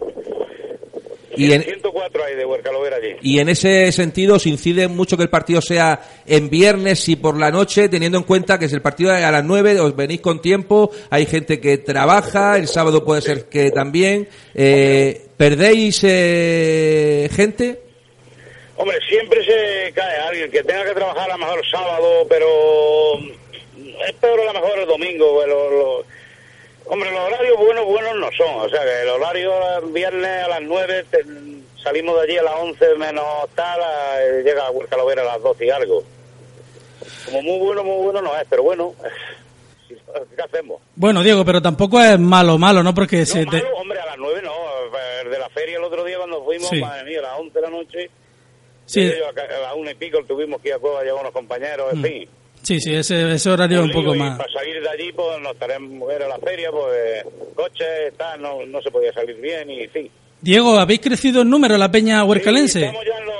Y 1.36 1.52
en, 1.52 1.62
104 1.62 1.92
24 1.96 2.24
hay 2.24 2.34
de 2.36 2.44
Huercalovera 2.44 2.96
allí. 2.96 3.16
Y 3.22 3.38
en 3.38 3.48
ese 3.48 3.90
sentido, 3.92 4.36
¿os 4.36 4.46
incide 4.46 4.88
mucho 4.88 5.16
que 5.16 5.22
el 5.24 5.30
partido 5.30 5.60
sea 5.60 6.00
en 6.26 6.48
viernes 6.50 7.08
y 7.08 7.16
por 7.16 7.38
la 7.38 7.50
noche, 7.50 7.88
teniendo 7.88 8.18
en 8.18 8.24
cuenta 8.24 8.58
que 8.58 8.66
es 8.66 8.72
el 8.72 8.82
partido 8.82 9.12
a 9.12 9.30
las 9.30 9.44
9, 9.44 9.80
os 9.80 9.94
venís 9.96 10.20
con 10.20 10.40
tiempo, 10.40 10.90
hay 11.10 11.26
gente 11.26 11.60
que 11.60 11.78
trabaja, 11.78 12.56
el 12.56 12.68
sábado 12.68 13.04
puede 13.04 13.22
ser 13.22 13.44
que 13.48 13.70
también. 13.70 14.28
Eh, 14.54 15.26
¿Perdéis 15.36 16.00
eh, 16.04 17.28
gente? 17.32 17.80
Hombre, 18.76 18.98
siempre 19.08 19.44
se 19.44 19.92
cae 19.92 20.16
alguien 20.18 20.50
que 20.50 20.62
tenga 20.62 20.84
que 20.84 20.92
trabajar 20.94 21.30
a 21.30 21.34
lo 21.34 21.38
mejor 21.38 21.62
sábado, 21.70 22.26
pero 22.28 23.18
es 24.06 24.12
peor 24.20 24.40
a 24.40 24.44
lo 24.44 24.52
mejor 24.52 24.78
el 24.78 24.86
domingo. 24.86 25.46
Lo, 25.46 25.70
lo- 25.70 26.15
Hombre, 26.88 27.10
los 27.10 27.20
horarios 27.20 27.56
buenos, 27.58 27.84
buenos 27.86 28.16
no 28.16 28.28
son. 28.36 28.60
O 28.60 28.68
sea, 28.68 28.82
que 28.84 29.02
el 29.02 29.08
horario 29.08 29.52
viernes 29.92 30.44
a 30.44 30.48
las 30.48 30.62
9, 30.62 31.04
te- 31.10 31.24
salimos 31.82 32.16
de 32.16 32.22
allí 32.22 32.38
a 32.38 32.42
las 32.42 32.54
11 32.56 32.94
menos 32.96 33.24
tal, 33.54 33.80
a- 33.82 34.20
llega 34.44 34.66
a 34.66 34.70
Huercalovera 34.70 35.22
a 35.22 35.24
las 35.24 35.42
12 35.42 35.66
y 35.66 35.70
algo. 35.70 36.02
Como 37.26 37.42
muy 37.42 37.58
bueno, 37.58 37.84
muy 37.84 38.04
bueno 38.04 38.22
no 38.22 38.36
es, 38.38 38.46
pero 38.48 38.62
bueno, 38.62 38.94
¿qué 40.36 40.42
hacemos? 40.42 40.80
Bueno, 40.94 41.22
Diego, 41.22 41.44
pero 41.44 41.60
tampoco 41.60 42.00
es 42.00 42.18
malo, 42.18 42.56
malo, 42.58 42.82
¿no? 42.82 42.94
Porque 42.94 43.26
se 43.26 43.44
No, 43.44 43.50
te... 43.50 43.62
malo, 43.62 43.76
hombre, 43.76 44.00
a 44.00 44.06
las 44.06 44.18
9 44.18 44.40
no. 44.42 44.52
El 45.22 45.30
de 45.30 45.38
la 45.38 45.48
feria 45.48 45.76
el 45.78 45.84
otro 45.84 46.04
día 46.04 46.18
cuando 46.18 46.44
fuimos, 46.44 46.68
Sí. 46.68 46.80
madre 46.80 47.04
mía, 47.04 47.18
a 47.18 47.22
las 47.22 47.40
11 47.40 47.52
de 47.58 47.60
la 47.62 47.70
noche, 47.70 48.10
Sí. 48.86 49.00
eh, 49.00 49.16
yo 49.18 49.28
a 49.28 49.60
las 49.60 49.74
1 49.74 49.90
y 49.90 49.94
pico 49.96 50.22
tuvimos 50.24 50.60
que 50.60 50.68
ir 50.68 50.74
a 50.74 50.78
Cueva, 50.78 51.02
llevar 51.02 51.22
unos 51.22 51.32
compañeros, 51.32 51.92
en 51.92 51.98
Mm. 52.00 52.02
fin. 52.04 52.28
Sí, 52.66 52.80
sí, 52.80 52.92
ese, 52.92 53.32
ese 53.32 53.48
horario 53.48 53.84
un 53.84 53.92
poco 53.92 54.12
más... 54.16 54.38
Para 54.38 54.52
salir 54.52 54.82
de 54.82 54.88
allí, 54.88 55.12
pues 55.12 55.40
nos 55.40 55.52
estaremos 55.52 56.12
ir 56.12 56.20
a 56.20 56.26
la 56.26 56.38
feria, 56.38 56.68
pues 56.72 57.24
coches, 57.54 58.12
tal, 58.16 58.42
no, 58.42 58.66
no 58.66 58.82
se 58.82 58.90
podía 58.90 59.12
salir 59.12 59.36
bien 59.36 59.70
y 59.70 59.86
fin. 59.86 60.10
Diego, 60.40 60.76
¿habéis 60.76 60.98
crecido 60.98 61.42
en 61.42 61.50
número 61.50 61.78
la 61.78 61.92
peña 61.92 62.24
huercalense? 62.24 62.80
Sí, 62.80 62.84
estamos 62.84 63.04
ya 63.06 63.18
en 63.20 63.26
los... 63.26 63.36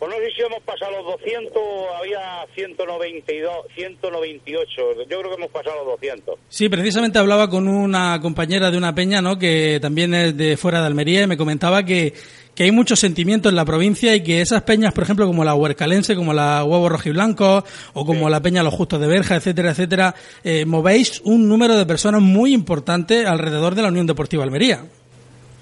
Pues 0.00 0.10
no 0.10 0.16
sé 0.16 0.30
si 0.34 0.42
hemos 0.42 0.60
pasado 0.64 0.90
los 0.90 1.04
200, 1.20 1.62
había 2.00 2.44
192, 2.56 3.66
198. 3.76 4.66
Yo 5.08 5.20
creo 5.20 5.22
que 5.22 5.34
hemos 5.36 5.50
pasado 5.52 5.76
los 5.84 5.86
200. 5.92 6.38
Sí, 6.48 6.68
precisamente 6.68 7.20
hablaba 7.20 7.48
con 7.48 7.68
una 7.68 8.20
compañera 8.20 8.72
de 8.72 8.76
una 8.76 8.92
peña, 8.92 9.22
¿no? 9.22 9.38
Que 9.38 9.78
también 9.80 10.12
es 10.14 10.36
de 10.36 10.56
fuera 10.56 10.80
de 10.80 10.86
Almería 10.88 11.22
y 11.22 11.26
me 11.28 11.36
comentaba 11.36 11.84
que, 11.84 12.12
que 12.56 12.64
hay 12.64 12.72
mucho 12.72 12.96
sentimiento 12.96 13.50
en 13.50 13.54
la 13.54 13.66
provincia 13.66 14.16
y 14.16 14.22
que 14.22 14.40
esas 14.40 14.62
peñas, 14.62 14.94
por 14.94 15.04
ejemplo, 15.04 15.26
como 15.26 15.44
la 15.44 15.54
Huercalense, 15.54 16.16
como 16.16 16.32
la 16.32 16.64
Huevo 16.64 16.88
Rojiblanco 16.88 17.62
o 17.92 18.06
como 18.06 18.30
la 18.30 18.40
Peña 18.40 18.62
Los 18.62 18.72
Justos 18.72 18.98
de 18.98 19.06
Berja, 19.06 19.36
etcétera, 19.36 19.72
etcétera, 19.72 20.14
eh, 20.42 20.64
movéis 20.64 21.20
un 21.24 21.48
número 21.50 21.76
de 21.76 21.84
personas 21.84 22.22
muy 22.22 22.54
importante 22.54 23.26
alrededor 23.26 23.74
de 23.74 23.82
la 23.82 23.88
Unión 23.88 24.06
Deportiva 24.06 24.42
Almería. 24.42 24.86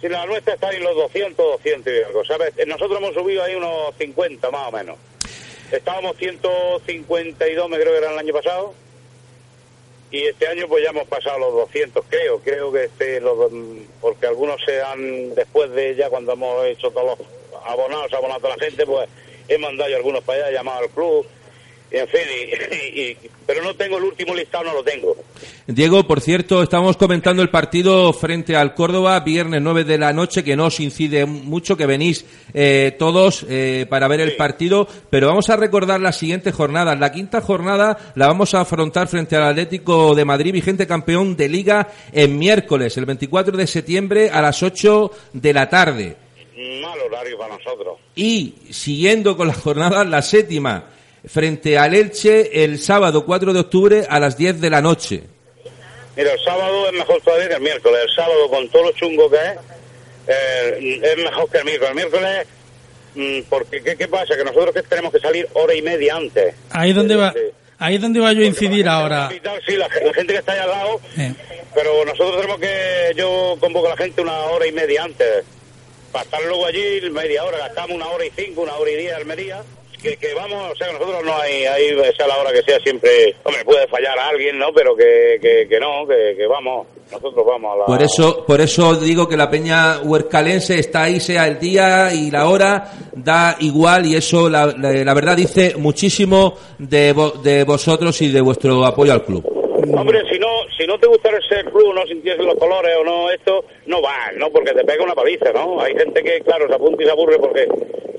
Si 0.01 0.09
la 0.09 0.25
nuestra 0.25 0.55
está 0.55 0.71
en 0.71 0.85
los 0.85 0.95
200, 0.95 1.37
200 1.37 1.93
y 1.93 2.03
algo, 2.07 2.25
¿sabes? 2.25 2.55
Nosotros 2.65 2.99
hemos 2.99 3.15
subido 3.15 3.43
ahí 3.43 3.57
unos 3.57 3.93
50 3.99 4.51
más 4.53 4.69
o 4.69 4.73
menos. 4.73 4.97
Estábamos 5.73 6.17
152, 6.17 7.71
me 7.71 7.77
creo 7.77 7.91
que 7.91 7.99
era 7.99 8.13
el 8.13 8.19
año 8.19 8.33
pasado. 8.33 8.75
Y 10.15 10.29
este 10.29 10.47
año 10.47 10.69
pues 10.69 10.85
ya 10.85 10.91
hemos 10.91 11.09
pasado 11.09 11.41
los 11.41 11.55
200, 11.55 12.05
creo. 12.09 12.39
Creo 12.39 12.71
que 12.71 12.85
este, 12.85 13.21
los, 13.21 13.51
porque 14.01 14.29
algunos 14.29 14.65
se 14.65 14.81
han, 14.81 15.35
después 15.35 15.73
de 15.73 15.97
ya 15.97 16.09
cuando 16.09 16.35
hemos 16.35 16.65
hecho 16.67 16.93
todos 16.93 17.19
los 17.19 17.29
abonados, 17.67 18.13
abonado 18.13 18.47
a 18.47 18.57
la 18.57 18.65
gente, 18.65 18.87
pues 18.87 19.09
he 19.49 19.59
mandado 19.59 19.91
yo 19.91 19.97
algunos 19.97 20.23
para 20.23 20.47
allá, 20.47 20.59
llamado 20.59 20.85
al 20.85 20.91
club. 20.91 21.27
En 21.97 22.09
fin, 22.09 22.21
y- 22.93 23.01
y- 23.01 23.17
pero 23.47 23.63
no 23.63 23.73
tengo 23.75 23.99
el 23.99 24.05
último 24.05 24.35
listado, 24.35 24.65
no 24.65 24.75
lo 24.75 24.83
tengo. 24.83 25.15
Diego, 25.69 26.05
por 26.07 26.21
cierto, 26.21 26.61
estamos 26.63 26.97
comentando 26.97 27.41
el 27.41 27.51
partido 27.51 28.13
frente 28.13 28.57
al 28.57 28.75
Córdoba, 28.75 29.21
viernes 29.21 29.63
9 29.63 29.85
de 29.85 29.97
la 29.99 30.13
noche, 30.13 30.43
que 30.43 30.57
no 30.57 30.67
os 30.67 30.81
incide 30.81 31.25
mucho, 31.25 31.77
que 31.77 31.87
venís 31.87 32.25
eh, 32.53 32.97
todos 32.99 33.47
eh, 33.49 33.87
para 33.89 34.09
ver 34.09 34.21
el 34.21 34.35
partido, 34.35 34.89
pero 35.09 35.29
vamos 35.29 35.49
a 35.51 35.57
recordar 35.57 36.01
las 36.01 36.17
siguientes 36.19 36.53
jornadas. 36.53 36.99
La 36.99 37.13
quinta 37.13 37.41
jornada 37.41 38.13
la 38.17 38.27
vamos 38.27 38.55
a 38.55 38.63
afrontar 38.63 39.07
frente 39.07 39.37
al 39.37 39.45
Atlético 39.45 40.17
de 40.17 40.25
Madrid, 40.25 40.53
vigente 40.53 40.89
campeón 40.89 41.37
de 41.37 41.49
Liga, 41.49 41.89
en 42.13 42.37
miércoles, 42.37 42.97
el 42.97 43.05
24 43.07 43.57
de 43.57 43.67
septiembre, 43.69 44.31
a 44.31 44.43
las 44.43 44.61
8 44.65 45.13
de 45.33 45.53
la 45.53 45.69
tarde. 45.69 46.17
Mal 46.83 46.99
horario 47.07 47.39
para 47.39 47.57
nosotros. 47.57 47.99
Y 48.17 48.55
siguiendo 48.71 49.37
con 49.37 49.47
la 49.49 49.55
jornada, 49.55 50.05
la 50.05 50.23
séptima, 50.23 50.85
frente 51.27 51.79
al 51.79 51.95
Elche, 51.95 52.65
el 52.65 52.79
sábado 52.79 53.25
4 53.25 53.53
de 53.53 53.61
octubre 53.61 54.07
a 54.09 54.21
las 54.21 54.37
10 54.37 54.61
de 54.61 54.71
la 54.71 54.81
noche. 54.81 55.23
Mira, 56.17 56.33
el 56.33 56.41
sábado 56.41 56.87
es 56.89 56.93
mejor 56.93 57.21
todavía 57.23 57.49
que 57.49 57.55
el 57.55 57.61
miércoles. 57.63 58.01
El 58.09 58.15
sábado, 58.15 58.49
con 58.51 58.69
todo 58.69 58.85
lo 58.85 58.93
chungo 58.93 59.29
que 59.31 59.37
es, 59.37 59.59
eh, 60.29 61.01
es 61.03 61.17
mejor 61.25 61.51
que 61.51 61.59
el 61.59 61.65
miércoles. 61.65 61.91
El 61.91 61.97
miércoles, 61.97 62.47
mm, 63.15 63.41
porque 63.49 63.83
¿qué, 63.83 63.97
qué 63.97 64.07
pasa? 64.09 64.37
Que 64.37 64.45
nosotros 64.45 64.73
que 64.75 64.83
tenemos 64.83 65.13
que 65.13 65.19
salir 65.21 65.49
hora 65.55 65.75
y 65.75 65.83
media 65.83 66.17
antes. 66.17 66.55
Ahí 66.71 66.91
es 66.91 66.97
donde 66.97 67.17
va, 67.17 67.33
Sí. 67.33 67.39
ahí 67.79 67.95
es 67.97 68.01
donde 68.01 68.19
iba 68.21 68.33
yo 68.33 68.43
a 68.43 68.47
incidir 68.47 68.89
ahora. 68.89 69.29
Capital, 69.29 69.61
sí, 69.67 69.77
la, 69.77 69.89
la 69.89 70.15
gente 70.15 70.33
que 70.35 70.39
está 70.39 70.53
ahí 70.53 70.59
al 70.61 70.69
lado, 70.71 71.01
Eh. 71.19 71.35
pero 71.75 72.05
nosotros 72.05 72.37
tenemos 72.37 72.61
que, 72.61 73.13
yo 73.17 73.57
convoco 73.59 73.87
a 73.89 73.91
la 73.91 73.97
gente 73.97 74.21
una 74.23 74.39
hora 74.45 74.67
y 74.67 74.73
media 74.73 75.03
antes, 75.05 75.45
para 76.13 76.25
estar 76.25 76.43
luego 76.45 76.65
allí 76.67 77.01
media 77.11 77.43
hora, 77.45 77.59
gastamos 77.59 77.97
una 77.97 78.07
hora 78.07 78.25
y 78.25 78.31
cinco, 78.37 78.61
una 78.63 78.75
hora 78.77 78.91
y 78.93 78.97
diez 78.97 79.15
Almería, 79.15 79.63
que, 80.05 80.17
que 80.19 80.35
vamos, 80.35 80.71
o 80.73 80.77
sea, 80.77 80.87
que 80.89 80.93
nosotros 80.95 81.25
no 81.25 81.37
hay, 81.37 81.65
ahí 81.65 81.89
sea 82.17 82.27
la 82.29 82.37
hora 82.39 82.53
que 82.53 82.63
sea 82.63 82.79
siempre, 82.81 83.35
hombre, 83.43 83.65
puede 83.65 83.87
fallar 83.89 84.19
a 84.19 84.29
alguien, 84.29 84.59
¿no? 84.59 84.67
Pero 84.75 84.95
que, 84.95 85.39
que, 85.43 85.67
que 85.69 85.81
no, 85.81 86.07
que, 86.07 86.37
que 86.37 86.47
vamos, 86.47 86.87
nosotros 87.11 87.45
vamos 87.47 87.75
a 87.75 87.77
la... 87.79 87.85
Por 87.87 88.03
eso, 88.03 88.45
por 88.47 88.61
eso 88.61 88.95
digo 88.97 89.27
que 89.29 89.37
la 89.37 89.51
peña 89.51 90.01
huercalense 90.03 90.79
está 90.79 91.05
ahí, 91.05 91.19
sea 91.21 91.47
el 91.49 91.59
día 91.59 92.13
y 92.15 92.31
la 92.31 92.49
hora, 92.49 92.93
da 93.15 93.57
igual 93.61 94.07
y 94.07 94.15
eso 94.17 94.49
la, 94.49 94.67
la- 94.79 94.93
la 94.93 95.15
verdad 95.15 95.37
dice 95.37 95.75
muchísimo 95.77 96.55
de, 96.79 97.15
vo- 97.15 97.41
de 97.43 97.65
vosotros 97.65 98.21
y 98.23 98.31
de 98.31 98.41
vuestro 98.41 98.85
apoyo 98.85 99.13
al 99.13 99.25
club. 99.25 99.45
Hombre, 99.97 100.23
si 100.33 100.39
no, 100.39 100.49
si 100.79 100.87
no 100.87 100.99
te 100.99 101.07
gustara 101.07 101.37
ese 101.39 101.63
club, 101.71 101.95
no 101.95 102.07
sintiese 102.07 102.43
los 102.43 102.55
colores 102.55 102.97
o 102.99 103.05
no 103.05 103.31
esto, 103.31 103.65
no 103.87 104.01
vas, 104.01 104.33
¿no? 104.39 104.49
Porque 104.51 104.73
te 104.73 104.83
pega 104.85 105.05
una 105.05 105.15
paliza, 105.15 105.53
¿no? 105.53 105.81
Hay 105.81 105.95
gente 105.95 106.23
que, 106.23 106.41
claro, 106.41 106.67
se 106.69 106.75
apunta 106.75 107.03
y 107.03 107.07
se 107.07 107.13
aburre 107.13 107.39
porque 107.39 107.67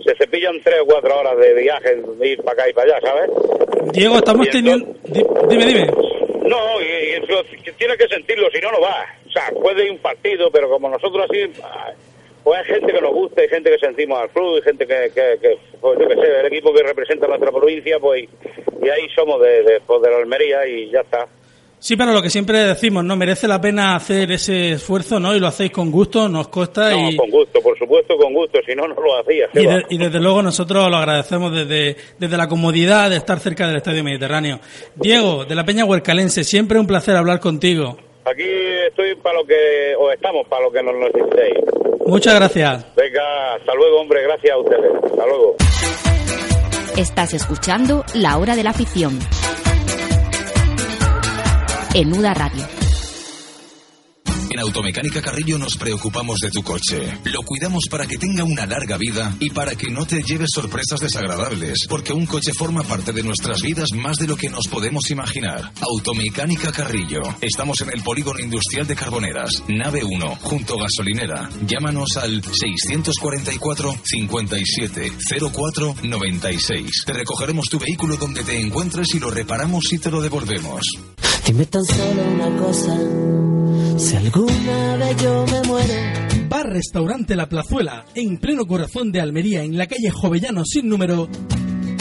se 0.05 0.15
cepillan 0.15 0.61
tres 0.63 0.79
o 0.81 0.85
cuatro 0.85 1.19
horas 1.19 1.37
de 1.37 1.53
viaje, 1.55 1.95
de 1.95 2.27
ir 2.27 2.41
para 2.43 2.53
acá 2.61 2.69
y 2.69 2.73
para 2.73 2.95
allá, 2.97 3.07
¿sabes? 3.07 3.29
Diego, 3.91 4.15
estamos 4.15 4.47
teniendo... 4.49 4.85
di- 5.03 5.25
Dime, 5.49 5.65
dime. 5.65 5.87
No, 6.47 6.79
y, 6.81 6.85
y 6.85 7.11
eso 7.23 7.43
que 7.63 7.71
tienes 7.73 7.97
que 7.97 8.07
sentirlo, 8.07 8.47
si 8.53 8.59
no, 8.61 8.71
no 8.71 8.79
vas. 8.79 9.07
O 9.27 9.31
sea, 9.31 9.49
puede 9.61 9.85
ir 9.85 9.91
un 9.91 9.97
partido, 9.97 10.49
pero 10.51 10.69
como 10.69 10.89
nosotros 10.89 11.25
así, 11.29 11.51
pues 12.43 12.59
hay 12.59 12.65
gente 12.65 12.93
que 12.93 13.01
nos 13.01 13.11
gusta, 13.13 13.41
hay 13.41 13.47
gente 13.49 13.71
que 13.71 13.79
sentimos 13.79 14.19
al 14.19 14.29
club, 14.29 14.55
hay 14.57 14.61
gente 14.61 14.85
que, 14.85 15.11
que, 15.13 15.37
que, 15.41 15.57
pues 15.81 15.99
yo 15.99 16.07
qué 16.07 16.15
sé, 16.15 16.39
el 16.41 16.45
equipo 16.45 16.71
que 16.73 16.83
representa 16.83 17.27
nuestra 17.27 17.51
provincia, 17.51 17.97
pues, 17.99 18.25
y 18.81 18.89
ahí 18.89 19.07
somos 19.15 19.41
de, 19.41 19.63
de, 19.63 19.81
pues, 19.85 20.01
de 20.03 20.11
la 20.11 20.17
Almería 20.17 20.67
y 20.67 20.91
ya 20.91 21.01
está. 21.01 21.27
Sí, 21.85 21.95
pero 21.95 22.13
lo 22.13 22.21
que 22.23 22.31
siempre 22.31 22.61
decimos, 22.61 23.05
¿no? 23.05 23.15
Merece 23.15 23.47
la 23.47 23.61
pena 23.61 23.95
hacer 23.95 24.31
ese 24.31 24.71
esfuerzo, 24.71 25.19
¿no? 25.19 25.35
Y 25.35 25.39
lo 25.39 25.45
hacéis 25.45 25.69
con 25.69 25.91
gusto, 25.91 26.27
nos 26.27 26.47
costa 26.47 26.89
No, 26.89 27.11
y... 27.11 27.15
con 27.15 27.29
gusto, 27.29 27.61
por 27.61 27.77
supuesto, 27.77 28.17
con 28.17 28.33
gusto, 28.33 28.57
si 28.65 28.73
no, 28.73 28.87
no 28.87 28.95
lo 28.95 29.19
hacías. 29.19 29.51
Y 29.91 29.95
desde 29.99 30.19
luego 30.19 30.41
nosotros 30.41 30.89
lo 30.89 30.97
agradecemos 30.97 31.53
desde, 31.53 31.95
desde 32.17 32.37
la 32.37 32.47
comodidad 32.47 33.11
de 33.11 33.17
estar 33.17 33.39
cerca 33.39 33.67
del 33.67 33.75
Estadio 33.75 34.03
Mediterráneo. 34.03 34.59
Diego, 34.95 35.45
de 35.45 35.53
la 35.53 35.63
Peña 35.63 35.85
Huercalense, 35.85 36.43
siempre 36.43 36.79
un 36.79 36.87
placer 36.87 37.15
hablar 37.17 37.39
contigo. 37.39 37.99
Aquí 38.25 38.49
estoy 38.87 39.13
para 39.17 39.37
lo 39.37 39.45
que, 39.45 39.93
o 39.99 40.11
estamos 40.11 40.47
para 40.47 40.63
lo 40.63 40.71
que 40.71 40.81
nos 40.81 40.95
necesitéis. 40.95 41.59
Muchas 42.07 42.33
gracias. 42.33 42.95
Venga, 42.95 43.53
hasta 43.59 43.75
luego, 43.75 44.01
hombre, 44.01 44.23
gracias 44.23 44.53
a 44.53 44.57
ustedes. 44.57 44.91
Hasta 45.03 45.25
luego. 45.27 45.55
Estás 46.97 47.35
escuchando 47.35 48.03
La 48.15 48.39
Hora 48.39 48.55
de 48.55 48.63
la 48.63 48.71
Afición. 48.71 49.19
En 51.95 52.11
Uda 52.11 52.33
Radio. 52.33 52.84
En 54.55 54.61
Automecánica 54.61 55.21
Carrillo 55.21 55.57
nos 55.57 55.75
preocupamos 55.75 56.39
de 56.39 56.49
tu 56.49 56.63
coche. 56.63 57.17
Lo 57.25 57.41
cuidamos 57.41 57.87
para 57.91 58.07
que 58.07 58.17
tenga 58.17 58.45
una 58.45 58.65
larga 58.65 58.95
vida 58.95 59.35
y 59.41 59.49
para 59.49 59.75
que 59.75 59.91
no 59.91 60.05
te 60.05 60.23
lleves 60.23 60.47
sorpresas 60.55 61.01
desagradables, 61.01 61.79
porque 61.89 62.13
un 62.13 62.25
coche 62.25 62.53
forma 62.53 62.81
parte 62.83 63.11
de 63.11 63.21
nuestras 63.21 63.61
vidas 63.61 63.89
más 63.91 64.15
de 64.17 64.27
lo 64.27 64.37
que 64.37 64.47
nos 64.47 64.69
podemos 64.69 65.11
imaginar. 65.11 65.73
Automecánica 65.81 66.71
Carrillo. 66.71 67.19
Estamos 67.41 67.81
en 67.81 67.89
el 67.95 68.01
Polígono 68.01 68.39
Industrial 68.39 68.87
de 68.87 68.95
Carboneras, 68.95 69.61
nave 69.67 70.05
1, 70.05 70.37
junto 70.37 70.79
a 70.79 70.83
gasolinera. 70.83 71.49
Llámanos 71.67 72.15
al 72.15 72.41
644 72.41 73.93
57 74.05 75.11
04 75.51 75.95
96. 76.01 77.03
Te 77.05 77.11
recogeremos 77.11 77.65
tu 77.65 77.77
vehículo 77.77 78.15
donde 78.15 78.41
te 78.45 78.57
encuentres 78.57 79.13
y 79.15 79.19
lo 79.19 79.31
reparamos 79.31 79.91
y 79.91 79.99
te 79.99 80.09
lo 80.09 80.21
devolvemos. 80.21 80.85
Dime 81.45 81.65
tan 81.65 81.83
solo 81.83 82.23
una 82.33 82.57
cosa, 82.57 82.97
si 83.97 84.15
alguna 84.15 84.97
vez 84.97 85.17
yo 85.21 85.45
me 85.51 85.61
muero. 85.67 85.93
Bar 86.49 86.69
Restaurante 86.69 87.35
La 87.35 87.47
Plazuela, 87.47 88.05
en 88.13 88.37
pleno 88.37 88.65
corazón 88.65 89.11
de 89.11 89.21
Almería, 89.21 89.63
en 89.63 89.77
la 89.77 89.87
calle 89.87 90.11
Jovellano 90.11 90.63
sin 90.65 90.87
número, 90.87 91.27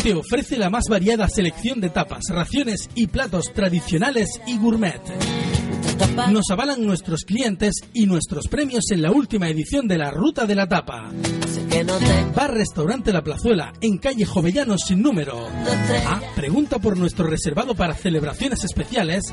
te 0.03 0.15
ofrece 0.15 0.57
la 0.57 0.71
más 0.71 0.85
variada 0.89 1.29
selección 1.29 1.81
de 1.81 1.91
tapas, 1.91 2.25
raciones 2.29 2.91
y 2.95 3.07
platos 3.07 3.53
tradicionales 3.55 4.29
y 4.47 4.59
gourmet. 4.59 5.01
Nos 6.31 6.51
avalan 6.51 6.85
nuestros 6.85 7.23
clientes 7.23 7.75
y 7.93 8.07
nuestros 8.07 8.49
premios 8.49 8.91
en 8.91 9.03
la 9.03 9.11
última 9.11 9.49
edición 9.49 9.89
de 9.89 9.99
la 9.99 10.11
Ruta 10.11 10.47
de 10.47 10.55
la 10.55 10.69
Tapa. 10.69 11.11
Que 11.75 11.83
no 11.83 11.95
Bar 12.37 12.55
Restaurante 12.55 13.13
La 13.13 13.25
Plazuela, 13.25 13.73
en 13.81 13.99
calle 13.99 14.25
Jovellanos 14.25 14.83
sin 14.87 15.03
número. 15.03 15.49
Ah, 16.07 16.21
pregunta 16.37 16.79
por 16.79 16.97
nuestro 16.97 17.27
reservado 17.27 17.75
para 17.75 17.95
celebraciones 17.95 18.63
especiales 18.63 19.25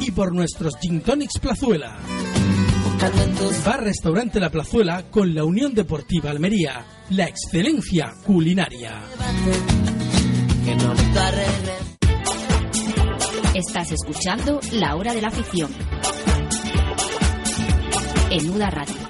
y 0.00 0.10
por 0.10 0.34
nuestros 0.34 0.72
Gin 0.80 1.02
Tonics 1.02 1.38
Plazuela. 1.38 1.98
Bar 3.66 3.84
Restaurante 3.84 4.40
La 4.40 4.48
Plazuela 4.48 5.04
con 5.10 5.34
la 5.34 5.44
Unión 5.44 5.74
Deportiva 5.74 6.30
Almería, 6.30 6.82
la 7.10 7.26
excelencia 7.26 8.14
culinaria. 8.24 9.02
que 10.64 10.74
no 10.74 10.94
me 10.94 11.18
a 11.18 11.30
regresar. 11.30 11.92
Estás 13.54 13.92
escuchando 13.92 14.60
La 14.72 14.96
Hora 14.96 15.12
de 15.12 15.20
la 15.20 15.28
Afición. 15.28 15.70
En 18.30 18.48
Uda 18.48 18.70
Radio. 18.70 19.01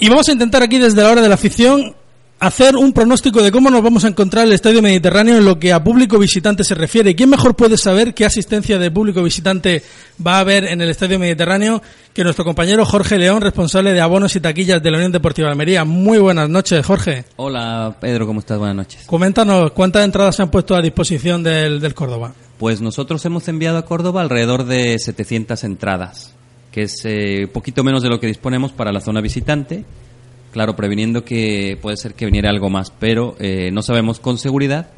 Y 0.00 0.08
vamos 0.08 0.28
a 0.28 0.32
intentar 0.32 0.62
aquí 0.62 0.78
desde 0.78 1.02
la 1.02 1.10
hora 1.10 1.22
de 1.22 1.28
la 1.28 1.36
afición 1.36 1.94
hacer 2.40 2.76
un 2.76 2.92
pronóstico 2.92 3.42
de 3.42 3.50
cómo 3.50 3.70
nos 3.70 3.82
vamos 3.82 4.04
a 4.04 4.08
encontrar 4.08 4.42
en 4.42 4.48
el 4.48 4.54
Estadio 4.54 4.82
Mediterráneo 4.82 5.38
en 5.38 5.44
lo 5.44 5.58
que 5.58 5.72
a 5.72 5.82
público 5.82 6.18
visitante 6.18 6.64
se 6.64 6.74
refiere. 6.74 7.10
¿Y 7.10 7.14
¿Quién 7.14 7.30
mejor 7.30 7.54
puede 7.54 7.78
saber 7.78 8.12
qué 8.12 8.24
asistencia 8.24 8.78
de 8.78 8.90
público 8.90 9.22
visitante 9.22 9.82
va 10.24 10.36
a 10.36 10.40
haber 10.40 10.64
en 10.64 10.80
el 10.82 10.90
Estadio 10.90 11.18
Mediterráneo 11.18 11.80
que 12.12 12.22
nuestro 12.22 12.44
compañero 12.44 12.84
Jorge 12.84 13.18
León, 13.18 13.40
responsable 13.40 13.92
de 13.92 14.00
abonos 14.00 14.36
y 14.36 14.40
taquillas 14.40 14.82
de 14.82 14.90
la 14.90 14.98
Unión 14.98 15.12
Deportiva 15.12 15.48
de 15.48 15.52
Almería? 15.52 15.84
Muy 15.84 16.18
buenas 16.18 16.50
noches, 16.50 16.84
Jorge. 16.84 17.24
Hola 17.36 17.96
Pedro, 18.00 18.26
¿cómo 18.26 18.40
estás? 18.40 18.58
Buenas 18.58 18.76
noches. 18.76 19.04
Coméntanos 19.06 19.72
cuántas 19.72 20.04
entradas 20.04 20.36
se 20.36 20.42
han 20.42 20.50
puesto 20.50 20.74
a 20.74 20.82
disposición 20.82 21.42
del, 21.42 21.80
del 21.80 21.94
Córdoba. 21.94 22.34
Pues 22.58 22.80
nosotros 22.80 23.24
hemos 23.24 23.48
enviado 23.48 23.78
a 23.78 23.84
Córdoba 23.84 24.20
alrededor 24.20 24.64
de 24.64 24.98
700 24.98 25.64
entradas, 25.64 26.33
que 26.74 26.82
es 26.82 27.04
eh, 27.04 27.46
poquito 27.52 27.84
menos 27.84 28.02
de 28.02 28.08
lo 28.08 28.18
que 28.18 28.26
disponemos 28.26 28.72
para 28.72 28.90
la 28.90 29.00
zona 29.00 29.20
visitante. 29.20 29.84
Claro, 30.50 30.74
previniendo 30.74 31.24
que 31.24 31.78
puede 31.80 31.96
ser 31.96 32.14
que 32.14 32.26
viniera 32.26 32.50
algo 32.50 32.68
más, 32.68 32.90
pero 32.90 33.36
eh, 33.38 33.70
no 33.72 33.80
sabemos 33.80 34.18
con 34.18 34.38
seguridad 34.38 34.88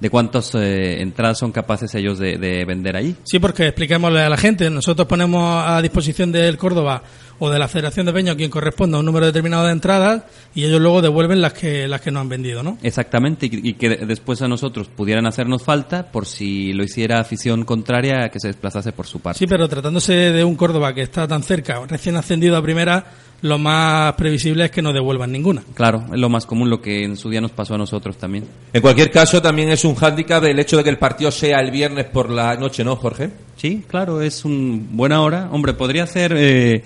de 0.00 0.10
cuántas 0.10 0.52
eh, 0.56 1.00
entradas 1.00 1.38
son 1.38 1.52
capaces 1.52 1.94
ellos 1.94 2.18
de, 2.18 2.36
de 2.36 2.64
vender 2.64 2.96
allí. 2.96 3.14
Sí, 3.22 3.38
porque 3.38 3.68
expliquémosle 3.68 4.22
a 4.22 4.28
la 4.28 4.36
gente, 4.36 4.70
nosotros 4.70 5.06
ponemos 5.06 5.64
a 5.64 5.80
disposición 5.80 6.32
del 6.32 6.58
Córdoba 6.58 7.04
o 7.40 7.50
de 7.50 7.58
la 7.58 7.66
Federación 7.66 8.06
de 8.06 8.12
Peña 8.12 8.36
quien 8.36 8.50
corresponda 8.50 8.96
a 8.96 9.00
un 9.00 9.06
número 9.06 9.26
determinado 9.26 9.66
de 9.66 9.72
entradas 9.72 10.22
y 10.54 10.64
ellos 10.64 10.80
luego 10.80 11.02
devuelven 11.02 11.40
las 11.40 11.52
que 11.52 11.88
las 11.88 12.00
que 12.00 12.12
no 12.12 12.20
han 12.20 12.28
vendido, 12.28 12.62
¿no? 12.62 12.78
Exactamente, 12.82 13.46
y, 13.46 13.70
y 13.70 13.74
que 13.74 13.88
después 13.88 14.40
a 14.42 14.48
nosotros 14.48 14.88
pudieran 14.88 15.26
hacernos 15.26 15.62
falta 15.62 16.12
por 16.12 16.26
si 16.26 16.72
lo 16.72 16.84
hiciera 16.84 17.18
afición 17.18 17.64
contraria 17.64 18.28
que 18.28 18.38
se 18.38 18.48
desplazase 18.48 18.92
por 18.92 19.06
su 19.06 19.20
parte. 19.20 19.38
Sí, 19.38 19.46
pero 19.46 19.68
tratándose 19.68 20.12
de 20.12 20.44
un 20.44 20.54
Córdoba 20.54 20.94
que 20.94 21.02
está 21.02 21.26
tan 21.26 21.42
cerca, 21.42 21.80
recién 21.88 22.16
ascendido 22.16 22.56
a 22.56 22.62
primera, 22.62 23.04
lo 23.42 23.58
más 23.58 24.14
previsible 24.14 24.66
es 24.66 24.70
que 24.70 24.82
no 24.82 24.92
devuelvan 24.92 25.32
ninguna. 25.32 25.62
Claro, 25.74 26.04
es 26.12 26.18
lo 26.18 26.28
más 26.28 26.44
común, 26.46 26.68
lo 26.68 26.80
que 26.80 27.04
en 27.04 27.16
su 27.16 27.30
día 27.30 27.40
nos 27.40 27.52
pasó 27.52 27.74
a 27.74 27.78
nosotros 27.78 28.16
también. 28.18 28.44
En 28.72 28.82
cualquier 28.82 29.10
caso, 29.10 29.40
también 29.40 29.70
es 29.70 29.84
un 29.84 29.94
hándicap 29.94 30.44
el 30.44 30.58
hecho 30.58 30.76
de 30.76 30.84
que 30.84 30.90
el 30.90 30.98
partido 30.98 31.30
sea 31.30 31.60
el 31.60 31.70
viernes 31.70 32.06
por 32.06 32.30
la 32.30 32.54
noche, 32.56 32.84
¿no, 32.84 32.96
Jorge? 32.96 33.30
Sí, 33.56 33.84
claro, 33.88 34.20
es 34.20 34.44
un 34.44 34.88
buena 34.92 35.22
hora. 35.22 35.48
Hombre, 35.52 35.72
podría 35.74 36.06
ser, 36.06 36.34
eh, 36.36 36.84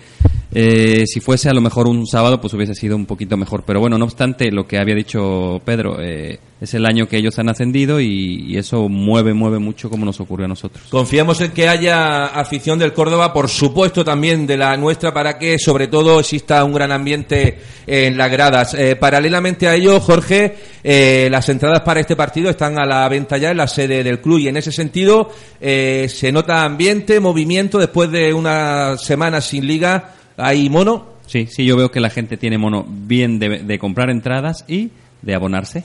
eh, 0.54 1.04
si 1.06 1.20
fuese 1.20 1.48
a 1.48 1.52
lo 1.52 1.60
mejor 1.60 1.88
un 1.88 2.06
sábado, 2.06 2.40
pues 2.40 2.54
hubiese 2.54 2.74
sido 2.74 2.96
un 2.96 3.06
poquito 3.06 3.36
mejor. 3.36 3.64
Pero 3.66 3.80
bueno, 3.80 3.98
no 3.98 4.04
obstante, 4.04 4.50
lo 4.50 4.66
que 4.66 4.78
había 4.78 4.94
dicho 4.94 5.60
Pedro, 5.64 6.00
eh, 6.00 6.38
es 6.60 6.74
el 6.74 6.86
año 6.86 7.08
que 7.08 7.18
ellos 7.18 7.38
han 7.38 7.48
ascendido 7.48 8.00
y, 8.00 8.44
y 8.46 8.56
eso 8.56 8.88
mueve, 8.88 9.34
mueve 9.34 9.58
mucho 9.58 9.90
como 9.90 10.04
nos 10.04 10.20
ocurrió 10.20 10.46
a 10.46 10.48
nosotros. 10.48 10.86
Confiamos 10.90 11.40
en 11.40 11.50
que 11.50 11.68
haya 11.68 12.26
afición 12.26 12.78
del 12.78 12.92
Córdoba, 12.92 13.32
por 13.32 13.48
supuesto 13.48 14.04
también 14.04 14.46
de 14.46 14.56
la 14.56 14.76
nuestra, 14.76 15.12
para 15.12 15.38
que 15.38 15.58
sobre 15.58 15.88
todo 15.88 16.20
exista 16.20 16.64
un 16.64 16.72
gran 16.72 16.92
ambiente 16.92 17.58
en 17.86 18.16
las 18.16 18.30
gradas. 18.30 18.74
Eh, 18.74 18.96
paralelamente 18.96 19.68
a 19.68 19.74
ello, 19.74 20.00
Jorge, 20.00 20.56
eh, 20.82 21.28
las 21.30 21.48
entradas 21.48 21.80
para 21.80 22.00
este 22.00 22.16
partido 22.16 22.50
están 22.50 22.78
a 22.78 22.86
la 22.86 23.08
venta 23.08 23.36
ya 23.36 23.50
en 23.50 23.56
la 23.56 23.68
sede 23.68 24.02
del 24.02 24.20
club 24.20 24.38
y 24.38 24.48
en 24.48 24.56
ese 24.56 24.72
sentido 24.72 25.30
eh, 25.60 26.06
se 26.08 26.32
nota 26.32 26.64
ambiente, 26.64 27.20
movimiento 27.20 27.78
después 27.78 28.10
de 28.10 28.32
una 28.32 28.96
semana 28.96 29.40
sin 29.40 29.66
liga. 29.66 30.14
Hay 30.36 30.68
mono. 30.68 31.14
Sí, 31.26 31.46
sí, 31.46 31.64
yo 31.64 31.76
veo 31.76 31.90
que 31.90 32.00
la 32.00 32.10
gente 32.10 32.36
tiene 32.36 32.58
mono 32.58 32.84
bien 32.86 33.38
de, 33.38 33.60
de 33.60 33.78
comprar 33.78 34.10
entradas 34.10 34.64
y 34.68 34.90
de 35.22 35.34
abonarse. 35.34 35.82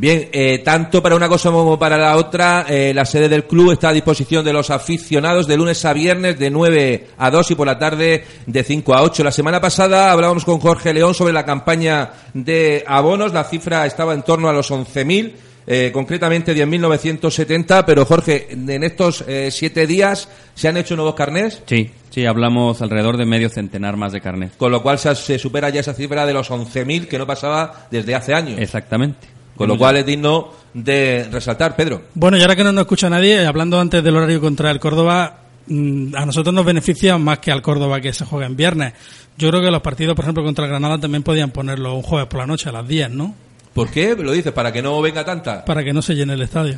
Bien, 0.00 0.28
eh, 0.30 0.60
tanto 0.64 1.02
para 1.02 1.16
una 1.16 1.28
cosa 1.28 1.50
como 1.50 1.76
para 1.76 1.98
la 1.98 2.16
otra, 2.16 2.66
eh, 2.68 2.92
la 2.94 3.04
sede 3.04 3.28
del 3.28 3.46
club 3.46 3.72
está 3.72 3.88
a 3.88 3.92
disposición 3.92 4.44
de 4.44 4.52
los 4.52 4.70
aficionados 4.70 5.48
de 5.48 5.56
lunes 5.56 5.84
a 5.84 5.92
viernes 5.92 6.38
de 6.38 6.50
9 6.50 7.08
a 7.18 7.30
2 7.32 7.50
y 7.50 7.54
por 7.56 7.66
la 7.66 7.80
tarde 7.80 8.24
de 8.46 8.62
5 8.62 8.94
a 8.94 9.02
8. 9.02 9.24
La 9.24 9.32
semana 9.32 9.60
pasada 9.60 10.12
hablábamos 10.12 10.44
con 10.44 10.60
Jorge 10.60 10.94
León 10.94 11.14
sobre 11.14 11.32
la 11.32 11.44
campaña 11.44 12.12
de 12.32 12.84
abonos. 12.86 13.32
La 13.32 13.42
cifra 13.42 13.86
estaba 13.86 14.14
en 14.14 14.22
torno 14.22 14.48
a 14.48 14.52
los 14.52 14.70
11.000. 14.70 15.32
Eh, 15.70 15.90
concretamente 15.92 16.54
10.970, 16.56 17.84
pero 17.84 18.06
Jorge, 18.06 18.48
en 18.50 18.82
estos 18.84 19.22
eh, 19.28 19.50
siete 19.52 19.86
días 19.86 20.28
se 20.54 20.66
han 20.66 20.78
hecho 20.78 20.96
nuevos 20.96 21.14
carnés, 21.14 21.62
Sí, 21.66 21.90
sí, 22.08 22.24
hablamos 22.24 22.80
alrededor 22.80 23.18
de 23.18 23.26
medio 23.26 23.50
centenar 23.50 23.98
más 23.98 24.12
de 24.12 24.22
carnet. 24.22 24.56
con 24.56 24.72
lo 24.72 24.82
cual 24.82 24.98
se, 24.98 25.14
se 25.14 25.38
supera 25.38 25.68
ya 25.68 25.80
esa 25.80 25.92
cifra 25.92 26.24
de 26.24 26.32
los 26.32 26.50
11.000 26.50 27.06
que 27.06 27.18
no 27.18 27.26
pasaba 27.26 27.86
desde 27.90 28.14
hace 28.14 28.32
años. 28.32 28.58
Exactamente. 28.58 29.28
Con 29.56 29.68
lo 29.68 29.76
cual 29.76 29.96
es 29.96 30.06
digno 30.06 30.52
de 30.72 31.28
resaltar, 31.30 31.76
Pedro. 31.76 32.02
Bueno, 32.14 32.38
y 32.38 32.40
ahora 32.40 32.54
que 32.56 32.64
no 32.64 32.72
nos 32.72 32.82
escucha 32.82 33.10
nadie, 33.10 33.44
hablando 33.44 33.78
antes 33.78 34.02
del 34.02 34.16
horario 34.16 34.40
contra 34.40 34.70
el 34.70 34.78
Córdoba, 34.80 35.40
mm, 35.66 36.14
a 36.14 36.24
nosotros 36.24 36.54
nos 36.54 36.64
beneficia 36.64 37.18
más 37.18 37.40
que 37.40 37.50
al 37.50 37.60
Córdoba 37.60 38.00
que 38.00 38.12
se 38.12 38.24
juega 38.24 38.46
en 38.46 38.56
viernes. 38.56 38.92
Yo 39.36 39.50
creo 39.50 39.60
que 39.60 39.70
los 39.70 39.82
partidos, 39.82 40.14
por 40.14 40.24
ejemplo, 40.24 40.44
contra 40.44 40.64
el 40.64 40.70
Granada 40.70 40.98
también 40.98 41.22
podían 41.24 41.50
ponerlo 41.50 41.94
un 41.94 42.02
jueves 42.02 42.28
por 42.28 42.38
la 42.40 42.46
noche 42.46 42.68
a 42.68 42.72
las 42.72 42.86
10, 42.86 43.10
¿no? 43.10 43.34
¿Por 43.78 43.90
qué? 43.92 44.16
¿Lo 44.18 44.32
dices? 44.32 44.50
¿Para 44.52 44.72
que 44.72 44.82
no 44.82 45.00
venga 45.00 45.24
tanta? 45.24 45.64
Para 45.64 45.84
que 45.84 45.92
no 45.92 46.02
se 46.02 46.16
llene 46.16 46.32
el 46.34 46.42
estadio. 46.42 46.76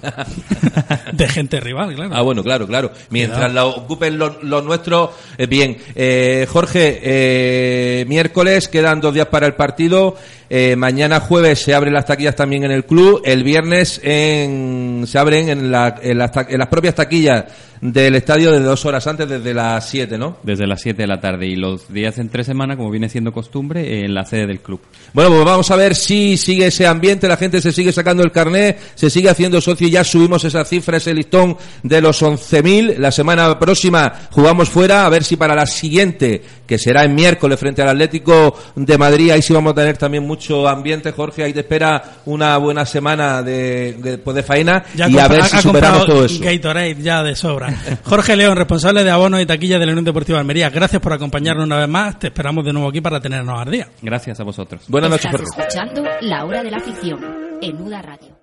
de 1.14 1.28
gente 1.28 1.58
rival, 1.58 1.94
claro. 1.94 2.10
Ah, 2.14 2.20
bueno, 2.20 2.42
claro, 2.42 2.66
claro. 2.66 2.92
Mientras 3.08 3.50
la 3.54 3.64
ocupen 3.64 4.18
los, 4.18 4.42
los 4.42 4.62
nuestros, 4.62 5.08
eh, 5.38 5.46
bien. 5.46 5.78
Eh, 5.94 6.46
Jorge, 6.50 7.00
eh, 7.02 8.04
miércoles 8.06 8.68
quedan 8.68 9.00
dos 9.00 9.14
días 9.14 9.28
para 9.28 9.46
el 9.46 9.54
partido. 9.54 10.14
Eh, 10.50 10.76
mañana 10.76 11.20
jueves 11.20 11.60
se 11.62 11.72
abren 11.74 11.94
las 11.94 12.04
taquillas 12.04 12.36
también 12.36 12.64
en 12.64 12.70
el 12.70 12.84
club. 12.84 13.22
El 13.24 13.44
viernes 13.44 13.98
en, 14.04 15.04
se 15.06 15.18
abren 15.18 15.48
en, 15.48 15.70
la- 15.72 15.98
en 16.02 16.18
las, 16.18 16.30
en 16.50 16.58
las 16.58 16.68
propias 16.68 16.94
taquillas 16.96 17.44
del 17.80 18.14
estadio 18.14 18.52
de 18.52 18.60
dos 18.60 18.84
horas 18.84 19.06
antes, 19.06 19.28
desde 19.28 19.54
las 19.54 19.88
siete, 19.88 20.18
¿no? 20.18 20.36
Desde 20.42 20.66
las 20.66 20.80
7 20.82 21.02
de 21.02 21.06
la 21.08 21.20
tarde 21.20 21.46
y 21.46 21.56
los 21.56 21.92
días 21.92 22.18
entre 22.18 22.44
semana, 22.44 22.76
como 22.76 22.90
viene 22.90 23.08
siendo 23.08 23.32
costumbre, 23.32 24.04
en 24.04 24.14
la 24.14 24.24
sede 24.24 24.46
del 24.46 24.60
club. 24.60 24.80
Bueno, 25.12 25.30
pues 25.30 25.44
vamos 25.44 25.70
a 25.70 25.76
ver 25.76 25.94
si 25.94 26.36
sigue 26.36 26.66
ese 26.66 26.86
ambiente, 26.86 27.28
la 27.28 27.36
gente 27.36 27.60
se 27.60 27.72
sigue 27.72 27.92
sacando 27.92 28.22
el 28.22 28.32
carné, 28.32 28.76
se 28.94 29.08
sigue 29.08 29.30
haciendo 29.30 29.60
socio 29.60 29.88
y 29.88 29.90
ya 29.90 30.04
subimos 30.04 30.44
esa 30.44 30.64
cifra, 30.64 30.98
ese 30.98 31.14
listón 31.14 31.56
de 31.82 32.00
los 32.00 32.22
11.000. 32.22 32.98
La 32.98 33.10
semana 33.10 33.58
próxima 33.58 34.12
jugamos 34.30 34.68
fuera, 34.68 35.06
a 35.06 35.08
ver 35.08 35.24
si 35.24 35.36
para 35.36 35.54
la 35.54 35.66
siguiente, 35.66 36.42
que 36.66 36.78
será 36.78 37.04
en 37.04 37.14
miércoles 37.14 37.58
frente 37.58 37.82
al 37.82 37.88
Atlético 37.88 38.56
de 38.76 38.98
Madrid, 38.98 39.30
ahí 39.30 39.42
sí 39.42 39.52
vamos 39.52 39.72
a 39.72 39.76
tener 39.76 39.96
también 39.96 40.26
mucho 40.26 40.68
ambiente, 40.68 41.12
Jorge, 41.12 41.44
ahí 41.44 41.52
te 41.52 41.60
espera 41.60 42.20
una 42.26 42.56
buena 42.58 42.84
semana 42.84 43.42
de, 43.42 43.94
de, 43.94 44.18
pues 44.18 44.36
de 44.36 44.42
faena 44.42 44.84
Ya 44.94 45.08
y 45.08 45.18
a 45.18 45.28
ver 45.28 45.44
si 45.44 45.58
superamos 45.58 46.06
todo 46.06 46.24
eso. 46.24 46.42
Gatorade 46.42 46.96
ya 47.00 47.22
de 47.22 47.34
sobra. 47.34 47.69
Jorge 48.04 48.36
León, 48.36 48.56
responsable 48.56 49.04
de 49.04 49.10
abonos 49.10 49.40
y 49.40 49.46
taquilla 49.46 49.78
de 49.78 49.86
la 49.86 49.92
Unión 49.92 50.04
Deportiva 50.04 50.36
de 50.36 50.40
Almería. 50.40 50.70
Gracias 50.70 51.00
por 51.00 51.12
acompañarnos 51.12 51.66
una 51.66 51.78
vez 51.78 51.88
más. 51.88 52.18
Te 52.18 52.28
esperamos 52.28 52.64
de 52.64 52.72
nuevo 52.72 52.88
aquí 52.88 53.00
para 53.00 53.20
tenernos 53.20 53.60
al 53.60 53.70
día. 53.70 53.88
Gracias 54.02 54.40
a 54.40 54.44
vosotros. 54.44 54.82
Buenas 54.88 55.10
noches, 55.10 55.30
Jorge. 55.30 55.46
escuchando 55.56 56.02
La 56.22 56.44
Hora 56.44 56.62
de 56.62 56.70
la 56.70 56.78
Afición. 56.78 57.20
En 57.60 57.80
Uda 57.80 58.02
Radio. 58.02 58.36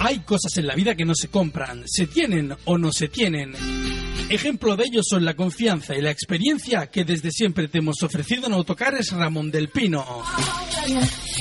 Hay 0.00 0.18
cosas 0.20 0.56
en 0.56 0.66
la 0.66 0.74
vida 0.74 0.94
que 0.96 1.04
no 1.04 1.14
se 1.14 1.28
compran, 1.28 1.82
se 1.86 2.08
tienen 2.08 2.52
o 2.64 2.76
no 2.76 2.90
se 2.90 3.06
tienen. 3.08 3.52
Ejemplo 4.28 4.74
de 4.76 4.84
ello 4.86 5.00
son 5.02 5.24
la 5.24 5.34
confianza 5.34 5.94
y 5.94 6.00
la 6.00 6.10
experiencia 6.10 6.88
que 6.88 7.04
desde 7.04 7.30
siempre 7.30 7.68
te 7.68 7.78
hemos 7.78 8.02
ofrecido 8.02 8.46
en 8.46 8.54
Autocares 8.54 9.12
Ramón 9.12 9.52
del 9.52 9.68
Pino. 9.68 10.04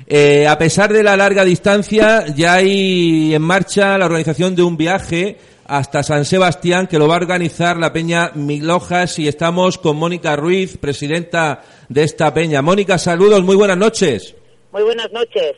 Eh, 0.06 0.46
a 0.48 0.58
pesar 0.58 0.92
de 0.92 1.02
la 1.02 1.16
larga 1.16 1.44
distancia, 1.44 2.26
ya 2.34 2.54
hay 2.54 3.34
en 3.34 3.42
marcha 3.42 3.96
la 3.96 4.06
organización 4.06 4.54
de 4.54 4.62
un 4.62 4.76
viaje 4.76 5.38
hasta 5.66 6.02
San 6.02 6.24
Sebastián 6.24 6.86
que 6.86 6.98
lo 6.98 7.08
va 7.08 7.14
a 7.14 7.18
organizar 7.18 7.76
la 7.76 7.92
Peña 7.92 8.32
Milojas 8.34 9.18
y 9.18 9.28
estamos 9.28 9.78
con 9.78 9.96
Mónica 9.96 10.36
Ruiz, 10.36 10.76
presidenta 10.76 11.62
de 11.88 12.02
esta 12.02 12.32
peña. 12.34 12.62
Mónica, 12.62 12.98
saludos, 12.98 13.42
muy 13.42 13.56
buenas 13.56 13.78
noches. 13.78 14.34
Muy 14.72 14.82
buenas 14.82 15.10
noches. 15.12 15.56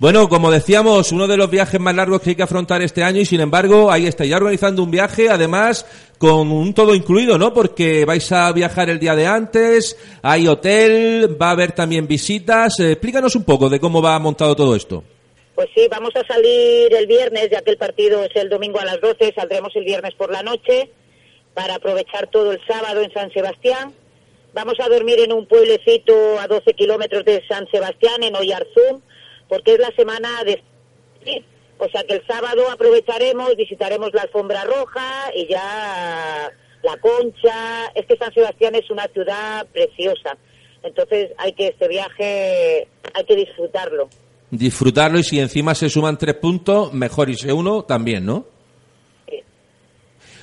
Bueno, 0.00 0.28
como 0.28 0.52
decíamos, 0.52 1.10
uno 1.10 1.26
de 1.26 1.36
los 1.36 1.50
viajes 1.50 1.80
más 1.80 1.94
largos 1.94 2.22
que 2.22 2.30
hay 2.30 2.36
que 2.36 2.44
afrontar 2.44 2.82
este 2.82 3.02
año 3.02 3.20
y 3.20 3.24
sin 3.24 3.40
embargo 3.40 3.90
ahí 3.90 4.06
está 4.06 4.24
ya 4.24 4.36
organizando 4.36 4.84
un 4.84 4.92
viaje, 4.92 5.28
además 5.28 5.84
con 6.18 6.52
un 6.52 6.72
todo 6.72 6.94
incluido, 6.94 7.36
¿no? 7.36 7.52
Porque 7.52 8.04
vais 8.04 8.30
a 8.30 8.52
viajar 8.52 8.90
el 8.90 9.00
día 9.00 9.16
de 9.16 9.26
antes, 9.26 9.96
hay 10.22 10.46
hotel, 10.46 11.36
va 11.40 11.48
a 11.48 11.52
haber 11.52 11.72
también 11.72 12.06
visitas. 12.06 12.78
Eh, 12.78 12.92
explícanos 12.92 13.34
un 13.34 13.42
poco 13.42 13.68
de 13.68 13.80
cómo 13.80 14.00
va 14.00 14.16
montado 14.20 14.54
todo 14.54 14.76
esto. 14.76 15.02
Pues 15.58 15.70
sí, 15.74 15.88
vamos 15.90 16.14
a 16.14 16.24
salir 16.24 16.94
el 16.94 17.08
viernes, 17.08 17.50
ya 17.50 17.62
que 17.62 17.72
el 17.72 17.78
partido 17.78 18.22
es 18.22 18.30
el 18.36 18.48
domingo 18.48 18.78
a 18.78 18.84
las 18.84 19.00
12, 19.00 19.32
saldremos 19.34 19.74
el 19.74 19.82
viernes 19.82 20.14
por 20.14 20.30
la 20.30 20.44
noche 20.44 20.88
para 21.52 21.74
aprovechar 21.74 22.28
todo 22.28 22.52
el 22.52 22.64
sábado 22.64 23.02
en 23.02 23.12
San 23.12 23.32
Sebastián. 23.32 23.92
Vamos 24.54 24.74
a 24.78 24.88
dormir 24.88 25.18
en 25.18 25.32
un 25.32 25.46
pueblecito 25.46 26.38
a 26.38 26.46
12 26.46 26.74
kilómetros 26.74 27.24
de 27.24 27.44
San 27.48 27.68
Sebastián, 27.72 28.22
en 28.22 28.36
Oyarzún 28.36 29.02
porque 29.48 29.72
es 29.72 29.80
la 29.80 29.90
semana 29.96 30.44
de... 30.44 30.62
O 31.78 31.88
sea 31.88 32.04
que 32.04 32.14
el 32.14 32.26
sábado 32.28 32.70
aprovecharemos, 32.70 33.56
visitaremos 33.56 34.14
la 34.14 34.22
alfombra 34.22 34.62
roja 34.62 35.32
y 35.34 35.48
ya 35.48 36.52
la 36.84 36.96
concha. 36.98 37.86
Es 37.96 38.06
que 38.06 38.16
San 38.16 38.32
Sebastián 38.32 38.76
es 38.76 38.88
una 38.92 39.08
ciudad 39.08 39.66
preciosa. 39.72 40.38
Entonces 40.84 41.32
hay 41.36 41.52
que 41.54 41.66
este 41.66 41.88
viaje, 41.88 42.86
hay 43.12 43.24
que 43.24 43.34
disfrutarlo. 43.34 44.08
Disfrutarlo 44.50 45.18
y 45.18 45.24
si 45.24 45.40
encima 45.40 45.74
se 45.74 45.90
suman 45.90 46.16
tres 46.16 46.34
puntos, 46.36 46.92
mejor 46.92 47.28
irse 47.28 47.52
uno 47.52 47.82
también, 47.82 48.24
¿no? 48.24 48.46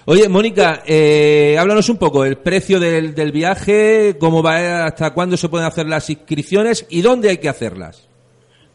Oye, 0.08 0.30
Mónica, 0.30 0.84
eh, 0.86 1.56
háblanos 1.58 1.90
un 1.90 1.98
poco 1.98 2.26
el 2.26 2.38
precio 2.38 2.80
del, 2.80 3.16
del 3.16 3.32
viaje, 3.32 4.18
cómo 4.20 4.44
va, 4.44 4.86
hasta 4.86 5.12
cuándo 5.16 5.36
se 5.36 5.50
pueden 5.50 5.66
hacer 5.66 5.88
las 5.88 6.08
inscripciones 6.12 6.86
y 6.90 7.02
dónde 7.02 7.30
hay 7.30 7.40
que 7.40 7.50
hacerlas. 7.50 8.08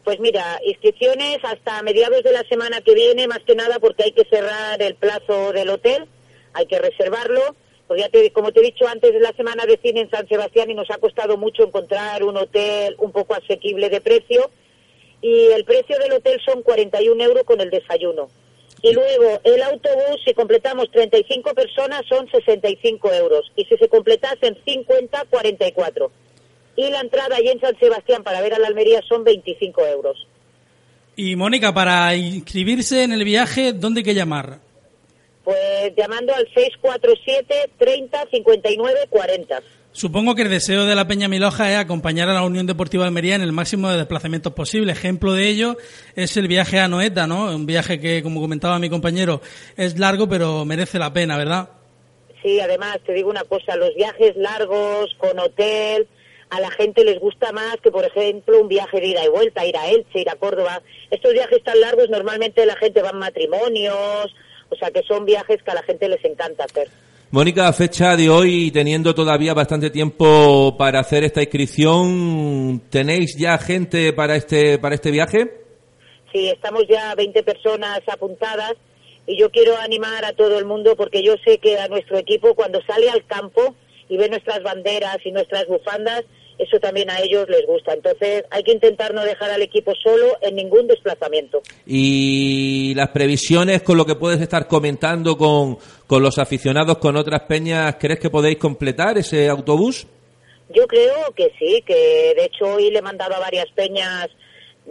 Pues 0.03 0.19
mira, 0.19 0.59
inscripciones 0.65 1.37
hasta 1.43 1.81
mediados 1.83 2.23
de 2.23 2.33
la 2.33 2.43
semana 2.49 2.81
que 2.81 2.93
viene, 2.93 3.27
más 3.27 3.39
que 3.45 3.55
nada 3.55 3.79
porque 3.79 4.03
hay 4.03 4.11
que 4.11 4.25
cerrar 4.25 4.81
el 4.81 4.95
plazo 4.95 5.53
del 5.53 5.69
hotel, 5.69 6.05
hay 6.53 6.65
que 6.65 6.79
reservarlo. 6.79 7.55
Porque 7.87 8.03
ya 8.03 8.09
te, 8.09 8.31
como 8.31 8.51
te 8.51 8.61
he 8.61 8.63
dicho 8.63 8.87
antes, 8.87 9.13
de 9.13 9.19
la 9.19 9.31
semana 9.33 9.65
de 9.65 9.77
cine 9.81 10.01
en 10.01 10.09
San 10.09 10.27
Sebastián 10.27 10.69
y 10.69 10.73
nos 10.73 10.89
ha 10.89 10.97
costado 10.97 11.37
mucho 11.37 11.63
encontrar 11.63 12.23
un 12.23 12.37
hotel 12.37 12.95
un 12.99 13.11
poco 13.11 13.35
asequible 13.35 13.89
de 13.89 14.01
precio. 14.01 14.49
Y 15.21 15.47
el 15.47 15.63
precio 15.65 15.97
del 15.99 16.13
hotel 16.13 16.39
son 16.43 16.63
41 16.63 17.23
euros 17.23 17.43
con 17.43 17.61
el 17.61 17.69
desayuno. 17.69 18.29
Y 18.81 18.93
luego 18.93 19.39
el 19.43 19.61
autobús, 19.61 20.21
si 20.25 20.33
completamos 20.33 20.89
35 20.91 21.53
personas, 21.53 22.01
son 22.09 22.27
65 22.29 23.13
euros. 23.13 23.51
Y 23.55 23.65
si 23.65 23.77
se 23.77 23.87
completasen 23.87 24.57
50, 24.65 25.25
44 25.29 26.11
y 26.75 26.89
la 26.89 27.01
entrada 27.01 27.35
allí 27.35 27.49
en 27.49 27.59
San 27.59 27.77
Sebastián 27.79 28.23
para 28.23 28.41
ver 28.41 28.53
a 28.53 28.59
la 28.59 28.67
Almería 28.67 29.01
son 29.07 29.23
25 29.23 29.85
euros. 29.87 30.27
Y 31.15 31.35
Mónica, 31.35 31.73
para 31.73 32.15
inscribirse 32.15 33.03
en 33.03 33.11
el 33.11 33.23
viaje, 33.23 33.73
¿dónde 33.73 33.99
hay 33.99 34.03
que 34.05 34.15
llamar? 34.15 34.59
Pues 35.43 35.93
llamando 35.97 36.33
al 36.33 36.47
647 36.53 37.71
30 37.77 38.25
59 38.31 38.99
40. 39.09 39.61
Supongo 39.93 40.35
que 40.35 40.43
el 40.43 40.49
deseo 40.49 40.85
de 40.85 40.95
la 40.95 41.05
Peña 41.05 41.27
Miloja 41.27 41.69
es 41.69 41.77
acompañar 41.77 42.29
a 42.29 42.33
la 42.33 42.43
Unión 42.43 42.65
Deportiva 42.65 43.05
Almería 43.05 43.35
en 43.35 43.41
el 43.41 43.51
máximo 43.51 43.89
de 43.89 43.97
desplazamientos 43.97 44.53
posible. 44.53 44.93
Ejemplo 44.93 45.33
de 45.33 45.49
ello 45.49 45.77
es 46.15 46.37
el 46.37 46.47
viaje 46.47 46.79
a 46.79 46.87
Noeta, 46.87 47.27
¿no? 47.27 47.53
Un 47.53 47.65
viaje 47.65 47.99
que, 47.99 48.23
como 48.23 48.39
comentaba 48.39 48.79
mi 48.79 48.89
compañero, 48.89 49.41
es 49.75 49.99
largo 49.99 50.29
pero 50.29 50.63
merece 50.63 50.97
la 50.97 51.11
pena, 51.11 51.37
¿verdad? 51.37 51.69
Sí, 52.41 52.59
además 52.61 52.99
te 53.05 53.11
digo 53.13 53.29
una 53.29 53.43
cosa, 53.43 53.75
los 53.75 53.93
viajes 53.93 54.35
largos 54.37 55.13
con 55.17 55.37
hotel, 55.37 56.07
a 56.49 56.61
la 56.61 56.71
gente 56.71 57.03
les 57.03 57.19
gusta 57.19 57.51
más 57.51 57.75
que, 57.83 57.91
por 57.91 58.05
ejemplo, 58.05 58.61
un 58.61 58.69
viaje 58.69 58.99
de 58.99 59.07
ida 59.07 59.25
y 59.25 59.29
vuelta, 59.29 59.65
ir 59.65 59.75
a 59.75 59.89
Elche, 59.89 60.21
ir 60.21 60.29
a 60.29 60.35
Córdoba. 60.35 60.81
Estos 61.09 61.33
viajes 61.33 61.63
tan 61.63 61.79
largos 61.81 62.09
normalmente 62.09 62.65
la 62.65 62.77
gente 62.77 63.01
va 63.01 63.09
en 63.09 63.19
matrimonios, 63.19 64.33
o 64.69 64.75
sea 64.75 64.89
que 64.89 65.03
son 65.03 65.25
viajes 65.25 65.61
que 65.61 65.71
a 65.71 65.75
la 65.75 65.83
gente 65.83 66.07
les 66.07 66.23
encanta 66.23 66.63
hacer. 66.63 66.89
Mónica, 67.33 67.69
a 67.69 67.71
fecha 67.71 68.17
de 68.17 68.29
hoy, 68.29 68.71
teniendo 68.71 69.15
todavía 69.15 69.53
bastante 69.53 69.89
tiempo 69.89 70.75
para 70.77 70.99
hacer 70.99 71.23
esta 71.23 71.41
inscripción, 71.41 72.81
¿tenéis 72.89 73.37
ya 73.37 73.57
gente 73.57 74.11
para 74.11 74.35
este, 74.35 74.77
para 74.79 74.95
este 74.95 75.11
viaje? 75.11 75.49
Sí, 76.33 76.49
estamos 76.49 76.83
ya 76.89 77.15
20 77.15 77.41
personas 77.43 78.01
apuntadas 78.11 78.73
y 79.25 79.39
yo 79.39 79.49
quiero 79.49 79.77
animar 79.77 80.25
a 80.25 80.33
todo 80.33 80.59
el 80.59 80.65
mundo 80.65 80.97
porque 80.97 81.23
yo 81.23 81.35
sé 81.45 81.57
que 81.59 81.79
a 81.79 81.87
nuestro 81.87 82.17
equipo 82.17 82.53
cuando 82.53 82.81
sale 82.85 83.09
al 83.09 83.25
campo 83.25 83.75
y 84.09 84.17
ve 84.17 84.27
nuestras 84.27 84.61
banderas 84.61 85.19
y 85.23 85.31
nuestras 85.31 85.67
bufandas, 85.67 86.23
eso 86.61 86.79
también 86.79 87.09
a 87.09 87.19
ellos 87.19 87.47
les 87.49 87.65
gusta. 87.65 87.93
Entonces 87.93 88.43
hay 88.51 88.63
que 88.63 88.71
intentar 88.71 89.13
no 89.13 89.23
dejar 89.23 89.49
al 89.49 89.61
equipo 89.61 89.93
solo 89.95 90.37
en 90.41 90.55
ningún 90.55 90.87
desplazamiento. 90.87 91.61
Y 91.85 92.93
las 92.95 93.09
previsiones 93.09 93.81
con 93.81 93.97
lo 93.97 94.05
que 94.05 94.15
puedes 94.15 94.39
estar 94.41 94.67
comentando 94.67 95.37
con, 95.37 95.77
con 96.05 96.21
los 96.21 96.37
aficionados, 96.37 96.99
con 96.99 97.17
otras 97.17 97.41
peñas, 97.41 97.95
¿crees 97.99 98.19
que 98.19 98.29
podéis 98.29 98.57
completar 98.57 99.17
ese 99.17 99.49
autobús? 99.49 100.05
Yo 100.69 100.85
creo 100.87 101.33
que 101.35 101.51
sí, 101.57 101.83
que 101.85 102.33
de 102.37 102.45
hecho 102.45 102.65
hoy 102.75 102.91
le 102.91 102.99
he 102.99 103.01
mandado 103.01 103.35
a 103.35 103.39
varias 103.39 103.69
peñas 103.75 104.29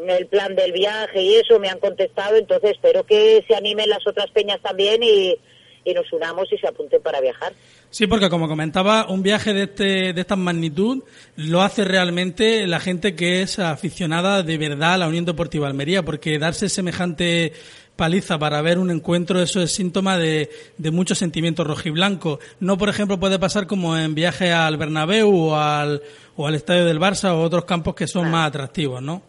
el 0.09 0.27
plan 0.27 0.55
del 0.55 0.73
viaje 0.73 1.23
y 1.23 1.35
eso 1.37 1.59
me 1.59 1.68
han 1.68 1.79
contestado, 1.79 2.37
entonces 2.37 2.73
espero 2.73 3.05
que 3.05 3.45
se 3.47 3.55
animen 3.55 3.89
las 3.89 4.07
otras 4.07 4.31
peñas 4.31 4.61
también 4.62 5.03
y, 5.03 5.37
y 5.85 5.95
nos 5.95 6.12
unamos 6.12 6.53
y 6.53 6.59
se 6.59 6.68
apunten 6.68 7.03
para 7.03 7.20
viajar. 7.20 7.53
Sí, 7.91 8.07
porque 8.07 8.28
como 8.28 8.49
comentaba, 8.49 9.07
un 9.09 9.22
viaje 9.22 9.53
de, 9.53 9.64
este, 9.64 10.12
de 10.12 10.20
esta 10.20 10.37
magnitud 10.37 11.03
lo 11.37 11.62
hace 11.62 11.85
realmente 11.85 12.66
la 12.66 12.81
gente 12.81 13.14
que 13.14 13.43
es 13.43 13.59
aficionada 13.59 14.43
de 14.43 14.59
verdad 14.59 14.95
a 14.95 14.99
la 14.99 15.09
Unión 15.09 15.24
Deportiva 15.24 15.66
Almería, 15.66 16.03
porque 16.03 16.39
darse 16.39 16.68
semejante 16.68 17.53
paliza 17.97 18.39
para 18.39 18.62
ver 18.62 18.78
un 18.78 18.91
encuentro, 18.91 19.43
eso 19.43 19.61
es 19.61 19.72
síntoma 19.72 20.16
de, 20.16 20.49
de 20.78 20.91
mucho 20.91 21.14
sentimiento 21.14 21.64
rojiblanco. 21.64 22.41
No, 22.59 22.78
por 22.78 22.89
ejemplo, 22.89 23.20
puede 23.20 23.39
pasar 23.39 23.66
como 23.66 23.97
en 23.97 24.14
viaje 24.14 24.53
al 24.53 24.78
Bernabéu 24.78 25.28
o 25.28 25.57
al, 25.57 26.03
o 26.37 26.47
al 26.47 26.55
Estadio 26.55 26.87
del 26.87 26.99
Barça 26.99 27.33
o 27.35 27.43
otros 27.43 27.66
campos 27.66 27.95
que 27.95 28.07
son 28.07 28.31
más 28.31 28.49
atractivos, 28.49 29.03
¿no? 29.03 29.22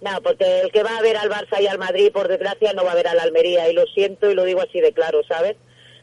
No, 0.00 0.20
porque 0.22 0.60
el 0.60 0.70
que 0.70 0.82
va 0.82 0.96
a 0.96 1.02
ver 1.02 1.16
al 1.16 1.30
Barça 1.30 1.60
y 1.60 1.66
al 1.66 1.78
Madrid, 1.78 2.12
por 2.12 2.28
desgracia, 2.28 2.72
no 2.72 2.84
va 2.84 2.92
a 2.92 2.96
ver 2.96 3.08
a 3.08 3.14
la 3.14 3.22
Almería, 3.22 3.68
y 3.68 3.72
lo 3.72 3.86
siento 3.86 4.30
y 4.30 4.34
lo 4.34 4.44
digo 4.44 4.60
así 4.60 4.80
de 4.80 4.92
claro, 4.92 5.22
¿sabes? 5.26 5.56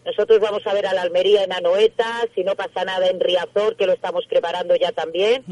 Nosotros 0.06 0.39
vamos 0.39 0.62
a 0.66 0.74
ver 0.74 0.86
a 0.86 0.93
la 0.93 1.01
Almería 1.01 1.43
en 1.43 1.51
Anoeta, 1.51 2.28
si 2.36 2.43
no 2.43 2.56
pasa 2.56 2.86
nada 2.86 3.08
en 3.08 3.20
Riazor, 3.20 3.76
que 3.76 3.88
lo 3.88 3.93
estamos 3.93 4.26
preparando 4.30 4.76
ya 4.76 4.91
también. 4.91 5.43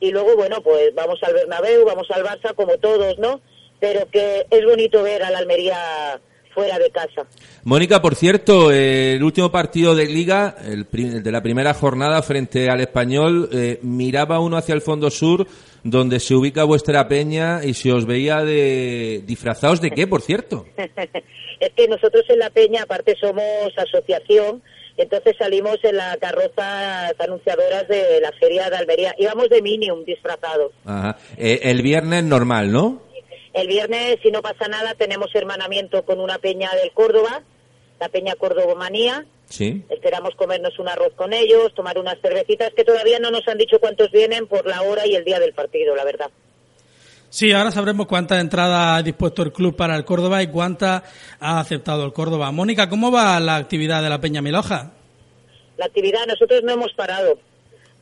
Y 0.00 0.10
luego, 0.10 0.34
bueno, 0.36 0.62
pues 0.62 0.94
vamos 0.94 1.18
al 1.22 1.34
Bernabéu, 1.34 1.84
vamos 1.84 2.10
al 2.10 2.24
Barça, 2.24 2.54
como 2.54 2.78
todos, 2.78 3.18
¿no? 3.18 3.40
Pero 3.78 4.08
que 4.10 4.46
es 4.50 4.64
bonito 4.64 5.02
ver 5.02 5.22
a 5.22 5.30
la 5.30 5.38
Almería 5.38 6.18
fuera 6.54 6.78
de 6.78 6.90
casa. 6.90 7.26
Mónica, 7.64 8.00
por 8.00 8.14
cierto, 8.14 8.72
el 8.72 9.22
último 9.22 9.52
partido 9.52 9.94
de 9.94 10.06
Liga, 10.06 10.56
el, 10.64 10.86
de 11.22 11.32
la 11.32 11.42
primera 11.42 11.74
jornada 11.74 12.22
frente 12.22 12.70
al 12.70 12.80
Español, 12.80 13.48
eh, 13.52 13.78
miraba 13.82 14.40
uno 14.40 14.56
hacia 14.56 14.74
el 14.74 14.80
fondo 14.80 15.10
sur, 15.10 15.46
donde 15.84 16.20
se 16.20 16.34
ubica 16.34 16.64
vuestra 16.64 17.06
peña 17.06 17.64
y 17.64 17.74
se 17.74 17.92
os 17.92 18.06
veía 18.06 18.44
de 18.44 19.22
disfrazados 19.26 19.80
de 19.80 19.90
qué, 19.90 20.06
por 20.06 20.22
cierto. 20.22 20.66
es 21.60 21.72
que 21.74 21.86
nosotros 21.86 22.24
en 22.28 22.38
la 22.38 22.50
peña, 22.50 22.82
aparte 22.82 23.14
somos 23.20 23.72
asociación, 23.76 24.62
entonces 24.96 25.36
salimos 25.38 25.78
en 25.82 25.96
la 25.96 26.16
carroza 26.16 27.08
anunciadoras 27.18 27.86
de 27.88 28.20
la 28.20 28.32
feria 28.32 28.68
de 28.68 28.76
Almería. 28.76 29.14
Íbamos 29.18 29.48
de 29.48 29.62
Minium 29.62 30.04
disfrazados. 30.04 30.72
Ajá. 30.84 31.16
Eh, 31.38 31.60
el 31.64 31.82
viernes 31.82 32.24
normal, 32.24 32.72
¿no? 32.72 33.02
El 33.52 33.66
viernes, 33.66 34.18
si 34.22 34.30
no 34.30 34.42
pasa 34.42 34.68
nada, 34.68 34.94
tenemos 34.94 35.34
hermanamiento 35.34 36.04
con 36.04 36.20
una 36.20 36.38
peña 36.38 36.70
del 36.80 36.92
Córdoba, 36.92 37.42
la 37.98 38.08
peña 38.08 38.34
Manía. 38.76 39.26
Sí. 39.46 39.82
Esperamos 39.90 40.34
comernos 40.36 40.78
un 40.78 40.88
arroz 40.88 41.12
con 41.14 41.32
ellos, 41.32 41.74
tomar 41.74 41.98
unas 41.98 42.20
cervecitas, 42.20 42.72
que 42.74 42.84
todavía 42.84 43.18
no 43.18 43.30
nos 43.30 43.46
han 43.48 43.58
dicho 43.58 43.80
cuántos 43.80 44.10
vienen 44.12 44.46
por 44.46 44.66
la 44.66 44.82
hora 44.82 45.06
y 45.06 45.16
el 45.16 45.24
día 45.24 45.40
del 45.40 45.52
partido, 45.52 45.96
la 45.96 46.04
verdad. 46.04 46.30
Sí, 47.30 47.52
ahora 47.52 47.70
sabremos 47.70 48.08
cuántas 48.08 48.40
entradas 48.40 48.98
ha 48.98 49.02
dispuesto 49.04 49.42
el 49.42 49.52
club 49.52 49.76
para 49.76 49.96
el 49.96 50.04
Córdoba 50.04 50.42
y 50.42 50.48
cuántas 50.48 51.02
ha 51.38 51.60
aceptado 51.60 52.04
el 52.04 52.12
Córdoba. 52.12 52.50
Mónica, 52.50 52.88
¿cómo 52.88 53.12
va 53.12 53.38
la 53.38 53.54
actividad 53.54 54.02
de 54.02 54.08
la 54.08 54.20
Peña 54.20 54.42
Miloja? 54.42 54.90
La 55.76 55.86
actividad, 55.86 56.26
nosotros 56.26 56.62
no 56.64 56.72
hemos 56.72 56.92
parado. 56.94 57.38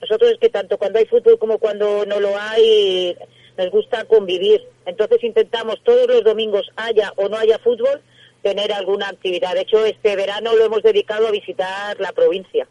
Nosotros 0.00 0.32
es 0.32 0.38
que 0.40 0.48
tanto 0.48 0.78
cuando 0.78 0.98
hay 0.98 1.04
fútbol 1.04 1.38
como 1.38 1.58
cuando 1.58 2.06
no 2.06 2.20
lo 2.20 2.38
hay, 2.38 3.14
nos 3.58 3.70
gusta 3.70 4.06
convivir. 4.06 4.62
Entonces 4.86 5.22
intentamos 5.22 5.76
todos 5.84 6.06
los 6.06 6.24
domingos, 6.24 6.66
haya 6.76 7.12
o 7.16 7.28
no 7.28 7.36
haya 7.36 7.58
fútbol, 7.58 8.00
tener 8.42 8.72
alguna 8.72 9.08
actividad. 9.08 9.52
De 9.52 9.60
hecho, 9.60 9.84
este 9.84 10.16
verano 10.16 10.56
lo 10.56 10.64
hemos 10.64 10.82
dedicado 10.82 11.28
a 11.28 11.30
visitar 11.30 12.00
la 12.00 12.12
provincia. 12.12 12.66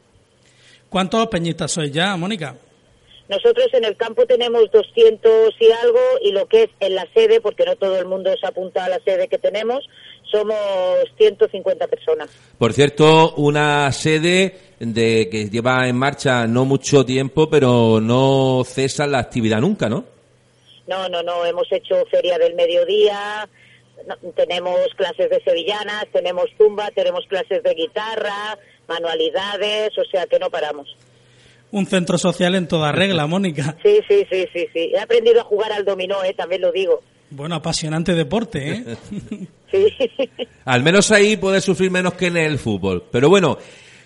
¿Cuántos 0.89 1.27
peñistas 1.27 1.71
sois 1.71 1.91
ya, 1.91 2.17
Mónica? 2.17 2.55
Nosotros 3.29 3.67
en 3.73 3.83
el 3.83 3.97
campo 3.97 4.25
tenemos 4.25 4.71
200 4.71 5.53
y 5.59 5.71
algo 5.71 5.99
y 6.21 6.31
lo 6.31 6.45
que 6.47 6.63
es 6.63 6.69
en 6.79 6.95
la 6.95 7.05
sede, 7.13 7.41
porque 7.41 7.65
no 7.65 7.75
todo 7.75 7.99
el 7.99 8.05
mundo 8.05 8.33
se 8.39 8.47
apunta 8.47 8.85
a 8.85 8.89
la 8.89 8.99
sede 8.99 9.27
que 9.27 9.37
tenemos, 9.37 9.85
somos 10.31 10.57
150 11.17 11.87
personas. 11.87 12.29
Por 12.57 12.73
cierto, 12.73 13.33
una 13.35 13.91
sede 13.91 14.57
de 14.79 15.27
que 15.29 15.49
lleva 15.49 15.87
en 15.87 15.97
marcha 15.97 16.47
no 16.47 16.63
mucho 16.63 17.05
tiempo, 17.05 17.49
pero 17.49 17.99
no 17.99 18.63
cesa 18.65 19.05
la 19.07 19.19
actividad 19.19 19.59
nunca, 19.59 19.89
¿no? 19.89 20.05
No, 20.87 21.09
no, 21.09 21.21
no, 21.21 21.45
hemos 21.45 21.69
hecho 21.71 22.05
feria 22.09 22.37
del 22.37 22.55
mediodía, 22.55 23.49
tenemos 24.35 24.79
clases 24.95 25.29
de 25.29 25.41
sevillanas, 25.43 26.05
tenemos 26.13 26.45
zumba, 26.57 26.89
tenemos 26.91 27.25
clases 27.27 27.61
de 27.61 27.73
guitarra, 27.73 28.57
manualidades, 28.87 29.97
o 29.97 30.05
sea 30.05 30.25
que 30.27 30.39
no 30.39 30.49
paramos. 30.49 30.95
Un 31.71 31.85
centro 31.85 32.17
social 32.17 32.55
en 32.55 32.67
toda 32.67 32.91
regla, 32.91 33.27
Mónica. 33.27 33.77
Sí, 33.83 33.99
sí, 34.07 34.25
sí, 34.31 34.45
sí, 34.53 34.67
sí. 34.73 34.91
He 34.93 34.99
aprendido 34.99 35.41
a 35.41 35.43
jugar 35.43 35.71
al 35.71 35.83
dominó, 35.83 36.23
¿eh? 36.23 36.33
también 36.33 36.61
lo 36.61 36.71
digo. 36.71 37.01
Bueno, 37.29 37.55
apasionante 37.55 38.13
deporte, 38.13 38.69
¿eh? 38.71 38.97
sí. 39.71 39.93
Al 40.63 40.81
menos 40.81 41.11
ahí 41.11 41.35
puedes 41.35 41.63
sufrir 41.63 41.91
menos 41.91 42.13
que 42.13 42.27
en 42.27 42.37
el 42.37 42.57
fútbol. 42.57 43.03
Pero 43.11 43.29
bueno, 43.29 43.57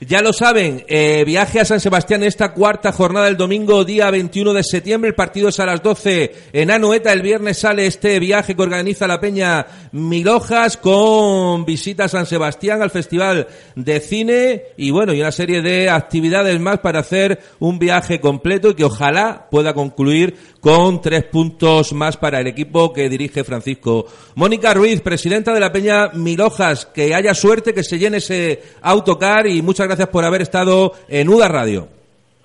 ya 0.07 0.23
lo 0.23 0.33
saben, 0.33 0.83
eh, 0.87 1.23
viaje 1.25 1.59
a 1.59 1.65
San 1.65 1.79
Sebastián 1.79 2.23
esta 2.23 2.53
cuarta 2.53 2.91
jornada 2.91 3.27
el 3.27 3.37
domingo, 3.37 3.85
día 3.85 4.09
21 4.09 4.51
de 4.51 4.63
septiembre. 4.63 5.09
El 5.09 5.15
partido 5.15 5.49
es 5.49 5.59
a 5.59 5.65
las 5.67 5.83
12 5.83 6.31
en 6.53 6.71
Anoeta. 6.71 7.13
El 7.13 7.21
viernes 7.21 7.59
sale 7.59 7.85
este 7.85 8.19
viaje 8.19 8.55
que 8.55 8.61
organiza 8.63 9.05
la 9.05 9.19
Peña 9.19 9.63
Milojas 9.91 10.77
con 10.77 11.65
visita 11.65 12.05
a 12.05 12.09
San 12.09 12.25
Sebastián 12.25 12.81
al 12.81 12.89
Festival 12.89 13.45
de 13.75 13.99
Cine 13.99 14.63
y 14.75 14.89
bueno, 14.89 15.13
y 15.13 15.21
una 15.21 15.31
serie 15.31 15.61
de 15.61 15.91
actividades 15.91 16.59
más 16.59 16.79
para 16.79 17.01
hacer 17.01 17.39
un 17.59 17.77
viaje 17.77 18.19
completo 18.19 18.71
y 18.71 18.73
que 18.73 18.85
ojalá 18.85 19.49
pueda 19.51 19.75
concluir 19.75 20.35
con 20.61 21.01
tres 21.01 21.25
puntos 21.25 21.91
más 21.91 22.15
para 22.15 22.39
el 22.39 22.47
equipo 22.47 22.93
que 22.93 23.09
dirige 23.09 23.43
Francisco. 23.43 24.05
Mónica 24.35 24.73
Ruiz, 24.73 25.01
presidenta 25.01 25.53
de 25.53 25.59
la 25.59 25.71
Peña 25.71 26.09
Milojas, 26.13 26.85
que 26.85 27.13
haya 27.13 27.33
suerte, 27.33 27.73
que 27.73 27.83
se 27.83 27.97
llene 27.97 28.17
ese 28.17 28.61
autocar 28.81 29.47
y 29.47 29.61
muchas 29.61 29.87
gracias 29.87 30.07
por 30.09 30.23
haber 30.23 30.43
estado 30.43 30.93
en 31.09 31.27
UDA 31.27 31.47
Radio. 31.47 31.87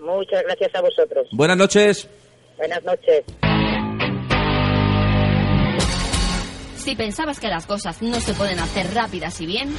Muchas 0.00 0.42
gracias 0.42 0.74
a 0.74 0.80
vosotros. 0.80 1.28
Buenas 1.32 1.56
noches. 1.56 2.08
Buenas 2.56 2.82
noches. 2.82 3.24
Si 6.76 6.94
pensabas 6.94 7.38
que 7.38 7.48
las 7.48 7.66
cosas 7.66 8.00
no 8.00 8.20
se 8.20 8.32
pueden 8.32 8.60
hacer 8.60 8.86
rápidas 8.94 9.40
y 9.40 9.46
bien, 9.46 9.74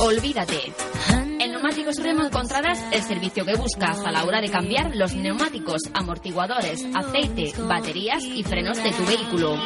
olvídate. 0.00 1.29
Neumáticos 1.60 2.02
Remo 2.02 2.24
encontrarás 2.24 2.82
el 2.90 3.02
servicio 3.02 3.44
que 3.44 3.54
buscas 3.54 3.98
a 3.98 4.10
la 4.10 4.24
hora 4.24 4.40
de 4.40 4.48
cambiar 4.48 4.96
los 4.96 5.14
neumáticos, 5.14 5.82
amortiguadores, 5.92 6.86
aceite, 6.94 7.52
baterías 7.68 8.24
y 8.24 8.42
frenos 8.42 8.82
de 8.82 8.90
tu 8.92 9.04
vehículo. 9.04 9.58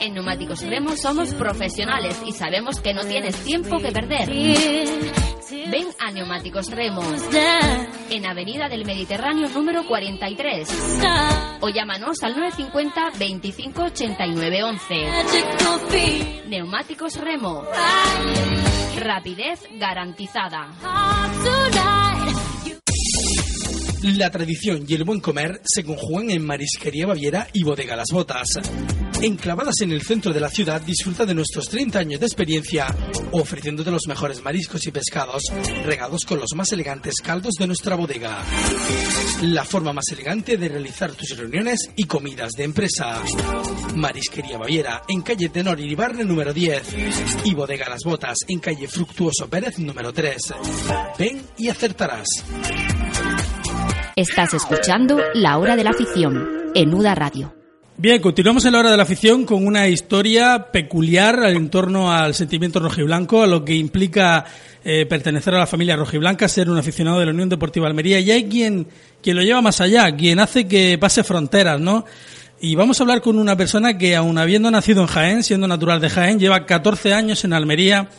En 0.00 0.14
Neumáticos 0.14 0.62
Remo 0.62 0.96
somos 0.96 1.34
profesionales 1.34 2.18
y 2.24 2.32
sabemos 2.32 2.80
que 2.80 2.94
no 2.94 3.04
tienes 3.04 3.36
tiempo 3.44 3.78
que 3.78 3.92
perder. 3.92 4.26
Ven 5.70 5.86
a 5.98 6.12
Neumáticos 6.12 6.70
Remo 6.70 7.02
en 8.08 8.24
Avenida 8.24 8.70
del 8.70 8.86
Mediterráneo 8.86 9.50
número 9.50 9.86
43 9.86 10.98
o 11.60 11.68
llámanos 11.68 12.22
al 12.22 12.38
950 12.38 13.18
25 13.18 13.82
89 13.82 14.62
11. 14.64 14.94
Neumáticos 16.48 17.20
Remo. 17.20 17.64
Rapidez 18.96 19.60
garantizada. 19.78 20.72
La 24.02 24.30
tradición 24.30 24.84
y 24.88 24.94
el 24.94 25.04
buen 25.04 25.20
comer 25.20 25.60
se 25.64 25.84
conjugan 25.84 26.30
en 26.30 26.44
Marisquería 26.44 27.06
Baviera 27.06 27.48
y 27.52 27.62
Bodega 27.62 27.96
Las 27.96 28.08
Botas. 28.12 28.48
Enclavadas 29.22 29.74
en 29.80 29.92
el 29.92 30.02
centro 30.02 30.32
de 30.32 30.40
la 30.40 30.50
ciudad, 30.50 30.80
disfruta 30.82 31.24
de 31.24 31.34
nuestros 31.34 31.68
30 31.68 31.98
años 31.98 32.20
de 32.20 32.26
experiencia, 32.26 32.94
ofreciéndote 33.32 33.90
los 33.90 34.06
mejores 34.06 34.42
mariscos 34.42 34.86
y 34.86 34.90
pescados, 34.90 35.42
regados 35.84 36.24
con 36.26 36.38
los 36.38 36.50
más 36.54 36.70
elegantes 36.72 37.14
caldos 37.24 37.54
de 37.58 37.66
nuestra 37.66 37.96
bodega. 37.96 38.38
La 39.42 39.64
forma 39.64 39.92
más 39.92 40.04
elegante 40.12 40.56
de 40.58 40.68
realizar 40.68 41.12
tus 41.12 41.36
reuniones 41.36 41.78
y 41.96 42.04
comidas 42.04 42.52
de 42.52 42.64
empresa. 42.64 43.22
Marisquería 43.94 44.58
Baviera, 44.58 45.02
en 45.08 45.22
calle 45.22 45.48
Tenor 45.48 45.80
Iribarne 45.80 46.24
número 46.24 46.52
10. 46.52 46.94
Y 47.44 47.54
Bodega 47.54 47.88
Las 47.88 48.04
Botas, 48.04 48.36
en 48.46 48.58
calle 48.58 48.86
Fructuoso 48.86 49.48
Pérez 49.48 49.78
número 49.78 50.12
3. 50.12 50.36
Ven 51.18 51.42
y 51.56 51.68
acertarás. 51.68 52.26
Estás 54.14 54.54
escuchando 54.54 55.18
La 55.34 55.58
Hora 55.58 55.76
de 55.76 55.84
la 55.84 55.90
Afición 55.90 56.70
en 56.74 56.94
UDA 56.94 57.14
Radio. 57.14 57.65
Bien, 57.98 58.20
continuamos 58.20 58.62
en 58.66 58.74
la 58.74 58.80
hora 58.80 58.90
de 58.90 58.98
la 58.98 59.04
afición 59.04 59.46
con 59.46 59.66
una 59.66 59.88
historia 59.88 60.70
peculiar 60.70 61.44
en 61.46 61.70
torno 61.70 62.12
al 62.12 62.34
sentimiento 62.34 62.78
rojiblanco, 62.78 63.42
a 63.42 63.46
lo 63.46 63.64
que 63.64 63.74
implica 63.74 64.44
eh, 64.84 65.06
pertenecer 65.06 65.54
a 65.54 65.60
la 65.60 65.66
familia 65.66 65.96
rojiblanca, 65.96 66.46
ser 66.46 66.68
un 66.68 66.76
aficionado 66.76 67.18
de 67.18 67.24
la 67.24 67.30
Unión 67.30 67.48
Deportiva 67.48 67.86
Almería. 67.86 68.20
Y 68.20 68.30
hay 68.30 68.44
quien, 68.50 68.86
quien 69.22 69.36
lo 69.36 69.42
lleva 69.42 69.62
más 69.62 69.80
allá, 69.80 70.14
quien 70.14 70.40
hace 70.40 70.68
que 70.68 70.98
pase 70.98 71.24
fronteras, 71.24 71.80
¿no? 71.80 72.04
Y 72.60 72.74
vamos 72.74 73.00
a 73.00 73.04
hablar 73.04 73.22
con 73.22 73.38
una 73.38 73.56
persona 73.56 73.96
que, 73.96 74.14
aun 74.14 74.36
habiendo 74.36 74.70
nacido 74.70 75.00
en 75.00 75.06
Jaén, 75.06 75.42
siendo 75.42 75.66
natural 75.66 75.98
de 75.98 76.10
Jaén, 76.10 76.38
lleva 76.38 76.66
14 76.66 77.14
años 77.14 77.46
en 77.46 77.54
Almería, 77.54 78.10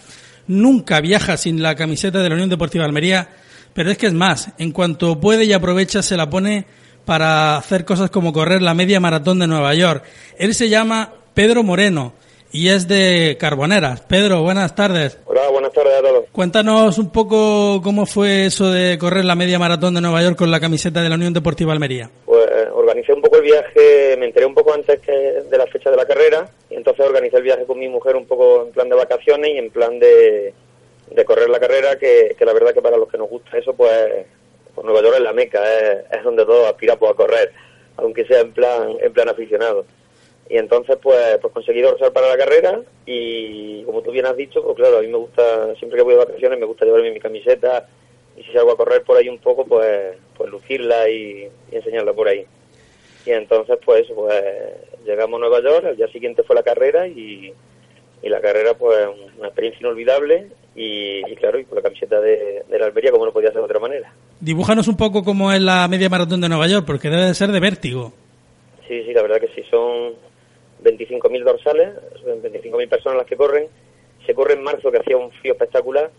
nunca 0.47 1.01
viaja 1.01 1.37
sin 1.37 1.61
la 1.61 1.75
camiseta 1.75 2.23
de 2.23 2.29
la 2.29 2.33
Unión 2.33 2.49
Deportiva 2.49 2.83
Almería, 2.83 3.29
pero 3.75 3.91
es 3.91 3.99
que 3.99 4.07
es 4.07 4.13
más, 4.13 4.53
en 4.57 4.71
cuanto 4.71 5.19
puede 5.19 5.45
y 5.45 5.53
aprovecha, 5.53 6.01
se 6.01 6.17
la 6.17 6.31
pone 6.31 6.65
para 7.07 7.55
hacer 7.55 7.85
cosas 7.85 8.11
como 8.11 8.33
correr 8.33 8.61
la 8.61 8.73
media 8.73 8.99
maratón 8.99 9.39
de 9.39 9.47
Nueva 9.47 9.73
York. 9.73 10.03
Él 10.37 10.53
se 10.53 10.67
llama 10.67 11.13
Pedro 11.33 11.63
Moreno 11.63 12.11
y 12.51 12.67
es 12.67 12.89
de 12.89 13.37
Carboneras. 13.39 14.01
Pedro, 14.01 14.41
buenas 14.41 14.75
tardes. 14.75 15.17
Hola, 15.23 15.49
buenas 15.49 15.71
tardes 15.71 15.93
a 15.95 16.01
todos. 16.01 16.25
Cuéntanos 16.33 16.97
un 16.97 17.09
poco 17.09 17.79
cómo 17.81 18.05
fue 18.05 18.47
eso 18.47 18.69
de 18.69 18.97
correr 18.97 19.23
la 19.23 19.35
media 19.35 19.57
maratón 19.57 19.93
de 19.93 20.01
Nueva 20.01 20.21
York 20.21 20.35
con 20.35 20.51
la 20.51 20.59
camiseta 20.59 21.01
de 21.01 21.07
la 21.07 21.15
Unión 21.15 21.31
Deportiva 21.31 21.71
Almería. 21.71 22.09
Pues 22.25 22.45
eh, 22.45 22.67
organicé 22.73 23.13
un 23.13 23.21
poco 23.21 23.37
el 23.37 23.43
viaje, 23.43 24.17
me 24.19 24.25
enteré 24.25 24.45
un 24.45 24.53
poco 24.53 24.73
antes 24.73 24.99
que 24.99 25.13
de 25.13 25.57
la 25.57 25.67
fecha 25.67 25.89
de 25.89 25.95
la 25.95 26.05
carrera 26.05 26.49
y 26.69 26.75
entonces 26.75 27.05
organicé 27.05 27.37
el 27.37 27.43
viaje 27.43 27.65
con 27.65 27.79
mi 27.79 27.87
mujer 27.87 28.17
un 28.17 28.25
poco 28.25 28.65
en 28.65 28.73
plan 28.73 28.89
de 28.89 28.95
vacaciones 28.95 29.51
y 29.51 29.57
en 29.59 29.69
plan 29.69 29.97
de, 29.97 30.53
de 31.09 31.25
correr 31.25 31.49
la 31.49 31.59
carrera, 31.61 31.97
que, 31.97 32.35
que 32.37 32.43
la 32.43 32.51
verdad 32.51 32.73
que 32.73 32.81
para 32.81 32.97
los 32.97 33.07
que 33.07 33.17
nos 33.17 33.29
gusta 33.29 33.57
eso, 33.57 33.73
pues 33.73 34.25
pues 34.77 34.85
Nueva 34.85 35.01
York 35.01 35.15
es 35.17 35.23
la 35.23 35.33
meca, 35.33 35.59
es, 36.11 36.23
donde 36.23 36.45
todos 36.45 36.67
aspiramos 36.67 37.09
a 37.09 37.15
correr, 37.15 37.51
aunque 37.95 38.25
sea 38.25 38.41
en 38.41 38.51
plan, 38.51 38.95
en 39.01 39.11
plan 39.11 39.27
aficionado. 39.27 39.85
Y 40.51 40.57
entononspues, 40.59 41.39
pues 41.41 41.51
conseguí 41.51 41.81
dorsal 41.81 42.11
para 42.11 42.29
la 42.29 42.37
carrera 42.37 42.81
y 43.03 43.81
como 43.85 44.03
tú 44.03 44.11
bien 44.11 44.27
has 44.27 44.37
dicho, 44.37 44.63
pues 44.63 44.75
claro, 44.75 44.99
a 44.99 45.01
mí 45.01 45.07
me 45.07 45.17
gusta, 45.17 45.73
siempre 45.77 45.97
que 45.97 46.03
voy 46.03 46.13
de 46.13 46.19
vacaciones 46.19 46.59
me 46.59 46.67
gusta 46.67 46.85
llevarme 46.85 47.09
mi 47.09 47.19
camiseta 47.19 47.89
y 48.37 48.43
si 48.43 48.51
salgo 48.51 48.71
a 48.71 48.77
correr 48.77 49.01
por 49.01 49.17
ahí 49.17 49.29
un 49.29 49.39
poco, 49.39 49.65
pues, 49.65 50.15
pues 50.37 50.51
lucirla 50.51 51.09
y, 51.09 51.49
enseñarla 51.71 52.13
por 52.13 52.27
ahí. 52.27 52.45
Y 53.25 53.31
entonces 53.31 53.79
pues 53.83 54.05
pues 54.13 54.43
llegamos 55.07 55.39
a 55.39 55.39
Nueva 55.39 55.63
York, 55.63 55.85
al 55.85 55.97
día 55.97 56.07
siguiente 56.09 56.43
fue 56.43 56.55
la 56.55 56.61
carrera 56.61 57.07
y, 57.07 57.51
y 58.21 58.29
la 58.29 58.41
carrera 58.41 58.75
pues 58.75 59.07
una 59.39 59.47
experiencia 59.47 59.79
inolvidable 59.79 60.49
y, 60.75 61.23
y 61.27 61.35
claro, 61.35 61.57
y 61.57 61.65
con 61.65 61.77
la 61.77 61.81
camiseta 61.81 62.21
de, 62.21 62.63
de 62.69 62.77
la 62.79 62.85
Almería 62.85 63.09
como 63.09 63.25
no 63.25 63.33
podía 63.33 63.49
ser 63.49 63.57
de 63.57 63.65
otra 63.65 63.79
manera. 63.79 64.13
Dibújanos 64.39 64.87
un 64.87 64.97
poco 64.97 65.23
cómo 65.23 65.51
es 65.51 65.61
la 65.61 65.87
media 65.87 66.09
maratón 66.09 66.41
de 66.41 66.49
Nueva 66.49 66.67
York, 66.67 66.85
porque 66.85 67.09
debe 67.09 67.25
de 67.25 67.33
ser 67.33 67.51
de 67.51 67.59
vértigo. 67.59 68.13
Sí, 68.87 69.03
sí, 69.03 69.13
la 69.13 69.23
verdad 69.23 69.39
que 69.39 69.49
sí, 69.49 69.63
son 69.69 70.13
25.000 70.83 71.43
dorsales, 71.43 71.89
son 72.23 72.41
25.000 72.41 72.89
personas 72.89 73.17
las 73.17 73.27
que 73.27 73.35
corren. 73.35 73.67
Se 74.25 74.33
corre 74.33 74.53
en 74.53 74.63
marzo, 74.63 74.91
que 74.91 74.99
hacía 74.99 75.17
un 75.17 75.31
frío 75.31 75.53
espectacular, 75.53 76.11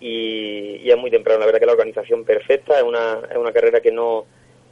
y, 0.00 0.90
es 0.90 0.96
muy 0.96 1.10
temprano. 1.10 1.40
La 1.40 1.46
verdad 1.46 1.60
que 1.60 1.66
la 1.66 1.72
organización 1.72 2.24
perfecta, 2.24 2.76
es 2.78 2.82
una, 2.82 3.20
es 3.30 3.36
una 3.36 3.52
carrera 3.52 3.80
que 3.80 3.92
no 3.92 4.26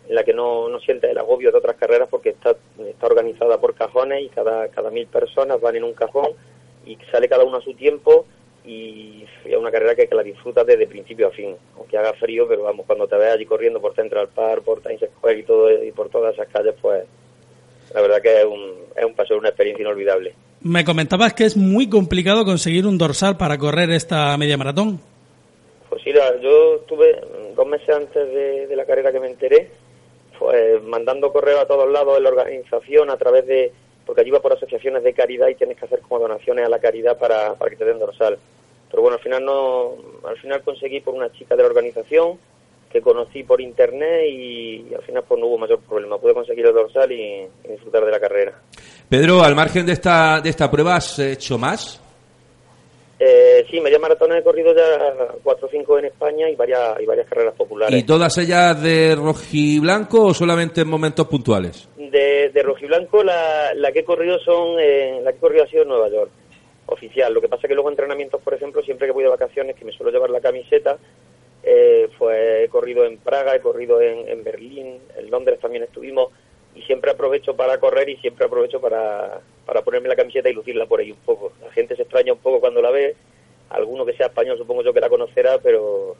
en 0.08 0.14
la 0.14 0.24
que 0.24 0.32
no, 0.32 0.68
no 0.68 0.80
siente 0.80 1.10
el 1.10 1.18
agobio 1.18 1.52
de 1.52 1.58
otras 1.58 1.76
carreras 1.76 2.08
porque 2.10 2.30
está, 2.30 2.56
está 2.78 3.06
organizada 3.06 3.60
por 3.60 3.74
cajones 3.74 4.24
y 4.24 4.28
cada, 4.30 4.68
cada 4.68 4.90
mil 4.90 5.06
personas 5.06 5.60
van 5.60 5.76
en 5.76 5.84
un 5.84 5.92
cajón 5.92 6.30
y 6.86 6.96
sale 7.12 7.28
cada 7.28 7.44
uno 7.44 7.58
a 7.58 7.60
su 7.60 7.74
tiempo 7.74 8.24
y 8.68 9.24
es 9.46 9.56
una 9.56 9.70
carrera 9.70 9.94
que, 9.94 10.06
que 10.06 10.14
la 10.14 10.22
disfrutas 10.22 10.66
desde 10.66 10.86
principio 10.86 11.28
a 11.28 11.30
fin, 11.30 11.56
aunque 11.76 11.96
haga 11.96 12.12
frío, 12.12 12.46
pero 12.46 12.64
vamos, 12.64 12.84
cuando 12.86 13.06
te 13.06 13.16
ves 13.16 13.32
allí 13.32 13.46
corriendo 13.46 13.80
por 13.80 13.94
Central 13.94 14.28
Park, 14.28 14.62
por 14.62 14.82
Times 14.82 15.00
Square 15.16 15.38
y 15.38 15.42
todo 15.42 15.84
y 15.84 15.90
por 15.92 16.10
todas 16.10 16.34
esas 16.34 16.48
calles, 16.48 16.74
pues 16.80 17.04
la 17.94 18.02
verdad 18.02 18.20
que 18.20 18.40
es 18.40 18.44
un, 18.44 18.74
es 18.94 19.04
un 19.04 19.14
paso, 19.14 19.38
una 19.38 19.48
experiencia 19.48 19.82
inolvidable. 19.82 20.34
Me 20.60 20.84
comentabas 20.84 21.32
que 21.32 21.44
es 21.44 21.56
muy 21.56 21.88
complicado 21.88 22.44
conseguir 22.44 22.86
un 22.86 22.98
dorsal 22.98 23.38
para 23.38 23.56
correr 23.56 23.90
esta 23.90 24.36
media 24.36 24.58
maratón. 24.58 25.00
Pues 25.88 26.02
sí, 26.02 26.12
yo 26.12 26.76
estuve 26.76 27.18
dos 27.56 27.66
meses 27.66 27.88
antes 27.88 28.28
de, 28.28 28.66
de 28.66 28.76
la 28.76 28.84
carrera 28.84 29.12
que 29.12 29.20
me 29.20 29.28
enteré, 29.28 29.70
pues 30.38 30.82
mandando 30.82 31.32
correo 31.32 31.60
a 31.60 31.66
todos 31.66 31.90
lados 31.90 32.16
de 32.16 32.22
la 32.22 32.28
organización 32.28 33.08
a 33.08 33.16
través 33.16 33.46
de, 33.46 33.72
porque 34.04 34.20
allí 34.20 34.30
va 34.30 34.40
por 34.40 34.52
asociaciones 34.52 35.02
de 35.02 35.14
caridad 35.14 35.48
y 35.48 35.54
tienes 35.54 35.78
que 35.78 35.86
hacer 35.86 36.00
como 36.00 36.20
donaciones 36.20 36.66
a 36.66 36.68
la 36.68 36.78
caridad 36.78 37.16
para, 37.16 37.54
para 37.54 37.70
que 37.70 37.76
te 37.76 37.86
den 37.86 37.98
dorsal. 37.98 38.38
Pero 38.90 39.02
bueno, 39.02 39.16
al 39.16 39.22
final 39.22 39.44
no, 39.44 39.94
al 40.26 40.36
final 40.38 40.62
conseguí 40.62 41.00
por 41.00 41.14
una 41.14 41.30
chica 41.32 41.54
de 41.54 41.62
la 41.62 41.68
organización 41.68 42.38
que 42.90 43.02
conocí 43.02 43.42
por 43.42 43.60
internet 43.60 44.24
y, 44.30 44.94
al 44.94 45.02
final 45.02 45.24
pues 45.28 45.40
no 45.40 45.46
hubo 45.46 45.58
mayor 45.58 45.80
problema. 45.80 46.18
Pude 46.18 46.34
conseguir 46.34 46.66
el 46.66 46.74
dorsal 46.74 47.12
y, 47.12 47.46
y 47.64 47.68
disfrutar 47.68 48.04
de 48.04 48.10
la 48.10 48.20
carrera. 48.20 48.52
Pedro, 49.08 49.42
al 49.42 49.54
margen 49.54 49.84
de 49.84 49.92
esta, 49.92 50.40
de 50.40 50.50
esta 50.50 50.70
prueba, 50.70 50.96
¿has 50.96 51.18
hecho 51.18 51.58
más? 51.58 52.00
Eh, 53.20 53.66
sí, 53.68 53.80
media 53.80 53.98
maratón 53.98 54.32
he 54.32 54.42
corrido 54.42 54.72
ya 54.74 55.36
cuatro 55.42 55.66
o 55.66 55.70
cinco 55.70 55.98
en 55.98 56.04
España 56.04 56.48
y 56.48 56.54
varias, 56.54 57.00
y 57.00 57.04
varias 57.04 57.26
carreras 57.26 57.54
populares. 57.54 57.98
¿Y 57.98 58.04
todas 58.04 58.38
ellas 58.38 58.80
de 58.80 59.16
rojiblanco 59.16 60.26
o 60.26 60.34
solamente 60.34 60.82
en 60.82 60.88
momentos 60.88 61.26
puntuales? 61.26 61.88
De, 61.96 62.50
de 62.50 62.62
rojiblanco 62.62 63.24
la, 63.24 63.74
la 63.74 63.90
que 63.90 64.00
he 64.00 64.04
corrido 64.04 64.38
son 64.38 64.78
eh, 64.78 65.20
la 65.22 65.32
que 65.32 65.38
he 65.38 65.40
corrido 65.40 65.64
ha 65.64 65.66
sido 65.66 65.82
en 65.82 65.88
Nueva 65.88 66.08
York 66.08 66.30
oficial. 66.88 67.32
Lo 67.32 67.40
que 67.40 67.48
pasa 67.48 67.68
que 67.68 67.74
luego 67.74 67.90
entrenamientos 67.90 68.42
por 68.42 68.54
ejemplo 68.54 68.82
siempre 68.82 69.06
que 69.06 69.12
voy 69.12 69.24
de 69.24 69.30
vacaciones 69.30 69.76
que 69.76 69.84
me 69.84 69.92
suelo 69.92 70.12
llevar 70.12 70.30
la 70.30 70.40
camiseta 70.40 70.98
eh, 71.62 72.08
pues 72.18 72.64
he 72.64 72.68
corrido 72.68 73.04
en 73.04 73.18
Praga 73.18 73.54
he 73.54 73.60
corrido 73.60 74.00
en, 74.00 74.28
en 74.28 74.44
Berlín 74.44 75.00
en 75.16 75.30
Londres 75.30 75.58
también 75.60 75.84
estuvimos 75.84 76.32
y 76.74 76.82
siempre 76.82 77.10
aprovecho 77.10 77.56
para 77.56 77.78
correr 77.78 78.08
y 78.08 78.16
siempre 78.18 78.46
aprovecho 78.46 78.80
para, 78.80 79.40
para 79.66 79.82
ponerme 79.82 80.08
la 80.08 80.16
camiseta 80.16 80.48
y 80.48 80.52
lucirla 80.52 80.86
por 80.86 81.00
ahí 81.00 81.10
un 81.10 81.18
poco. 81.18 81.52
La 81.60 81.72
gente 81.72 81.96
se 81.96 82.02
extraña 82.02 82.32
un 82.32 82.38
poco 82.38 82.60
cuando 82.60 82.80
la 82.80 82.90
ve 82.90 83.16
alguno 83.70 84.04
que 84.06 84.14
sea 84.14 84.26
español 84.26 84.56
supongo 84.56 84.82
yo 84.82 84.92
que 84.94 85.00
la 85.00 85.08
conocerá 85.08 85.58
pero 85.62 86.16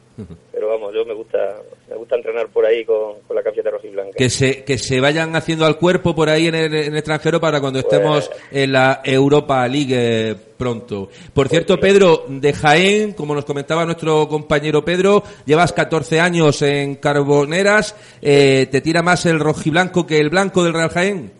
pero 0.51 0.67
vamos 0.67 0.93
yo 0.93 1.03
me 1.05 1.13
gusta 1.13 1.55
me 1.89 1.95
gusta 1.95 2.15
entrenar 2.15 2.47
por 2.49 2.65
ahí 2.65 2.85
con, 2.85 3.21
con 3.27 3.35
la 3.35 3.41
camiseta 3.41 3.71
rojiblanca 3.71 4.11
Que 4.15 4.29
se, 4.29 4.63
que 4.63 4.77
se 4.77 4.99
vayan 4.99 5.35
haciendo 5.35 5.65
al 5.65 5.77
cuerpo 5.77 6.13
por 6.13 6.29
ahí 6.29 6.47
en 6.47 6.55
el, 6.55 6.73
en 6.73 6.91
el 6.93 6.97
extranjero 6.97 7.39
para 7.39 7.59
cuando 7.59 7.81
Pues- 7.81 7.91
estemos 7.93 8.31
en 8.51 8.71
la 8.71 9.01
Europa 9.03 9.67
League 9.67 10.35
pronto. 10.57 11.07
Por 11.33 11.47
cierto, 11.47 11.79
Pedro, 11.79 12.25
de 12.27 12.51
Jaén, 12.51 13.13
como 13.13 13.33
nos 13.33 13.45
comentaba 13.45 13.85
nuestro 13.85 14.27
compañero 14.27 14.83
Pedro, 14.83 15.23
llevas 15.45 15.71
14 15.71 16.19
años 16.19 16.61
en 16.61 16.95
Carboneras, 16.95 17.95
eh, 18.21 18.67
¿te 18.69 18.81
tira 18.81 19.01
más 19.01 19.25
el 19.25 19.39
rojiblanco 19.39 20.05
que 20.05 20.19
el 20.19 20.29
blanco 20.29 20.63
del 20.65 20.73
Real 20.73 20.89
Jaén? 20.89 21.31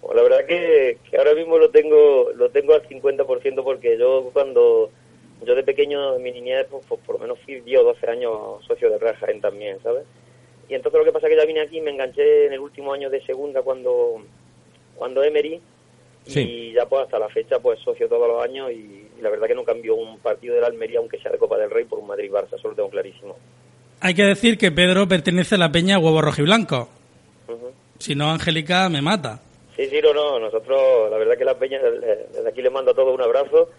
Pues 0.00 0.16
la 0.16 0.22
verdad 0.22 0.44
que, 0.48 0.98
que 1.08 1.16
ahora 1.16 1.34
mismo 1.34 1.56
lo 1.56 1.70
tengo 1.70 2.30
lo 2.34 2.50
tengo 2.50 2.74
al 2.74 2.82
50% 2.88 3.62
porque 3.64 3.96
yo 3.96 4.28
cuando 4.32 4.90
yo 5.44 5.54
de 5.54 5.62
pequeño 5.62 6.16
en 6.16 6.22
mi 6.22 6.32
niñez 6.32 6.66
pues, 6.70 6.84
pues, 6.88 7.00
por 7.02 7.16
lo 7.16 7.20
menos 7.22 7.38
fui 7.40 7.60
10 7.60 7.80
o 7.80 7.84
12 7.84 8.10
años 8.10 8.32
socio 8.66 8.90
de 8.90 8.98
Real 8.98 9.16
Jaén 9.16 9.40
también, 9.40 9.78
¿sabes? 9.82 10.04
Y 10.68 10.74
entonces 10.74 10.98
lo 10.98 11.04
que 11.04 11.12
pasa 11.12 11.26
es 11.26 11.32
que 11.32 11.38
ya 11.38 11.46
vine 11.46 11.60
aquí 11.60 11.78
y 11.78 11.80
me 11.80 11.90
enganché 11.90 12.46
en 12.46 12.54
el 12.54 12.60
último 12.60 12.92
año 12.92 13.10
de 13.10 13.24
segunda 13.24 13.62
cuando 13.62 14.22
cuando 14.96 15.22
Emery 15.22 15.60
y 16.26 16.72
ya 16.72 16.86
pues 16.86 17.04
hasta 17.04 17.18
la 17.18 17.28
fecha 17.28 17.58
pues 17.58 17.78
socio 17.80 18.08
todos 18.08 18.26
los 18.26 18.42
años 18.42 18.70
y, 18.72 19.08
y 19.18 19.20
la 19.20 19.28
verdad 19.28 19.46
que 19.46 19.54
no 19.54 19.64
cambió 19.64 19.94
un 19.94 20.18
partido 20.18 20.54
de 20.54 20.62
la 20.62 20.68
Almería 20.68 20.98
aunque 20.98 21.18
sea 21.18 21.30
de 21.30 21.38
Copa 21.38 21.58
del 21.58 21.70
Rey 21.70 21.84
por 21.84 21.98
un 21.98 22.06
Madrid-Barça, 22.06 22.56
eso 22.56 22.68
lo 22.68 22.74
tengo 22.74 22.88
clarísimo. 22.88 23.36
Hay 24.00 24.14
que 24.14 24.24
decir 24.24 24.58
que 24.58 24.70
Pedro 24.70 25.08
pertenece 25.08 25.54
a 25.54 25.58
la 25.58 25.72
peña 25.72 25.98
Huevo 25.98 26.20
Rojiblanco. 26.20 26.88
Ujú. 27.48 27.72
Si 27.98 28.14
no, 28.14 28.30
Angélica 28.30 28.88
me 28.88 29.00
mata. 29.00 29.40
Sí, 29.76 29.86
sí, 29.86 30.00
no, 30.02 30.12
no. 30.12 30.38
Nosotros, 30.38 31.10
la 31.10 31.16
verdad 31.16 31.36
que 31.36 31.44
la 31.44 31.58
peña, 31.58 31.80
desde 31.80 32.48
aquí 32.48 32.62
les 32.62 32.72
mando 32.72 32.90
a 32.90 32.94
todos 32.94 33.14
un 33.14 33.22
abrazo, 33.22 33.70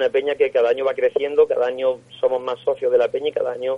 una 0.00 0.08
peña 0.08 0.34
que 0.34 0.50
cada 0.50 0.70
año 0.70 0.86
va 0.86 0.94
creciendo, 0.94 1.46
cada 1.46 1.66
año 1.66 2.00
somos 2.20 2.40
más 2.40 2.58
socios 2.60 2.90
de 2.90 2.96
la 2.96 3.08
peña 3.08 3.28
y 3.28 3.32
cada 3.32 3.52
año 3.52 3.76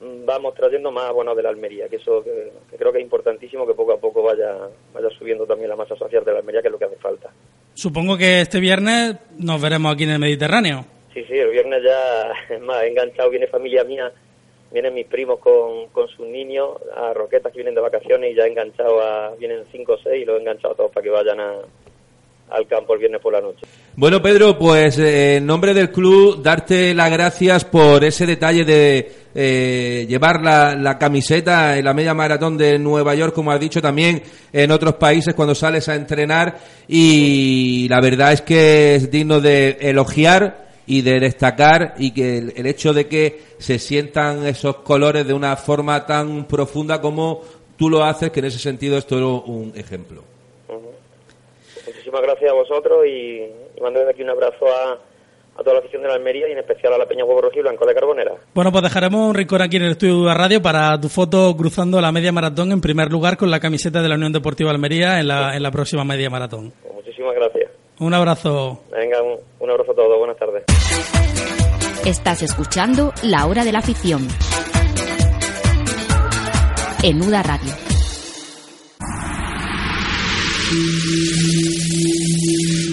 mm, 0.00 0.26
vamos 0.26 0.54
trayendo 0.54 0.90
más 0.90 1.04
abonados 1.04 1.36
de 1.36 1.44
la 1.44 1.50
Almería, 1.50 1.88
que 1.88 1.96
eso 1.96 2.24
que, 2.24 2.50
que 2.68 2.76
creo 2.76 2.90
que 2.92 2.98
es 2.98 3.04
importantísimo 3.04 3.64
que 3.66 3.74
poco 3.74 3.92
a 3.92 4.00
poco 4.00 4.20
vaya, 4.22 4.56
vaya 4.92 5.08
subiendo 5.16 5.46
también 5.46 5.70
la 5.70 5.76
masa 5.76 5.94
social 5.94 6.24
de 6.24 6.32
la 6.32 6.40
Almería, 6.40 6.60
que 6.60 6.66
es 6.68 6.72
lo 6.72 6.78
que 6.78 6.86
hace 6.86 6.96
falta. 6.96 7.30
Supongo 7.74 8.18
que 8.18 8.40
este 8.40 8.58
viernes 8.58 9.16
nos 9.38 9.62
veremos 9.62 9.94
aquí 9.94 10.02
en 10.02 10.10
el 10.10 10.18
Mediterráneo. 10.18 10.84
Sí, 11.14 11.24
sí, 11.28 11.34
el 11.34 11.50
viernes 11.50 11.82
ya, 11.84 12.32
es 12.54 12.60
más, 12.60 12.82
enganchado, 12.82 13.30
viene 13.30 13.46
familia 13.46 13.84
mía, 13.84 14.12
vienen 14.72 14.92
mis 14.92 15.06
primos 15.06 15.38
con, 15.38 15.86
con 15.92 16.08
sus 16.08 16.26
niños 16.26 16.70
a 16.96 17.14
Roquetas 17.14 17.52
que 17.52 17.58
vienen 17.58 17.76
de 17.76 17.80
vacaciones 17.80 18.32
y 18.32 18.34
ya 18.34 18.44
he 18.44 18.48
enganchado 18.48 19.00
a, 19.00 19.36
vienen 19.36 19.64
cinco 19.70 19.92
o 19.92 19.98
seis 19.98 20.22
y 20.22 20.24
los 20.24 20.36
he 20.36 20.40
enganchado 20.40 20.74
a 20.74 20.76
todos 20.76 20.90
para 20.90 21.04
que 21.04 21.10
vayan 21.10 21.38
a, 21.38 21.54
al 22.50 22.66
campo 22.66 22.94
el 22.94 23.00
viernes 23.00 23.20
por 23.20 23.32
la 23.32 23.40
noche. 23.40 23.66
Bueno, 23.96 24.20
Pedro, 24.20 24.58
pues 24.58 24.98
eh, 24.98 25.36
en 25.36 25.46
nombre 25.46 25.74
del 25.74 25.90
club, 25.90 26.42
darte 26.42 26.94
las 26.94 27.10
gracias 27.10 27.64
por 27.64 28.04
ese 28.04 28.26
detalle 28.26 28.64
de 28.64 29.12
eh, 29.34 30.06
llevar 30.08 30.42
la, 30.42 30.74
la 30.74 30.98
camiseta 30.98 31.78
en 31.78 31.84
la 31.84 31.94
media 31.94 32.14
maratón 32.14 32.56
de 32.56 32.78
Nueva 32.78 33.14
York, 33.14 33.34
como 33.34 33.52
has 33.52 33.60
dicho 33.60 33.80
también 33.80 34.22
en 34.52 34.70
otros 34.70 34.94
países 34.94 35.34
cuando 35.34 35.54
sales 35.54 35.88
a 35.88 35.94
entrenar. 35.94 36.58
Y 36.88 37.86
la 37.88 38.00
verdad 38.00 38.32
es 38.32 38.42
que 38.42 38.96
es 38.96 39.10
digno 39.10 39.40
de 39.40 39.78
elogiar 39.80 40.68
y 40.86 41.02
de 41.02 41.20
destacar 41.20 41.94
y 41.98 42.10
que 42.10 42.38
el, 42.38 42.52
el 42.56 42.66
hecho 42.66 42.92
de 42.92 43.06
que 43.06 43.42
se 43.58 43.78
sientan 43.78 44.46
esos 44.46 44.76
colores 44.76 45.26
de 45.26 45.34
una 45.34 45.56
forma 45.56 46.04
tan 46.04 46.46
profunda 46.46 47.00
como 47.00 47.42
tú 47.76 47.88
lo 47.88 48.04
haces, 48.04 48.30
que 48.30 48.40
en 48.40 48.46
ese 48.46 48.58
sentido 48.58 48.98
es 48.98 49.06
todo 49.06 49.42
un 49.44 49.72
ejemplo. 49.76 50.29
Muchísimas 52.10 52.22
gracias 52.22 52.50
a 52.50 52.54
vosotros 52.54 53.06
y, 53.06 53.38
y 53.76 53.80
mando 53.80 54.00
desde 54.00 54.12
aquí 54.12 54.22
un 54.22 54.30
abrazo 54.30 54.66
a, 54.66 54.94
a 54.94 55.58
toda 55.62 55.74
la 55.74 55.78
afición 55.78 56.02
de 56.02 56.08
la 56.08 56.14
Almería 56.14 56.48
y 56.48 56.52
en 56.52 56.58
especial 56.58 56.92
a 56.92 56.98
la 56.98 57.06
Peña 57.06 57.24
Huevo 57.24 57.40
Rojo 57.42 57.54
y 57.56 57.60
Blanco 57.62 57.86
de 57.86 57.94
Carbonera. 57.94 58.32
Bueno, 58.52 58.72
pues 58.72 58.82
dejaremos 58.82 59.28
un 59.28 59.34
rincón 59.34 59.62
aquí 59.62 59.76
en 59.76 59.84
el 59.84 59.92
estudio 59.92 60.18
de 60.22 60.26
la 60.26 60.34
radio 60.34 60.60
para 60.60 61.00
tu 61.00 61.08
foto 61.08 61.56
cruzando 61.56 62.00
la 62.00 62.10
media 62.10 62.32
maratón 62.32 62.72
en 62.72 62.80
primer 62.80 63.12
lugar 63.12 63.36
con 63.36 63.48
la 63.48 63.60
camiseta 63.60 64.02
de 64.02 64.08
la 64.08 64.16
Unión 64.16 64.32
Deportiva 64.32 64.72
Almería 64.72 65.20
en 65.20 65.28
la, 65.28 65.54
en 65.56 65.62
la 65.62 65.70
próxima 65.70 66.02
media 66.04 66.28
maratón. 66.30 66.72
Pues 66.82 66.94
muchísimas 66.94 67.34
gracias. 67.36 67.70
Un 68.00 68.12
abrazo. 68.12 68.82
Venga, 68.90 69.22
un, 69.22 69.36
un 69.60 69.70
abrazo 69.70 69.92
a 69.92 69.94
todos. 69.94 70.18
Buenas 70.18 70.36
tardes. 70.36 70.64
Estás 72.04 72.42
escuchando 72.42 73.12
La 73.22 73.46
Hora 73.46 73.62
de 73.62 73.70
la 73.70 73.78
Afición. 73.78 74.26
En 77.04 77.22
Uda 77.22 77.42
Radio. 77.44 77.89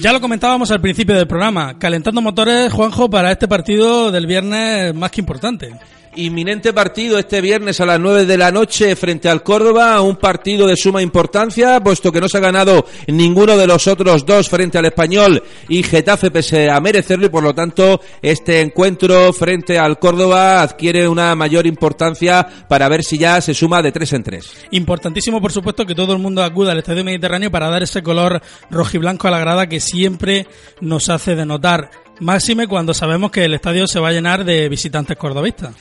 Ya 0.01 0.13
lo 0.13 0.21
comentábamos 0.21 0.71
al 0.71 0.80
principio 0.80 1.15
del 1.15 1.28
programa, 1.28 1.78
calentando 1.80 2.21
motores, 2.21 2.71
Juanjo, 2.71 3.09
para 3.09 3.32
este 3.32 3.47
partido 3.47 4.11
del 4.11 4.25
viernes 4.25 4.93
más 4.93 5.11
que 5.11 5.21
importante. 5.21 5.73
Inminente 6.18 6.74
partido 6.74 7.20
este 7.20 7.41
viernes 7.41 7.80
a 7.80 7.86
las 7.86 7.99
9 7.99 8.26
de 8.26 8.39
la 8.39 8.51
noche 8.51 8.95
frente 8.95 9.30
al 9.30 9.43
Córdoba, 9.43 10.01
un 10.01 10.15
partido 10.15 10.65
de 10.65 10.76
suma 10.76 11.03
importancia, 11.03 11.80
puesto 11.80 12.11
que 12.11 12.20
no 12.20 12.28
se 12.28 12.38
ha 12.38 12.41
ganado 12.41 12.88
ninguno 13.05 13.55
de 13.55 13.68
los 13.68 13.86
otros 13.86 14.26
dos 14.26 14.49
frente 14.49 14.80
al 14.80 14.86
Español 14.86 15.43
y 15.70 15.84
Getafe 15.84 16.32
pese 16.32 16.72
a 16.72 16.80
merecerlo 16.80 17.28
y 17.28 17.30
por 17.30 17.43
lo 17.43 17.53
tanto 17.53 18.01
este 18.20 18.61
encuentro 18.61 19.32
frente 19.32 19.78
al 19.78 19.99
Córdoba 19.99 20.63
adquiere 20.63 21.07
una 21.07 21.36
mayor 21.36 21.68
importancia 21.68 22.47
para 22.68 22.89
ver 22.89 23.03
si 23.03 23.20
ya 23.20 23.39
se 23.39 23.53
suma 23.53 23.84
de 23.84 23.91
tres 23.91 24.11
en 24.13 24.24
tres. 24.24 24.51
Importantísimo, 24.72 25.39
por 25.39 25.51
supuesto, 25.51 25.86
que 25.86 25.93
todo 25.93 26.13
el 26.13 26.20
mundo 26.20 26.43
acuda 26.43 26.72
al 26.72 26.80
Estadio 26.80 27.03
Mediterráneo 27.03 27.51
para 27.51 27.70
dar 27.70 27.84
ese 27.84 28.01
color 28.01 28.41
rojiblanco 28.72 29.28
a 29.28 29.32
la 29.32 29.39
grada 29.39 29.68
que 29.68 29.80
siempre 29.80 30.47
nos 30.82 31.09
hace 31.09 31.36
denotar. 31.36 31.91
Máxime 32.20 32.65
cuando 32.65 32.95
sabemos 32.95 33.30
que 33.30 33.45
el 33.45 33.53
estadio 33.53 33.86
se 33.86 33.99
va 33.99 34.07
a 34.07 34.13
llenar 34.13 34.43
de 34.43 34.68
visitantes 34.68 35.15
cordobistas. 35.15 35.76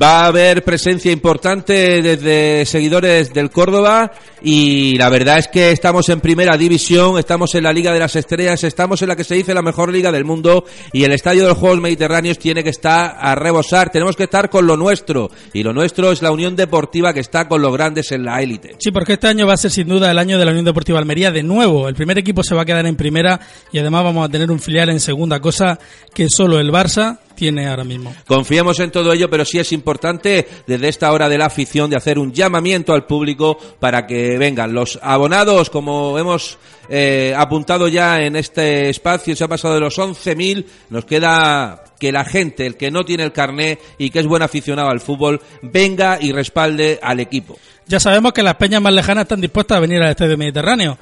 Va 0.00 0.22
a 0.22 0.26
haber 0.26 0.64
presencia 0.64 1.12
importante 1.12 2.00
desde 2.00 2.64
seguidores 2.64 3.34
del 3.34 3.50
Córdoba 3.50 4.10
y 4.40 4.96
la 4.96 5.10
verdad 5.10 5.38
es 5.38 5.48
que 5.48 5.70
estamos 5.70 6.08
en 6.08 6.20
primera 6.20 6.56
división, 6.56 7.18
estamos 7.18 7.54
en 7.54 7.64
la 7.64 7.74
Liga 7.74 7.92
de 7.92 7.98
las 7.98 8.16
Estrellas, 8.16 8.64
estamos 8.64 9.02
en 9.02 9.08
la 9.08 9.16
que 9.16 9.24
se 9.24 9.34
dice 9.34 9.52
la 9.52 9.60
mejor 9.60 9.92
liga 9.92 10.10
del 10.10 10.24
mundo 10.24 10.64
y 10.94 11.04
el 11.04 11.12
Estadio 11.12 11.42
de 11.42 11.50
los 11.50 11.58
Juegos 11.58 11.80
Mediterráneos 11.80 12.38
tiene 12.38 12.64
que 12.64 12.70
estar 12.70 13.16
a 13.20 13.34
rebosar, 13.34 13.90
tenemos 13.90 14.16
que 14.16 14.24
estar 14.24 14.48
con 14.48 14.66
lo 14.66 14.78
nuestro 14.78 15.30
y 15.52 15.62
lo 15.62 15.74
nuestro 15.74 16.10
es 16.10 16.22
la 16.22 16.32
Unión 16.32 16.56
Deportiva 16.56 17.12
que 17.12 17.20
está 17.20 17.46
con 17.46 17.60
los 17.60 17.72
grandes 17.74 18.12
en 18.12 18.24
la 18.24 18.40
élite. 18.40 18.76
Sí, 18.78 18.92
porque 18.92 19.14
este 19.14 19.28
año 19.28 19.46
va 19.46 19.52
a 19.52 19.58
ser 19.58 19.70
sin 19.70 19.88
duda 19.88 20.10
el 20.10 20.18
año 20.18 20.38
de 20.38 20.46
la 20.46 20.52
Unión 20.52 20.64
Deportiva 20.64 21.00
Almería 21.00 21.30
de 21.30 21.42
nuevo. 21.42 21.86
El 21.86 21.94
primer 21.94 22.16
equipo 22.16 22.42
se 22.42 22.54
va 22.54 22.62
a 22.62 22.64
quedar 22.64 22.86
en 22.86 22.96
primera 22.96 23.40
y 23.70 23.78
además 23.78 24.04
vamos 24.04 24.26
a 24.26 24.30
tener 24.30 24.50
un 24.50 24.58
filial 24.58 24.88
en 24.88 25.00
segunda, 25.00 25.40
cosa 25.40 25.78
que 26.14 26.28
solo 26.30 26.58
el 26.58 26.70
Barça 26.72 27.18
tiene 27.34 27.66
ahora 27.66 27.84
mismo. 27.84 28.14
Confiemos 28.26 28.78
en 28.80 28.90
todo 28.90 29.12
ello, 29.12 29.28
pero 29.28 29.44
sí 29.44 29.58
es 29.58 29.72
importante 29.82 30.46
desde 30.66 30.88
esta 30.88 31.12
hora 31.12 31.28
de 31.28 31.38
la 31.38 31.46
afición 31.46 31.90
de 31.90 31.96
hacer 31.96 32.18
un 32.18 32.32
llamamiento 32.32 32.92
al 32.92 33.06
público 33.06 33.58
para 33.80 34.06
que 34.06 34.38
vengan 34.38 34.72
los 34.72 34.98
abonados, 35.02 35.70
como 35.70 36.18
hemos 36.18 36.58
eh, 36.88 37.34
apuntado 37.36 37.88
ya 37.88 38.20
en 38.20 38.36
este 38.36 38.88
espacio, 38.88 39.34
se 39.34 39.44
ha 39.44 39.48
pasado 39.48 39.74
de 39.74 39.80
los 39.80 39.98
11.000, 39.98 40.64
nos 40.90 41.04
queda 41.04 41.84
que 41.98 42.12
la 42.12 42.24
gente, 42.24 42.66
el 42.66 42.76
que 42.76 42.90
no 42.90 43.04
tiene 43.04 43.22
el 43.22 43.32
carné 43.32 43.78
y 43.96 44.10
que 44.10 44.18
es 44.18 44.26
buen 44.26 44.42
aficionado 44.42 44.88
al 44.88 45.00
fútbol, 45.00 45.40
venga 45.62 46.18
y 46.20 46.32
respalde 46.32 46.98
al 47.02 47.20
equipo. 47.20 47.56
Ya 47.86 48.00
sabemos 48.00 48.32
que 48.32 48.42
las 48.42 48.56
peñas 48.56 48.82
más 48.82 48.92
lejanas 48.92 49.22
están 49.22 49.40
dispuestas 49.40 49.78
a 49.78 49.80
venir 49.80 50.02
al 50.02 50.10
Estadio 50.10 50.36
Mediterráneo. 50.36 50.98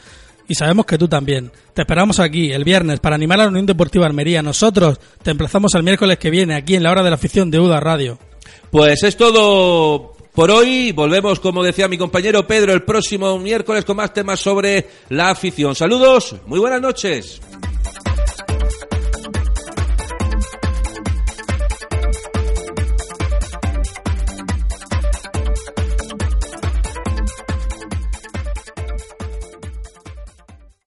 y 0.46 0.54
sabemos 0.54 0.84
que 0.84 0.98
tú 0.98 1.06
también. 1.08 1.52
Te 1.74 1.82
esperamos 1.82 2.18
aquí 2.18 2.52
el 2.52 2.64
viernes 2.64 3.00
para 3.00 3.14
animar 3.14 3.40
a 3.40 3.44
la 3.44 3.50
Unión 3.50 3.66
Deportiva 3.66 4.06
Almería. 4.06 4.42
Nosotros 4.42 5.00
te 5.22 5.30
emplazamos 5.30 5.74
al 5.74 5.84
miércoles 5.84 6.18
que 6.18 6.28
viene 6.28 6.54
aquí 6.54 6.74
en 6.74 6.82
la 6.82 6.90
hora 6.90 7.02
de 7.02 7.10
la 7.10 7.14
afición 7.14 7.50
de 7.50 7.60
UDA 7.60 7.80
Radio. 7.80 8.18
Pues 8.70 9.02
es 9.02 9.16
todo 9.16 10.14
por 10.34 10.50
hoy. 10.50 10.92
Volvemos, 10.92 11.40
como 11.40 11.62
decía 11.62 11.88
mi 11.88 11.98
compañero 11.98 12.46
Pedro, 12.46 12.72
el 12.72 12.82
próximo 12.82 13.38
miércoles 13.38 13.84
con 13.84 13.96
más 13.96 14.12
temas 14.12 14.40
sobre 14.40 14.88
la 15.08 15.30
afición. 15.30 15.74
Saludos, 15.74 16.36
muy 16.46 16.58
buenas 16.58 16.80
noches. 16.80 17.40